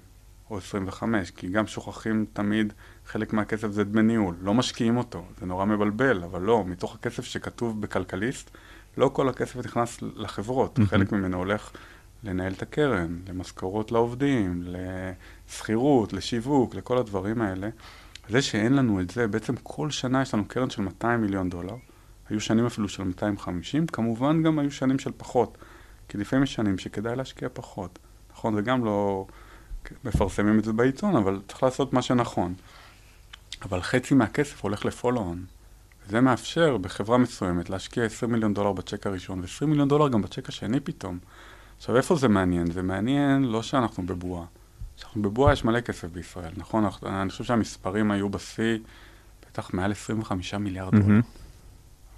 או 0.50 0.58
25, 0.58 1.32
כי 1.32 1.48
גם 1.48 1.68
שוכחים 1.68 2.26
תמיד, 2.34 2.74
חלק 3.06 3.34
מהכסף 3.34 3.72
זה 3.72 3.84
דמי 3.84 4.02
ניהול, 4.02 4.36
לא 4.42 4.54
משקיעים 4.54 4.98
אותו, 4.98 5.26
זה 5.40 5.46
נורא 5.46 5.66
מבלבל, 5.66 6.24
אבל 6.24 6.42
לא, 6.42 6.64
מתוך 6.68 6.96
הכסף 6.96 7.24
שכתוב 7.24 7.82
בכלכליסט, 7.82 8.52
לא 8.98 9.10
כל 9.14 9.30
הכסף 9.30 9.66
נכנס 9.66 9.98
לחברות, 10.02 10.80
חלק 10.90 11.12
ממנו 11.12 11.38
הולך 11.38 11.72
לנהל 12.24 12.54
את 12.54 12.62
הקרן, 12.62 13.20
למשכורות 13.30 13.92
לעובדים, 13.92 14.64
לשכירות, 14.66 16.14
לשיווק, 16.14 16.76
לכל 16.76 16.98
הדברים 16.98 17.42
האלה. 17.42 17.70
זה 18.30 18.42
שאין 18.42 18.74
לנו 18.74 19.02
את 19.02 19.10
זה, 19.10 19.28
בעצם 19.28 19.56
כל 19.64 19.92
שנה 19.92 20.22
יש 20.22 20.34
לנו 20.34 20.46
קרן 20.48 20.70
של 20.70 20.82
200 20.82 21.22
מיליון 21.22 21.50
דולר. 21.50 21.76
היו 22.30 22.42
שנים 22.42 22.66
אפילו 22.66 22.90
של 22.90 23.04
250, 23.04 23.88
כמובן 23.88 24.44
גם 24.44 24.60
היו 24.60 24.72
שנים 24.72 25.00
של 25.00 25.12
פחות. 25.18 25.58
כי 26.10 26.18
לפעמים 26.18 26.44
יש 26.44 26.54
שנים 26.54 26.78
שכדאי 26.78 27.16
להשקיע 27.16 27.50
פחות. 27.54 28.00
נכון, 28.32 28.56
זה 28.56 28.62
גם 28.62 28.86
לא 28.86 29.28
מפרסמים 30.04 30.60
את 30.60 30.64
זה 30.64 30.74
בעיתון, 30.74 31.16
אבל 31.16 31.42
צריך 31.48 31.64
לעשות 31.64 31.94
מה 31.94 32.02
שנכון. 32.02 32.54
אבל 33.62 33.82
חצי 33.82 34.14
מהכסף 34.14 34.64
הולך 34.64 34.86
לפולו-און. 34.86 35.46
זה 36.10 36.22
מאפשר 36.22 36.78
בחברה 36.78 37.18
מסוימת 37.18 37.70
להשקיע 37.70 38.04
20 38.04 38.32
מיליון 38.32 38.54
דולר 38.54 38.72
בצ'ק 38.72 39.08
הראשון, 39.08 39.40
ו-20 39.40 39.66
מיליון 39.66 39.88
דולר 39.88 40.10
גם 40.10 40.22
בצ'ק 40.22 40.50
השני 40.50 40.80
פתאום. 40.80 41.20
עכשיו, 41.80 41.98
איפה 41.98 42.16
זה 42.16 42.28
מעניין? 42.28 42.72
זה 42.72 42.82
מעניין 42.82 43.44
לא 43.44 43.64
שאנחנו 43.64 44.06
בבועה. 44.06 44.46
כשאנחנו 44.98 45.22
בבועה 45.22 45.54
יש 45.54 45.66
מלא 45.66 45.82
כסף 45.82 46.08
בישראל, 46.08 46.52
נכון? 46.58 46.90
אני 47.06 47.30
חושב 47.30 47.44
שהמספרים 47.44 48.12
היו 48.12 48.30
בשיא 48.30 48.78
בטח 49.46 49.74
מעל 49.74 49.92
25 49.92 50.54
מיליארד 50.54 50.92
דולר. 50.92 51.08
מהמם. 51.08 51.22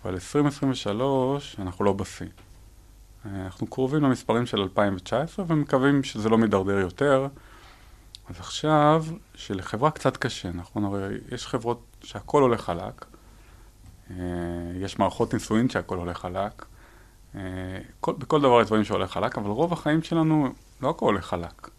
אבל 0.04 0.14
2023 0.14 1.56
אנחנו 1.60 1.86
לא 1.86 1.94
בשיא. 1.94 2.26
אה, 3.26 3.46
אנחנו 3.46 3.68
קרובים 3.68 4.04
למספרים 4.04 4.46
של 4.46 4.62
2019 4.62 5.46
ומקווים 5.48 6.04
שזה 6.04 6.30
לא 6.30 6.38
מידרדר 6.38 6.80
יותר. 6.80 7.28
אז 8.30 8.40
עכשיו, 8.40 9.06
שלחברה 9.36 9.92
קצת 9.92 10.18
קשה, 10.18 10.50
נכון? 10.52 10.86
הרי 10.86 11.18
יש 11.32 11.48
חברות 11.48 11.84
שהכל 12.04 12.42
הולך 12.42 12.62
חלק, 12.62 13.06
אה, 14.10 14.16
יש 14.76 15.00
מערכות 15.00 15.34
נישואין 15.34 15.70
שהכל 15.70 15.98
הולך 15.98 16.18
חלק, 16.18 16.66
כל, 18.00 18.14
בכל 18.18 18.42
דבר 18.42 18.62
יש 18.62 18.68
דברים 18.68 18.84
שהולך 18.84 19.12
חלק, 19.12 19.38
אבל 19.38 19.50
רוב 19.50 19.74
החיים 19.74 20.04
שלנו 20.04 20.50
לא 20.82 20.90
הכל 20.90 21.06
הולך 21.06 21.26
חלק. 21.26 21.70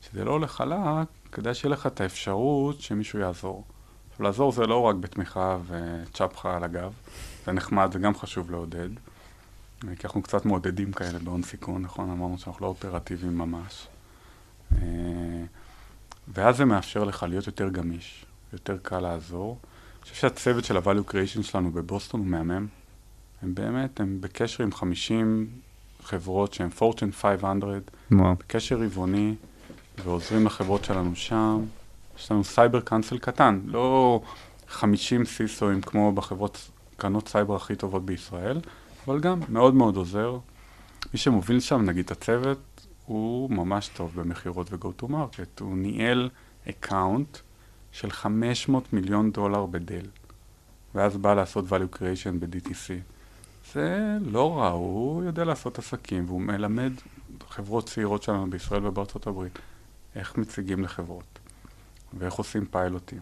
כשזה 0.00 0.24
לא 0.24 0.30
הולך 0.30 0.52
חלק, 0.52 1.08
כדאי 1.32 1.54
שיהיה 1.54 1.72
לך 1.72 1.86
את 1.86 2.00
האפשרות 2.00 2.80
שמישהו 2.80 3.18
יעזור. 3.18 3.64
עכשיו, 4.10 4.24
לעזור 4.24 4.52
זה 4.52 4.66
לא 4.66 4.82
רק 4.82 4.96
בתמיכה 4.96 5.58
וצ'פחה 5.66 6.56
על 6.56 6.64
הגב, 6.64 6.92
זה 7.46 7.52
נחמד, 7.52 7.92
זה 7.92 7.98
גם 7.98 8.14
חשוב 8.14 8.50
לעודד. 8.50 8.88
אה, 9.88 9.96
כי 9.96 10.06
אנחנו 10.06 10.22
קצת 10.22 10.44
מעודדים 10.44 10.92
כאלה 10.92 11.18
בהון 11.18 11.42
סיכון, 11.42 11.82
נכון? 11.82 12.10
אמרנו 12.10 12.38
שאנחנו 12.38 12.66
לא 12.66 12.68
אופרטיביים 12.68 13.38
ממש. 13.38 13.86
אה, 14.72 14.78
ואז 16.28 16.56
זה 16.56 16.64
מאפשר 16.64 17.04
לך 17.04 17.22
להיות 17.28 17.46
יותר 17.46 17.68
גמיש, 17.68 18.26
יותר 18.52 18.78
קל 18.82 19.00
לעזור. 19.00 19.58
אני 19.62 20.02
חושב 20.02 20.14
שהצוות 20.14 20.64
של 20.64 20.76
ה-value 20.76 21.10
creation 21.10 21.42
שלנו 21.42 21.70
בבוסטון 21.70 22.20
הוא 22.20 22.28
מהמם. 22.28 22.66
הם 23.42 23.54
באמת, 23.54 24.00
הם 24.00 24.18
בקשר 24.20 24.64
עם 24.64 24.72
50 24.72 25.46
חברות 26.02 26.54
שהן 26.54 26.68
Fortune 26.78 27.12
500, 27.12 27.90
וואו. 28.10 28.34
בקשר 28.34 28.78
רבעוני, 28.80 29.34
ועוזרים 30.04 30.46
לחברות 30.46 30.84
שלנו 30.84 31.16
שם. 31.16 31.64
יש 32.18 32.30
לנו 32.30 32.44
cyber 32.44 32.80
council 32.80 33.18
קטן, 33.18 33.60
לא 33.64 34.20
50 34.68 35.24
CISO 35.24 35.61
ים 35.61 35.80
כמו 35.80 36.12
בחברות, 36.12 36.70
קרנות 36.96 37.28
סייבר 37.28 37.56
הכי 37.56 37.76
טובות 37.76 38.06
בישראל, 38.06 38.60
אבל 39.06 39.20
גם 39.20 39.40
מאוד 39.48 39.74
מאוד 39.74 39.96
עוזר. 39.96 40.38
מי 41.14 41.18
שמוביל 41.18 41.60
שם, 41.60 41.82
נגיד 41.82 42.04
את 42.04 42.10
הצוות, 42.10 42.86
הוא 43.06 43.50
ממש 43.50 43.88
טוב 43.88 44.12
במכירות 44.14 44.72
ו-go 44.72 45.02
to 45.02 45.04
market. 45.04 45.60
הוא 45.60 45.76
ניהל 45.76 46.30
account 46.68 47.38
של 47.92 48.10
500 48.10 48.92
מיליון 48.92 49.32
דולר 49.32 49.66
ב 49.66 49.73
Dell, 49.73 50.06
ואז 50.94 51.16
בא 51.16 51.34
לעשות 51.34 51.64
value 51.68 51.96
creation 51.96 52.32
ב-DTC. 52.38 53.17
זה 53.74 54.16
לא 54.20 54.58
רע, 54.58 54.68
הוא 54.68 55.24
יודע 55.24 55.44
לעשות 55.44 55.78
עסקים, 55.78 56.24
והוא 56.26 56.40
מלמד 56.40 56.92
חברות 57.48 57.86
צעירות 57.86 58.22
שלנו 58.22 58.50
בישראל 58.50 58.86
ובארצות 58.86 59.26
הברית 59.26 59.58
איך 60.14 60.36
מציגים 60.36 60.84
לחברות, 60.84 61.38
ואיך 62.18 62.34
עושים 62.34 62.66
פיילוטים, 62.66 63.20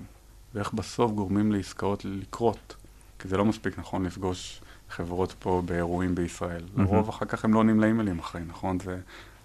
ואיך 0.55 0.73
בסוף 0.73 1.13
גורמים 1.13 1.53
לעסקאות 1.53 2.05
לקרות, 2.05 2.75
כי 3.19 3.29
זה 3.29 3.37
לא 3.37 3.45
מספיק 3.45 3.79
נכון 3.79 4.07
לפגוש 4.07 4.61
חברות 4.91 5.35
פה 5.39 5.63
באירועים 5.65 6.15
בישראל. 6.15 6.63
מהמם. 6.75 6.95
לרוב 6.95 7.09
אחר 7.09 7.27
כך 7.27 7.45
הם 7.45 7.55
לא 7.55 7.59
עונים 7.59 7.81
לאימיילים 7.81 8.19
אחרי, 8.19 8.43
נכון? 8.47 8.81
זה, 8.81 9.01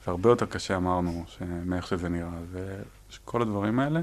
זה 0.05 0.11
הרבה 0.11 0.29
יותר 0.29 0.45
קשה, 0.45 0.75
אמרנו, 0.77 1.23
ש- 1.27 1.41
מאיך 1.65 1.87
שזה 1.87 2.09
נראה. 2.09 2.29
זה 2.51 2.83
כל 3.25 3.41
הדברים 3.41 3.79
האלה. 3.79 4.01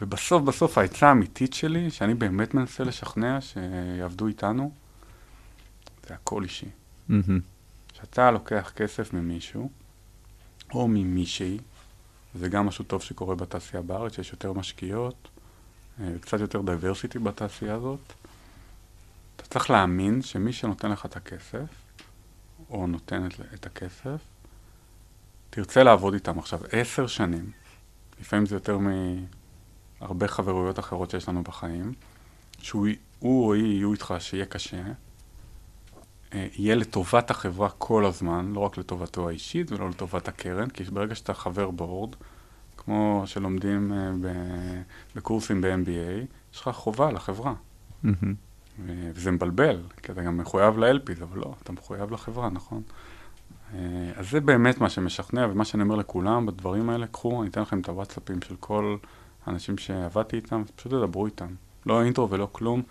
ובסוף, 0.00 0.42
בסוף 0.42 0.78
העצה 0.78 1.08
האמיתית 1.08 1.52
שלי, 1.54 1.90
שאני 1.90 2.14
באמת 2.14 2.54
מנסה 2.54 2.84
לשכנע 2.84 3.38
שיעבדו 3.40 4.26
איתנו, 4.26 4.70
זה 6.08 6.14
הכל 6.14 6.42
אישי. 6.42 6.68
כשאתה 7.92 8.30
לוקח 8.30 8.72
כסף 8.76 9.12
ממישהו, 9.12 9.70
או 10.74 10.88
ממישהי, 10.88 11.58
זה 12.34 12.48
גם 12.48 12.66
משהו 12.66 12.84
טוב 12.84 13.02
שקורה 13.02 13.34
בתעשייה 13.34 13.82
בארץ, 13.82 14.14
שיש 14.16 14.30
יותר 14.32 14.52
משקיעות, 14.52 15.28
אה, 16.00 16.18
קצת 16.20 16.40
יותר 16.40 16.62
דייברסיטי 16.62 17.18
בתעשייה 17.18 17.74
הזאת. 17.74 18.12
אתה 19.36 19.46
צריך 19.46 19.70
להאמין 19.70 20.22
שמי 20.22 20.52
שנותן 20.52 20.90
לך 20.90 21.06
את 21.06 21.16
הכסף, 21.16 21.66
או 22.70 22.86
נותנת 22.86 23.40
את 23.54 23.66
הכסף, 23.66 24.20
תרצה 25.50 25.82
לעבוד 25.82 26.14
איתם 26.14 26.38
עכשיו 26.38 26.60
עשר 26.72 27.06
שנים, 27.06 27.50
לפעמים 28.20 28.46
זה 28.46 28.56
יותר 28.56 28.78
מהרבה 28.78 30.28
חברויות 30.28 30.78
אחרות 30.78 31.10
שיש 31.10 31.28
לנו 31.28 31.42
בחיים, 31.42 31.92
שהוא 32.58 32.86
הוא 33.18 33.46
או 33.46 33.54
היא 33.54 33.64
יהיו 33.64 33.92
איתך 33.92 34.14
שיהיה 34.18 34.46
קשה, 34.46 34.82
יהיה 36.34 36.74
לטובת 36.74 37.30
החברה 37.30 37.68
כל 37.68 38.04
הזמן, 38.04 38.52
לא 38.54 38.60
רק 38.60 38.78
לטובתו 38.78 39.28
האישית 39.28 39.72
ולא 39.72 39.90
לטובת 39.90 40.28
הקרן, 40.28 40.68
כי 40.68 40.84
ברגע 40.84 41.14
שאתה 41.14 41.34
חבר 41.34 41.70
בורד, 41.70 42.16
כמו 42.76 43.22
שלומדים 43.26 43.92
אה, 43.92 44.32
בקורסים 45.16 45.60
ב-MBA, 45.60 46.26
יש 46.54 46.60
לך 46.60 46.68
חובה 46.68 47.12
לחברה. 47.12 47.54
ו- 48.86 49.10
וזה 49.14 49.30
מבלבל, 49.30 49.80
כי 50.02 50.12
אתה 50.12 50.22
גם 50.22 50.36
מחויב 50.36 50.78
ל-LPs, 50.78 51.22
אבל 51.22 51.38
לא, 51.38 51.54
אתה 51.62 51.72
מחויב 51.72 52.10
לחברה, 52.10 52.50
נכון? 52.50 52.82
אה, 53.74 53.78
אז 54.16 54.30
זה 54.30 54.40
באמת 54.40 54.80
מה 54.80 54.90
שמשכנע, 54.90 55.46
ומה 55.50 55.64
שאני 55.64 55.82
אומר 55.82 55.96
לכולם 55.96 56.46
בדברים 56.46 56.90
האלה, 56.90 57.06
קחו, 57.06 57.42
אני 57.42 57.50
אתן 57.50 57.62
לכם 57.62 57.80
את 57.80 57.88
הוואטסאפים 57.88 58.42
של 58.42 58.54
כל 58.60 58.96
האנשים 59.46 59.78
שעבדתי 59.78 60.36
איתם, 60.36 60.62
פשוט 60.76 60.92
תדברו 60.92 61.26
איתם. 61.26 61.54
לא 61.86 62.02
intro 62.02 62.30
ולא 62.30 62.48
כלום, 62.52 62.82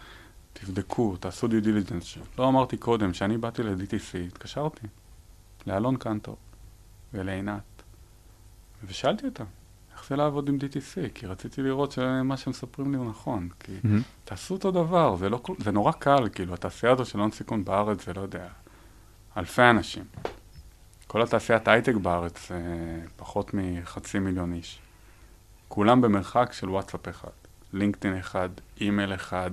תבדקו, 0.53 1.17
תעשו 1.17 1.47
due 1.47 1.61
diligence. 1.61 2.17
לא 2.37 2.47
אמרתי 2.47 2.77
קודם, 2.77 3.11
כשאני 3.11 3.37
באתי 3.37 3.63
ל-DTC, 3.63 4.17
התקשרתי 4.27 4.87
לאלון 5.67 5.97
קנטור 5.97 6.37
ולעינת, 7.13 7.83
ושאלתי 8.87 9.25
אותם, 9.25 9.45
איך 9.93 10.09
זה 10.09 10.15
לעבוד 10.15 10.49
עם 10.49 10.57
DTC? 10.57 11.09
כי 11.13 11.27
רציתי 11.27 11.61
לראות 11.61 11.91
שמה 11.91 12.37
שמספרים 12.37 12.91
לי 12.91 12.97
הוא 12.97 13.09
נכון. 13.09 13.49
כי 13.59 13.71
מהמם. 13.83 14.01
תעשו 14.23 14.53
אותו 14.53 14.71
דבר, 14.71 15.15
זה, 15.15 15.29
לא, 15.29 15.41
זה 15.59 15.71
נורא 15.71 15.91
קל, 15.91 16.29
כאילו, 16.33 16.53
התעשייה 16.53 16.91
הזו 16.91 17.05
של 17.05 17.19
הון 17.19 17.31
סיכון 17.31 17.65
בארץ, 17.65 18.05
זה 18.05 18.13
לא 18.13 18.21
יודע, 18.21 18.47
אלפי 19.37 19.61
אנשים. 19.61 20.03
כל 21.07 21.21
התעשיית 21.21 21.67
הייטק 21.67 21.95
בארץ 21.95 22.49
זה 22.49 22.61
פחות 23.15 23.51
מחצי 23.53 24.19
מיליון 24.19 24.53
איש. 24.53 24.79
כולם 25.67 26.01
במרחק 26.01 26.53
של 26.53 26.69
וואטסאפ 26.69 27.09
אחד, 27.09 27.29
לינקדאין 27.73 28.17
אחד, 28.17 28.49
אימייל 28.81 29.13
אחד, 29.13 29.51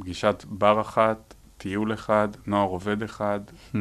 פגישת 0.00 0.44
בר 0.48 0.80
אחת, 0.80 1.34
טיול 1.58 1.94
אחד, 1.94 2.28
נוער 2.46 2.68
עובד 2.68 3.02
אחד, 3.02 3.40
Hmm. 3.72 3.76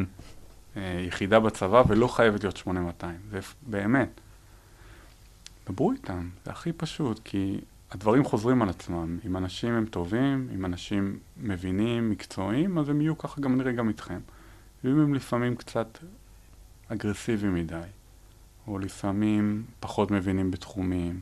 אה, 0.77 1.03
יחידה 1.07 1.39
בצבא, 1.39 1.83
ולא 1.87 2.07
חייבת 2.07 2.43
להיות 2.43 2.57
8200. 2.57 3.15
זה 3.31 3.39
באמת. 3.61 4.21
דברו 5.69 5.91
איתם, 5.91 6.29
זה 6.45 6.51
הכי 6.51 6.73
פשוט, 6.73 7.19
כי 7.23 7.59
הדברים 7.91 8.23
חוזרים 8.23 8.61
על 8.61 8.69
עצמם. 8.69 9.19
אם 9.25 9.37
אנשים 9.37 9.73
הם 9.73 9.85
טובים, 9.85 10.49
אם 10.55 10.65
אנשים 10.65 11.19
מבינים, 11.37 12.09
מקצועיים, 12.09 12.77
אז 12.77 12.89
הם 12.89 13.01
יהיו 13.01 13.17
ככה 13.17 13.41
גם 13.41 13.57
נראה 13.57 13.71
גם 13.71 13.89
איתכם. 13.89 14.19
ואם 14.83 14.99
הם 14.99 15.13
לפעמים 15.13 15.55
קצת 15.55 15.97
אגרסיביים 16.87 17.53
מדי, 17.53 17.81
או 18.67 18.79
לפעמים 18.79 19.63
פחות 19.79 20.11
מבינים 20.11 20.51
בתחומים, 20.51 21.21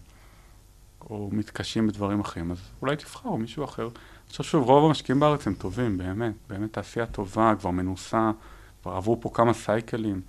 או 1.02 1.30
מתקשים 1.32 1.88
בדברים 1.88 2.20
אחרים, 2.20 2.52
אז 2.52 2.58
אולי 2.82 2.96
תבחרו 2.96 3.38
מישהו 3.38 3.64
אחר. 3.64 3.90
עכשיו 4.32 4.46
שוב, 4.46 4.64
רוב 4.64 4.86
המשקיעים 4.86 5.20
בארץ 5.20 5.48
הם 5.48 5.54
טובים, 5.54 5.98
באמת. 5.98 6.34
באמת 6.50 6.74
תעשייה 6.74 7.06
טובה, 7.06 7.54
כבר 7.60 7.72
מנוסה, 7.72 8.32
כבר 8.82 8.92
עברו 8.92 9.22
פה 9.22 9.30
כמה 9.34 9.54
סייקלים. 9.54 10.22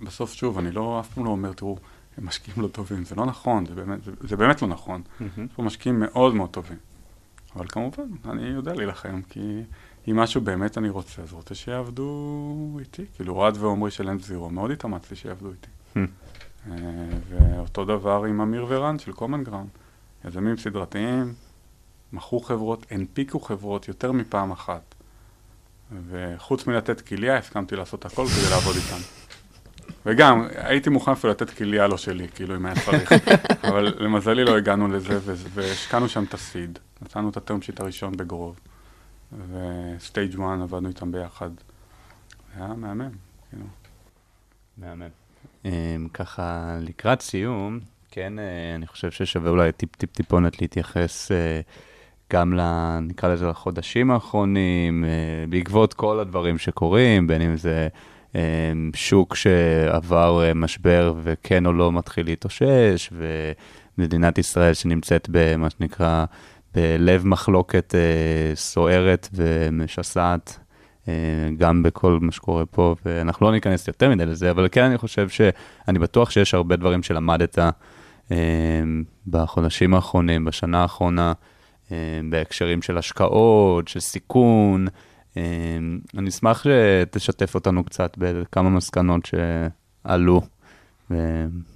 בסוף, 0.00 0.32
שוב, 0.32 0.58
אני 0.58 0.70
לא, 0.70 1.00
אף 1.00 1.14
פעם 1.14 1.24
לא 1.24 1.30
אומר, 1.30 1.52
תראו, 1.52 1.76
הם 2.18 2.26
משקיעים 2.26 2.62
לא 2.62 2.68
טובים. 2.68 3.04
זה 3.04 3.14
לא 3.14 3.26
נכון, 3.26 3.66
זה 3.66 3.74
באמת, 3.74 4.04
זה, 4.04 4.12
זה 4.20 4.36
באמת 4.36 4.62
לא 4.62 4.68
נכון. 4.68 5.02
מהמם. 5.20 5.44
יש 5.44 5.52
פה 5.56 5.62
משקיעים 5.62 6.00
מאוד 6.00 6.34
מאוד 6.34 6.50
טובים. 6.50 6.78
אבל 7.56 7.66
כמובן, 7.68 8.02
אני 8.24 8.42
יודע 8.42 8.74
להילחם, 8.74 9.20
כי 9.28 9.62
אם 10.08 10.16
משהו 10.16 10.40
באמת 10.40 10.78
אני 10.78 10.88
רוצה, 10.88 11.22
אז 11.22 11.32
רוצה 11.32 11.54
שיעבדו 11.54 12.76
איתי. 12.78 13.04
כאילו, 13.16 13.34
אוהד 13.34 13.56
ועומרי 13.56 13.90
של 13.90 14.08
אנד 14.08 14.20
זירו, 14.20 14.50
מאוד 14.50 14.70
התאמצתי 14.70 15.16
שיעבדו 15.16 15.50
איתי. 15.50 15.68
Hmm. 15.94 15.98
אה, 16.70 16.74
ואותו 17.28 17.84
דבר 17.84 18.24
עם 18.24 18.40
אמיר 18.40 18.66
ורן 18.68 18.98
של 18.98 19.12
common 19.12 19.48
ground. 19.48 19.78
יזמים 20.28 20.56
סדרתיים, 20.56 21.34
מכרו 22.12 22.40
חברות, 22.40 22.86
הנפיקו 22.90 23.40
חברות 23.40 23.88
יותר 23.88 24.12
מפעם 24.12 24.50
אחת. 24.50 24.94
וחוץ 26.08 26.66
מלתת 26.66 27.00
כליה, 27.00 27.38
הסכמתי 27.38 27.76
לעשות 27.76 28.04
הכל 28.04 28.26
כדי 28.26 28.50
לעבוד 28.50 28.76
איתם. 28.76 29.02
וגם, 30.06 30.46
הייתי 30.54 30.90
מוכן 30.90 31.12
אפילו 31.12 31.32
לתת 31.32 31.50
כליה 31.50 31.88
לא 31.88 31.96
שלי, 31.96 32.28
כאילו, 32.34 32.56
אם 32.56 32.66
היה 32.66 32.74
צריך. 32.84 33.12
אבל 33.68 33.94
למזלי 33.98 34.44
לא 34.44 34.56
הגענו 34.56 34.88
לזה, 34.88 35.18
והשקענו 35.54 36.08
שם 36.08 36.24
את 36.24 36.34
ה 36.34 36.41
seed. 36.41 36.78
נתנו 37.02 37.30
את 37.30 37.36
ה 37.36 37.41
term 37.41 37.62
sheet 37.62 37.80
הראשון 37.80 38.16
בגרוב. 38.16 38.60
ו 39.52 39.66
Stage 39.66 40.34
1 40.34 40.42
עבדנו 40.62 40.88
איתם 40.88 41.12
ביחד. 41.12 41.50
היה 42.56 42.66
מהמם, 42.68 43.10
כאילו. 43.50 43.64
מהמם. 44.78 45.08
אמ, 45.64 46.08
ככה, 46.14 46.76
לקראת 46.80 47.20
סיום, 47.20 47.80
כן, 48.10 48.38
אה, 48.38 48.74
אני 48.74 48.86
חושב 48.86 49.10
ששווה 49.10 49.50
אולי 49.50 49.72
טיפ-טיפ 49.72 50.12
טיפונת 50.12 50.60
להתייחס 50.60 51.32
אה, 51.32 51.60
גם, 52.30 52.58
נקרא 53.02 53.28
לזה, 53.28 53.46
לחודשים 53.46 54.10
האחרונים, 54.10 55.04
אה, 55.04 55.10
בעקבות 55.48 55.94
כל 55.94 56.20
הדברים 56.20 56.58
שקורים, 56.58 57.26
בין 57.26 57.42
אם 57.42 57.56
זה 57.56 57.88
אה, 58.36 58.72
שוק 58.94 59.34
שעבר 59.34 60.42
אה, 60.44 60.54
משבר 60.54 61.14
וכן 61.22 61.66
או 61.66 61.72
לא 61.72 61.92
מתחיל 61.92 62.26
להתאושש, 62.26 63.12
ומדינת 63.98 64.38
ישראל 64.38 64.74
שנמצאת 64.74 65.28
במה 65.30 65.70
שנקרא, 65.70 66.24
בלב 66.74 67.26
מחלוקת 67.26 67.94
סוערת 68.54 69.28
ומשסעת. 69.32 70.58
גם 71.56 71.82
בכל 71.82 72.18
מה 72.20 72.32
שקורה 72.32 72.66
פה, 72.66 72.94
ואנחנו 73.04 73.46
לא 73.46 73.52
ניכנס 73.52 73.88
יותר 73.88 74.10
מדי 74.10 74.26
לזה, 74.26 74.50
אבל 74.50 74.68
כן 74.72 74.84
אני 74.84 74.98
חושב 74.98 75.28
שאני 75.28 75.98
בטוח 75.98 76.30
שיש 76.30 76.54
הרבה 76.54 76.76
דברים 76.76 77.02
שלמדת 77.02 77.58
בחודשים 79.26 79.94
האחרונים, 79.94 80.44
בשנה 80.44 80.82
האחרונה, 80.82 81.32
בהקשרים 82.30 82.82
של 82.82 82.98
השקעות, 82.98 83.88
של 83.88 84.00
סיכון. 84.00 84.86
אה, 85.36 85.42
אני 86.18 86.28
אשמח 86.28 86.64
שתשתף 86.64 87.54
אותנו 87.54 87.84
קצת 87.84 88.14
בכמה 88.18 88.70
מסקנות 88.70 89.26
שעלו 89.26 90.40
אה, 91.10 91.16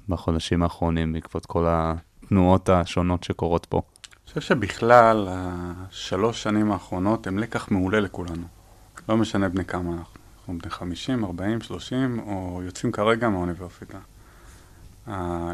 בחודשים 0.09 0.63
האחרונים 0.63 1.13
בעקבות 1.13 1.47
כל 1.47 1.67
התנועות 1.69 2.69
השונות 2.69 3.25
שקורות 3.25 3.67
פה. 3.67 3.83
אני 4.15 4.29
חושב 4.29 4.41
שבכלל, 4.41 5.29
השלוש 5.31 6.43
שנים 6.43 6.73
האחרונות 6.73 7.27
הם 7.27 7.39
לקח 7.39 7.71
מעולה 7.71 8.01
לכולנו. 8.01 8.47
לא 9.09 9.17
משנה 9.17 9.49
בני 9.49 9.65
כמה 9.65 9.93
אנחנו. 9.93 10.25
אנחנו 10.45 10.59
בני 10.59 10.71
50, 10.71 11.25
40, 11.25 11.61
30, 11.61 12.21
או 12.27 12.61
יוצאים 12.65 12.93
כרגע 12.93 13.29
מהאוניברסיטה. 13.29 13.99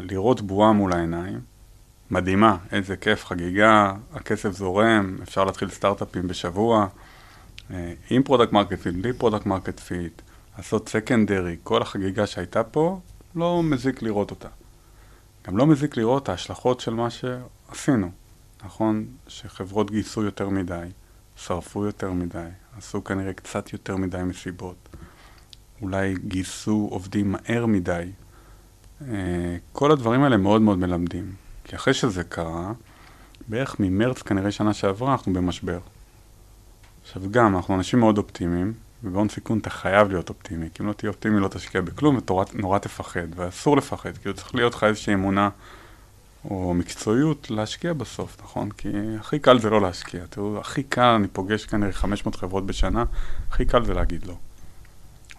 לראות 0.01 0.41
בועה 0.41 0.73
מול 0.73 0.93
העיניים, 0.93 1.39
מדהימה, 2.11 2.57
איזה 2.71 2.97
כיף, 2.97 3.25
חגיגה, 3.25 3.93
הכסף 4.13 4.51
זורם, 4.51 5.17
אפשר 5.23 5.43
להתחיל 5.43 5.69
סטארט-אפים 5.69 6.27
בשבוע, 6.27 6.87
אה, 7.73 7.93
עם 8.09 8.23
product 8.23 8.53
market 8.53 8.79
fit, 8.79 8.95
בלי 8.95 9.13
product 9.13 9.45
market 9.45 9.79
fit, 9.79 10.21
לעשות 10.57 10.89
סקנדרי, 10.89 11.57
כל 11.63 11.81
החגיגה 11.81 12.27
שהייתה 12.27 12.63
פה, 12.63 12.99
לא 13.35 13.63
מזיק 13.63 14.01
לראות 14.01 14.31
אותה. 14.31 14.47
גם 15.47 15.57
לא 15.57 15.67
מזיק 15.67 15.97
לראות 15.97 16.29
ההשלכות 16.29 16.79
של 16.79 16.93
מה 16.93 17.07
שעשינו. 17.09 18.11
נכון 18.65 19.05
שחברות 19.27 19.91
גייסו 19.91 20.23
יותר 20.23 20.49
מדי, 20.49 20.87
שרפו 21.35 21.85
יותר 21.85 22.11
מדי, 22.11 22.47
עשו 22.77 23.03
כנראה 23.03 23.33
קצת 23.33 23.73
יותר 23.73 23.95
מדי 23.95 24.23
מסיבות. 24.23 24.89
אולי 25.81 26.15
גייסו 26.27 26.87
עובדים 26.91 27.31
מהר 27.31 27.65
מדי. 27.65 28.11
אה, 29.01 29.57
כל 29.71 29.91
הדברים 29.91 30.23
האלה 30.23 30.37
מאוד 30.37 30.61
מאוד 30.61 30.77
מלמדים. 30.77 31.40
כי 31.71 31.75
אחרי 31.75 31.93
שזה 31.93 32.23
קרה, 32.23 32.71
בערך 33.47 33.75
ממרץ 33.79 34.21
כנראה 34.21 34.51
שנה 34.51 34.73
שעברה 34.73 35.11
אנחנו 35.11 35.33
במשבר. 35.33 35.79
עכשיו 37.03 37.21
גם, 37.31 37.55
אנחנו 37.55 37.75
אנשים 37.75 37.99
מאוד 37.99 38.17
אופטימיים, 38.17 38.73
ובהון 39.03 39.29
סיכון 39.29 39.59
אתה 39.59 39.69
חייב 39.69 40.09
להיות 40.09 40.29
אופטימי, 40.29 40.69
כי 40.73 40.83
אם 40.83 40.87
לא 40.87 40.93
תהיה 40.93 41.09
אופטימי 41.09 41.39
לא 41.39 41.47
תשקיע 41.47 41.81
בכלום 41.81 42.19
ונורא 42.53 42.79
תפחד, 42.79 43.27
ואסור 43.35 43.77
לפחד, 43.77 44.17
כאילו 44.17 44.35
צריך 44.35 44.55
להיות 44.55 44.73
לך 44.73 44.83
איזושהי 44.83 45.13
אמונה 45.13 45.49
או 46.45 46.73
מקצועיות 46.73 47.51
להשקיע 47.51 47.93
בסוף, 47.93 48.37
נכון? 48.43 48.71
כי 48.71 48.89
הכי 49.19 49.39
קל 49.39 49.59
זה 49.59 49.69
לא 49.69 49.81
להשקיע. 49.81 50.23
תראו, 50.29 50.59
הכי 50.59 50.83
קל, 50.83 51.01
אני 51.01 51.27
פוגש 51.27 51.65
כנראה 51.65 51.91
500 51.91 52.35
חברות 52.35 52.65
בשנה, 52.65 53.03
הכי 53.49 53.65
קל 53.65 53.85
זה 53.85 53.93
להגיד 53.93 54.25
לא. 54.27 54.35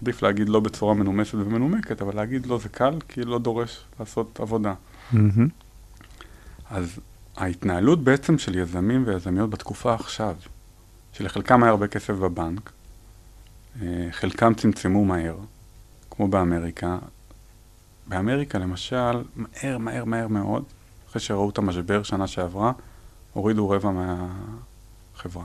עדיף 0.02 0.22
להגיד 0.22 0.48
לא 0.48 0.60
בצורה 0.60 0.94
מנומסת 0.94 1.34
ומנומקת, 1.34 2.02
אבל 2.02 2.16
להגיד 2.16 2.46
לא 2.46 2.58
זה 2.58 2.68
קל, 2.68 2.98
כי 3.08 3.22
לא 3.22 3.38
דורש 3.38 3.84
לעשות 4.00 4.40
עבודה. 4.40 4.74
מהמם. 5.12 5.61
אז 6.72 6.98
ההתנהלות 7.36 8.04
בעצם 8.04 8.38
של 8.38 8.58
יזמים 8.58 9.04
ויזמיות 9.06 9.50
בתקופה 9.50 9.94
עכשיו, 9.94 10.34
שלחלקם 11.12 11.62
היה 11.62 11.70
הרבה 11.70 11.88
כסף 11.88 12.14
בבנק, 12.14 12.72
אה, 13.82 14.08
חלקם 14.10 14.54
צמצמו 14.54 15.04
מהר, 15.04 15.36
כמו 16.10 16.28
באמריקה. 16.28 16.98
באמריקה 18.06 18.58
למשל, 18.58 19.24
מהר, 19.36 19.78
מהר, 19.78 20.04
מהר 20.04 20.28
מאוד, 20.28 20.64
אחרי 21.10 21.20
שראו 21.20 21.50
את 21.50 21.58
המשבר 21.58 22.02
שנה 22.02 22.26
שעברה, 22.26 22.72
הורידו 23.32 23.70
רבע 23.70 23.90
מהחברה. 23.90 25.44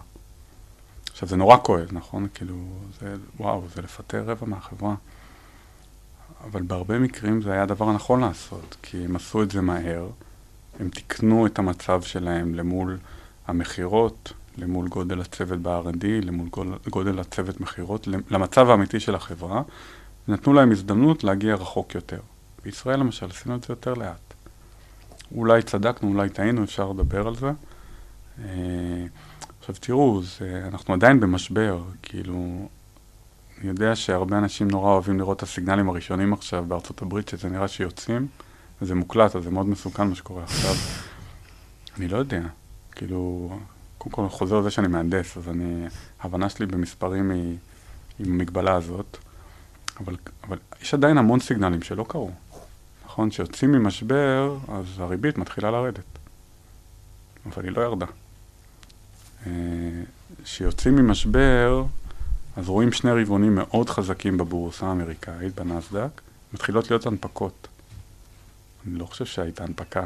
עכשיו, 1.11 1.30
זה 1.30 1.36
נורא 1.36 1.57
כואב, 1.57 1.88
נכון? 1.91 2.28
כאילו, 2.34 2.55
זה, 2.99 3.15
וואו, 3.39 3.63
זה 3.75 3.82
לפטר 3.82 4.23
רבע 4.25 4.47
מהחברה. 4.47 4.95
אבל 6.43 6.61
בהרבה 6.61 6.99
מקרים 6.99 7.41
זה 7.41 7.51
היה 7.51 7.63
הדבר 7.63 7.89
הנכון 7.89 8.19
לעשות, 8.19 8.75
כי 8.82 9.05
הם 9.05 9.15
עשו 9.15 9.43
את 9.43 9.51
זה 9.51 9.61
מהר, 9.61 10.07
הם 10.80 10.89
תיקנו 10.89 11.45
את 11.45 11.59
המצב 11.59 12.01
שלהם 12.01 12.55
למול 12.55 12.97
המכירות, 13.47 14.34
למול 14.57 14.88
גודל 14.88 15.21
הצוות 15.21 15.59
ב-R&D, 15.59 16.05
למול 16.21 16.47
גודל- 16.89 17.19
הצוות 17.19 17.61
מכירות, 17.61 18.07
למצב 18.07 18.69
האמיתי 18.69 18.99
של 18.99 19.15
החברה, 19.15 19.61
ונתנו 20.28 20.53
להם 20.53 20.71
הזדמנות 20.71 21.23
להגיע 21.23 21.55
רחוק 21.55 21.95
יותר. 21.95 22.19
בישראל 22.63 22.99
למשל 22.99 23.25
עשינו 23.25 23.55
את 23.55 23.63
זה 23.63 23.71
יותר 23.71 23.93
לאט. 23.93 24.34
אולי 25.36 25.61
צדקנו, 25.61 26.09
אולי 26.09 26.30
טעינו, 26.30 26.63
אפשר 26.63 26.89
לדבר 26.89 27.28
על 27.28 27.36
זה. 27.36 27.51
אה, 28.43 29.05
עכשיו 29.59 29.75
תראו, 29.80 30.21
זה, 30.23 30.63
אנחנו 30.67 30.93
עדיין 30.93 31.19
במשבר, 31.19 31.84
כאילו, 32.03 32.69
אני 33.61 33.67
יודע 33.67 33.95
שהרבה 33.95 34.38
אנשים 34.38 34.67
נורא 34.67 34.91
אוהבים 34.91 35.19
לראות 35.19 35.38
את 35.38 35.43
הסיגנלים 35.43 35.89
הראשונים 35.89 36.34
עכשיו 36.34 36.65
בארצות 36.67 37.01
הברית, 37.01 37.28
שזה 37.28 37.49
נראה 37.49 37.67
שיוצאים, 37.67 38.28
וזה 38.82 38.95
מוקלט, 38.95 39.36
אז 39.36 39.43
זה 39.43 39.49
מאוד 39.49 39.65
מסוכן 39.65 40.07
מה 40.07 40.15
שקורה 40.15 40.43
עכשיו. 40.43 40.75
אני 41.97 42.07
לא 42.07 42.17
יודע, 42.17 42.41
כאילו, 42.91 43.49
קודם 43.97 44.15
כל 44.15 44.21
אני 44.21 44.32
חוזר 44.32 44.59
לזה 44.59 44.71
שאני 44.71 44.88
מהנדס, 44.88 45.38
אז 45.38 45.49
אני, 45.49 45.88
ההבנה 46.19 46.49
שלי 46.49 46.65
במספרים 46.65 47.32
היא 47.32 47.57
עם 48.19 48.34
המגבלה 48.34 48.75
הזאת, 48.75 49.17
אבל, 49.99 50.15
אבל 50.47 50.57
יש 50.82 50.93
עדיין 50.93 51.17
המון 51.17 51.39
סיגנלים 51.39 51.82
שלא 51.82 52.05
קרו. 52.07 52.32
נכון, 53.05 53.30
כשיוצאים 53.30 53.71
ממשבר, 53.71 54.57
אז 54.67 54.86
הריבית 54.97 55.38
מתחילה 55.38 55.71
לרדת. 55.71 56.03
אבל 57.45 57.63
היא 57.65 57.71
לא 57.71 57.82
ירדה. 57.82 58.05
אה, 59.45 59.51
כשיוצאים 60.43 60.95
ממשבר, 60.95 61.84
אז 62.57 62.69
רואים 62.69 62.91
שני 62.91 63.11
רבעונים 63.11 63.55
מאוד 63.55 63.89
חזקים 63.89 64.38
בבורסה 64.38 64.86
האמריקאית, 64.86 65.55
בנסדק, 65.55 66.21
מתחילות 66.53 66.89
להיות 66.89 67.05
הנפקות. 67.05 67.67
אני 68.88 68.99
לא 68.99 69.05
חושב 69.05 69.25
שהייתה 69.25 69.63
הנפקה. 69.63 70.05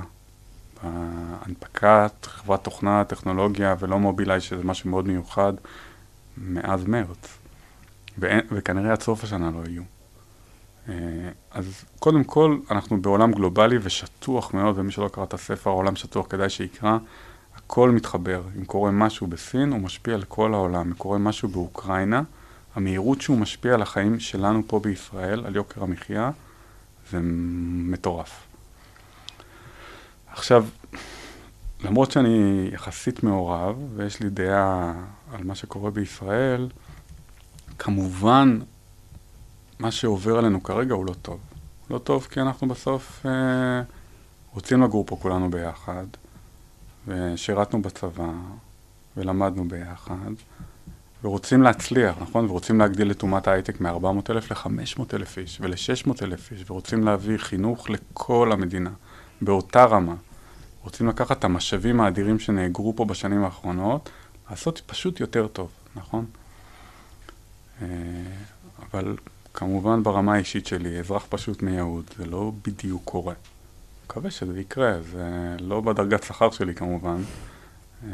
הנפקת 0.84 2.26
חברת 2.26 2.64
תוכנה, 2.64 3.04
טכנולוגיה 3.04 3.76
ולא 3.80 4.00
מובילאיי, 4.00 4.42
שזה 4.42 4.64
משהו 4.64 4.90
מאוד 4.90 5.08
מיוחד, 5.08 5.54
מאז 6.38 6.86
מרץ. 6.86 7.38
ואין, 8.18 8.42
וכנראה 8.52 8.92
עד 8.92 9.02
סוף 9.02 9.24
השנה 9.24 9.52
לא 9.52 9.70
יהיו. 9.70 9.84
אה, 10.90 10.96
אז 11.52 11.86
קודם 12.00 12.24
כל, 12.24 12.58
אנחנו 12.72 13.02
בעולם 13.02 13.32
גלובלי 13.32 13.78
ושטוח 13.82 14.54
מאוד, 14.54 14.78
ומי 14.78 14.92
שלא 14.92 15.08
קרא 15.08 15.24
את 15.24 15.34
הספר, 15.34 15.70
העולם 15.70 15.96
שטוח, 15.96 16.26
כדאי 16.30 16.50
שיקרא. 16.50 16.98
הכל 17.56 17.90
מתחבר. 17.90 18.44
אם 18.58 18.66
קורה 18.66 18.92
משהו 18.92 19.28
בסין, 19.28 19.72
הוא 19.72 19.80
משפיע 19.80 20.14
על 20.14 20.24
כל 20.24 20.54
העולם. 20.54 20.88
אם 20.88 20.94
קורה 20.94 21.18
משהו 21.18 21.50
באוקראינה, 21.50 22.22
המהירות 22.76 23.22
שהוא 23.22 23.38
משפיע 23.38 23.74
על 23.74 23.82
החיים 23.82 24.20
שלנו 24.20 24.62
פה 24.68 24.80
בישראל, 24.80 25.46
על 25.46 25.56
יוקר 25.56 25.84
המחיה, 25.84 26.32
זה 27.12 27.20
מטורף. 27.22 28.51
עכשיו, 30.32 30.66
למרות 31.84 32.12
שאני 32.12 32.70
יחסית 32.74 33.24
מעורב, 33.24 33.76
ויש 33.96 34.20
לי 34.20 34.30
דעה 34.30 34.94
על 35.34 35.44
מה 35.44 35.56
שקורה 35.56 35.92
בישראל, 35.92 36.70
כמובן, 37.80 38.60
מה 39.80 39.92
שעובר 39.92 40.38
עלינו 40.38 40.64
כרגע 40.64 40.94
הוא 40.94 41.06
לא 41.06 41.14
טוב. 41.22 41.40
לא 41.90 41.98
טוב 41.98 42.28
כי 42.32 42.42
אנחנו 42.42 42.68
בסוף 42.68 43.26
אה, 43.26 43.82
רוצים 44.54 44.84
לגור 44.84 45.06
פה 45.08 45.18
כולנו 45.22 45.52
ביחד, 45.52 46.06
ושירתנו 47.08 47.82
בצבא, 47.82 48.32
ולמדנו 49.18 49.68
ביחד, 49.68 50.32
ורוצים 51.24 51.62
להצליח, 51.62 52.16
נכון? 52.22 52.46
ורוצים 52.46 52.80
להגדיל 52.80 53.12
את 53.12 53.24
אומת 53.24 53.48
ההייטק 53.48 53.82
מ-400 53.82 54.32
אלף 54.32 54.52
ל-500 54.52 55.02
אלף 55.14 55.38
איש 55.38 55.62
ול-600 55.62 56.12
אלף 56.22 56.52
איש, 56.52 56.64
ורוצים 56.72 57.04
להביא 57.04 57.38
חינוך 57.38 57.90
לכל 57.90 58.52
המדינה, 58.52 58.92
באותה 59.42 59.86
רמה. 59.86 60.16
רוצים 60.84 61.08
לקחת 61.08 61.40
את 61.40 61.44
המשאבים 61.44 62.02
האדירים 62.02 62.40
שנאגרו 62.40 62.96
פה 62.96 63.06
בשנים 63.06 63.44
האחרונות, 63.44 64.10
לעשות 64.50 64.82
פשוט 64.86 65.20
יותר 65.20 65.48
טוב, 65.48 65.70
נכון? 65.96 66.26
אה, 67.82 67.88
אבל 68.90 69.18
כמובן 69.54 70.04
ברמה 70.04 70.34
האישית 70.34 70.68
שלי, 70.68 71.00
אזרח 71.00 71.26
פשוט 71.30 71.62
מיהוד, 71.62 72.06
זה 72.18 72.26
לא 72.26 72.52
בדיוק 72.66 73.02
קורה. 73.06 73.34
מקווה 74.06 74.32
שזה 74.32 74.60
יקרה, 74.60 75.02
זה 75.12 75.56
לא 75.60 75.82
בדרגת 75.82 76.24
שכר 76.24 76.52
שלי 76.52 76.76
כמובן. 76.76 77.18
אה, 78.04 78.10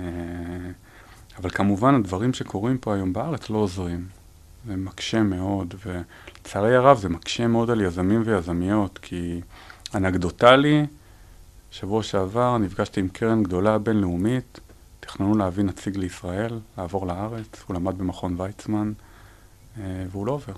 אבל 1.40 1.50
כמובן 1.50 1.96
הדברים 1.96 2.34
שקורים 2.34 2.78
פה 2.78 2.96
היום 2.96 3.14
בארץ 3.14 3.50
לא 3.50 3.58
עוזרים. 3.58 4.06
זה 4.68 4.76
מקשה 4.76 5.24
מאוד, 5.24 5.74
ולצערי 5.86 6.76
הרב 6.76 6.98
זה 6.98 7.10
מקשה 7.10 7.48
מאוד 7.48 7.70
על 7.70 7.82
יזמים 7.82 8.22
ויזמיות, 8.26 9.00
כי 9.02 9.42
אנקדוטלי, 9.96 10.86
שבוע 11.80 12.04
שעבר 12.04 12.58
נפגשתי 12.58 13.00
עם 13.00 13.08
קרן 13.08 13.44
גדולה 13.44 13.78
בינלאומית, 13.78 14.60
תכננו 15.00 15.38
להביא 15.38 15.64
נציג 15.64 15.98
לישראל, 15.98 16.60
לעבור 16.78 17.08
לארץ, 17.08 17.64
הוא 17.68 17.76
למד 17.76 17.98
במכון 17.98 18.36
ויצמן, 18.38 18.92
אה, 19.78 19.84
והוא 20.12 20.28
לא 20.28 20.32
עובר. 20.32 20.54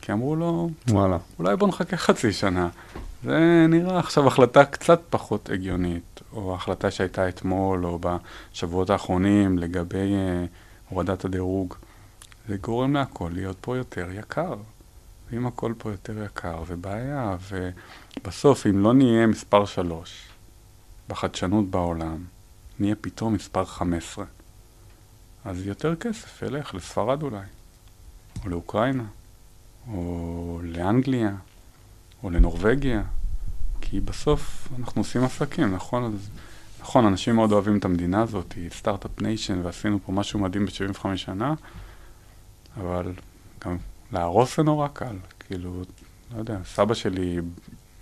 כי 0.00 0.12
אמרו 0.12 0.36
לו, 0.36 0.70
וואלה. 0.88 1.18
אולי 1.38 1.56
בוא 1.56 1.68
נחכה 1.68 1.96
חצי 1.96 2.32
שנה. 2.32 2.68
זה 3.24 3.66
נראה 3.68 3.98
עכשיו 3.98 4.26
החלטה 4.26 4.64
קצת 4.64 5.00
פחות 5.10 5.50
הגיונית, 5.50 6.20
או 6.32 6.54
החלטה 6.54 6.90
שהייתה 6.90 7.28
אתמול, 7.28 7.86
או 7.86 7.98
בשבועות 8.52 8.90
האחרונים 8.90 9.58
לגבי 9.58 10.14
אה, 10.14 10.44
הורדת 10.88 11.24
הדירוג. 11.24 11.74
זה 12.48 12.56
גורם 12.56 12.94
להכל 12.94 13.30
להיות 13.32 13.56
פה 13.60 13.76
יותר 13.76 14.06
יקר. 14.12 14.54
ואם 15.30 15.46
הכל 15.46 15.72
פה 15.78 15.90
יותר 15.90 16.24
יקר, 16.24 16.64
זה 16.68 16.76
בעיה, 16.76 17.36
ובסוף, 18.20 18.66
אם 18.66 18.78
לא 18.78 18.94
נהיה 18.94 19.26
מספר 19.26 19.64
שלוש 19.64 20.33
בחדשנות 21.08 21.70
בעולם, 21.70 22.24
נהיה 22.78 22.94
פתאום 23.00 23.34
מספר 23.34 23.64
15. 23.64 24.24
אז 25.44 25.66
יותר 25.66 25.96
כסף 25.96 26.42
ילך 26.42 26.74
לספרד 26.74 27.22
אולי, 27.22 27.46
או 28.44 28.48
לאוקראינה, 28.48 29.04
או 29.88 30.60
לאנגליה, 30.62 31.36
או 32.22 32.30
לנורבגיה, 32.30 33.02
כי 33.80 34.00
בסוף 34.00 34.68
אנחנו 34.78 35.00
עושים 35.00 35.24
עסקים, 35.24 35.74
נכון? 35.74 36.04
אז, 36.04 36.28
נכון, 36.80 37.06
אנשים 37.06 37.34
מאוד 37.34 37.52
אוהבים 37.52 37.78
את 37.78 37.84
המדינה 37.84 38.22
הזאת, 38.22 38.52
היא 38.52 38.70
startup 38.70 39.22
nation, 39.22 39.60
ועשינו 39.62 39.98
פה 40.06 40.12
משהו 40.12 40.38
מדהים 40.38 40.66
ב-75 40.66 41.16
שנה, 41.16 41.54
אבל 42.76 43.12
גם 43.64 43.76
להרוס 44.12 44.56
זה 44.56 44.62
נורא 44.62 44.88
קל. 44.88 45.16
כאילו, 45.40 45.82
לא 46.34 46.38
יודע, 46.38 46.58
סבא 46.64 46.94
שלי, 46.94 47.38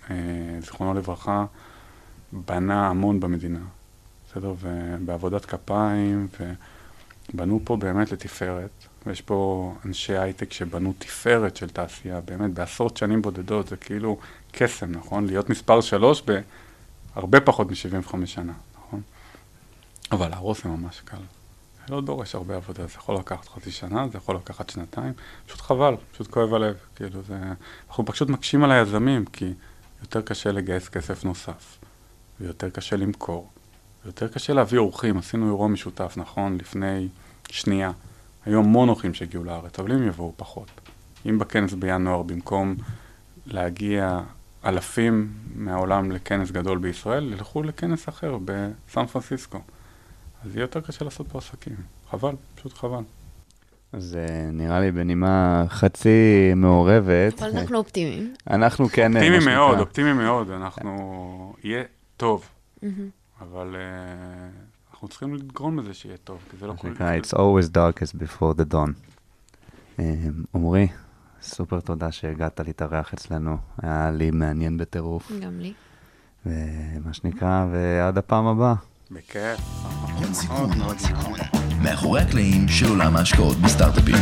אה, 0.09 0.15
זיכרונו 0.61 0.93
לברכה, 0.93 1.45
בנה 2.47 2.89
המון 2.89 3.19
במדינה, 3.19 3.59
בסדר? 4.27 4.53
ובעבודת 4.59 5.45
כפיים, 5.45 6.27
ובנו 7.33 7.59
פה 7.63 7.77
באמת 7.77 8.11
לתפארת. 8.11 8.69
ויש 9.05 9.21
פה 9.21 9.73
אנשי 9.85 10.17
הייטק 10.17 10.51
שבנו 10.51 10.93
תפארת 10.97 11.55
של 11.55 11.69
תעשייה, 11.69 12.21
באמת, 12.21 12.53
בעשרות 12.53 12.97
שנים 12.97 13.21
בודדות, 13.21 13.67
זה 13.67 13.77
כאילו 13.77 14.17
קסם, 14.51 14.91
נכון? 14.91 15.25
להיות 15.25 15.49
מספר 15.49 15.81
שלוש 15.81 16.23
בהרבה 17.15 17.41
פחות 17.41 17.67
מ-75 17.71 18.25
שנה, 18.25 18.53
נכון? 18.77 19.01
אבל 20.11 20.29
להרוס 20.29 20.63
זה 20.63 20.69
ממש 20.69 21.01
קל. 21.05 21.17
לא 21.89 22.01
דורש 22.01 22.35
הרבה 22.35 22.55
עבודה, 22.55 22.87
זה 22.87 22.93
יכול 22.95 23.15
לקחת 23.15 23.47
חצי 23.47 23.71
שנה, 23.71 24.07
זה 24.11 24.17
יכול 24.17 24.35
לקחת 24.35 24.69
שנתיים, 24.69 25.13
פשוט 25.47 25.61
חבל, 25.61 25.95
פשוט 26.11 26.27
כואב 26.31 26.53
הלב, 26.53 26.75
כאילו 26.95 27.21
זה... 27.21 27.37
אנחנו 27.89 28.05
פשוט 28.05 28.29
מקשים 28.29 28.63
על 28.63 28.71
היזמים, 28.71 29.25
כי 29.25 29.53
יותר 30.01 30.21
קשה 30.21 30.51
לגייס 30.51 30.89
כסף 30.89 31.23
נוסף, 31.23 31.77
ויותר 32.41 32.69
קשה 32.69 32.95
למכור, 32.95 33.49
ויותר 34.03 34.27
קשה 34.27 34.53
להביא 34.53 34.79
אורחים, 34.79 35.17
עשינו 35.17 35.47
אירוע 35.47 35.67
משותף, 35.67 36.13
נכון, 36.17 36.57
לפני 36.57 37.07
שנייה. 37.49 37.91
היו 38.45 38.59
המון 38.59 38.89
אורחים 38.89 39.13
שהגיעו 39.13 39.43
לארץ, 39.43 39.79
אבל 39.79 39.91
אם 39.91 40.07
יבואו 40.07 40.33
פחות. 40.37 40.67
אם 41.25 41.39
בכנס 41.39 41.73
בינואר, 41.73 42.21
במקום 42.21 42.75
להגיע 43.45 44.19
אלפים 44.65 45.31
מהעולם 45.55 46.11
לכנס 46.11 46.51
גדול 46.51 46.77
בישראל, 46.77 47.33
ילכו 47.33 47.63
לכנס 47.63 48.09
אחר 48.09 48.37
בסן 48.45 49.05
פרנסיסקו. 49.05 49.59
אז 50.45 50.55
יהיה 50.55 50.63
יותר 50.63 50.81
קשה 50.81 51.05
לעשות 51.05 51.27
פה 51.27 51.37
עסקים. 51.37 51.75
חבל, 52.09 52.35
פשוט 52.55 52.73
חבל. 52.73 53.03
זה 53.97 54.25
נראה 54.53 54.79
לי 54.79 54.91
בנימה 54.91 55.65
חצי 55.69 56.51
מעורבת. 56.55 57.41
אבל 57.41 57.57
אנחנו 57.57 57.77
אופטימיים. 57.77 58.33
אנחנו 58.49 58.89
כן, 58.89 59.11
מה 59.11 59.19
אופטימי 59.19 59.41
שנקרא, 59.41 59.55
מאוד, 59.55 59.79
אופטימי 59.79 60.13
מאוד, 60.13 60.49
אנחנו... 60.49 61.55
יהיה 61.63 61.83
טוב, 62.23 62.49
אבל 63.41 63.75
אה, 63.75 64.49
אנחנו 64.91 65.07
צריכים 65.07 65.35
לגרום 65.35 65.79
לזה 65.79 65.93
שיהיה 65.93 66.17
טוב, 66.17 66.39
כי 66.51 66.57
זה 66.57 66.67
לא 66.67 66.73
כל... 66.73 66.87
שנקרא, 66.87 67.17
It's 67.17 67.33
always 67.33 67.69
darkest 67.69 68.15
before 68.15 68.59
the 68.59 68.73
dawn. 68.73 68.91
אה, 69.99 70.15
עמרי, 70.55 70.87
סופר 71.41 71.79
תודה 71.79 72.11
שהגעת 72.11 72.59
להתארח 72.59 73.13
אצלנו, 73.13 73.57
היה 73.81 74.11
לי 74.11 74.31
מעניין 74.31 74.77
בטירוף, 74.77 75.31
גם 75.41 75.59
לי. 75.59 75.73
ומה 76.45 77.13
שנקרא, 77.13 77.65
ועד 77.71 78.17
הפעם 78.17 78.45
הבאה. 78.45 78.75
בכיף. 79.11 79.59
הון 80.15 80.33
סיכון, 80.33 80.71
הון 80.81 80.97
סיכון. 80.97 81.39
מאחורי 81.83 82.21
הקלעים 82.21 82.67
של 82.67 82.89
עולם 82.89 83.15
ההשקעות 83.15 83.57
בסטארט-אפים. 83.57 84.15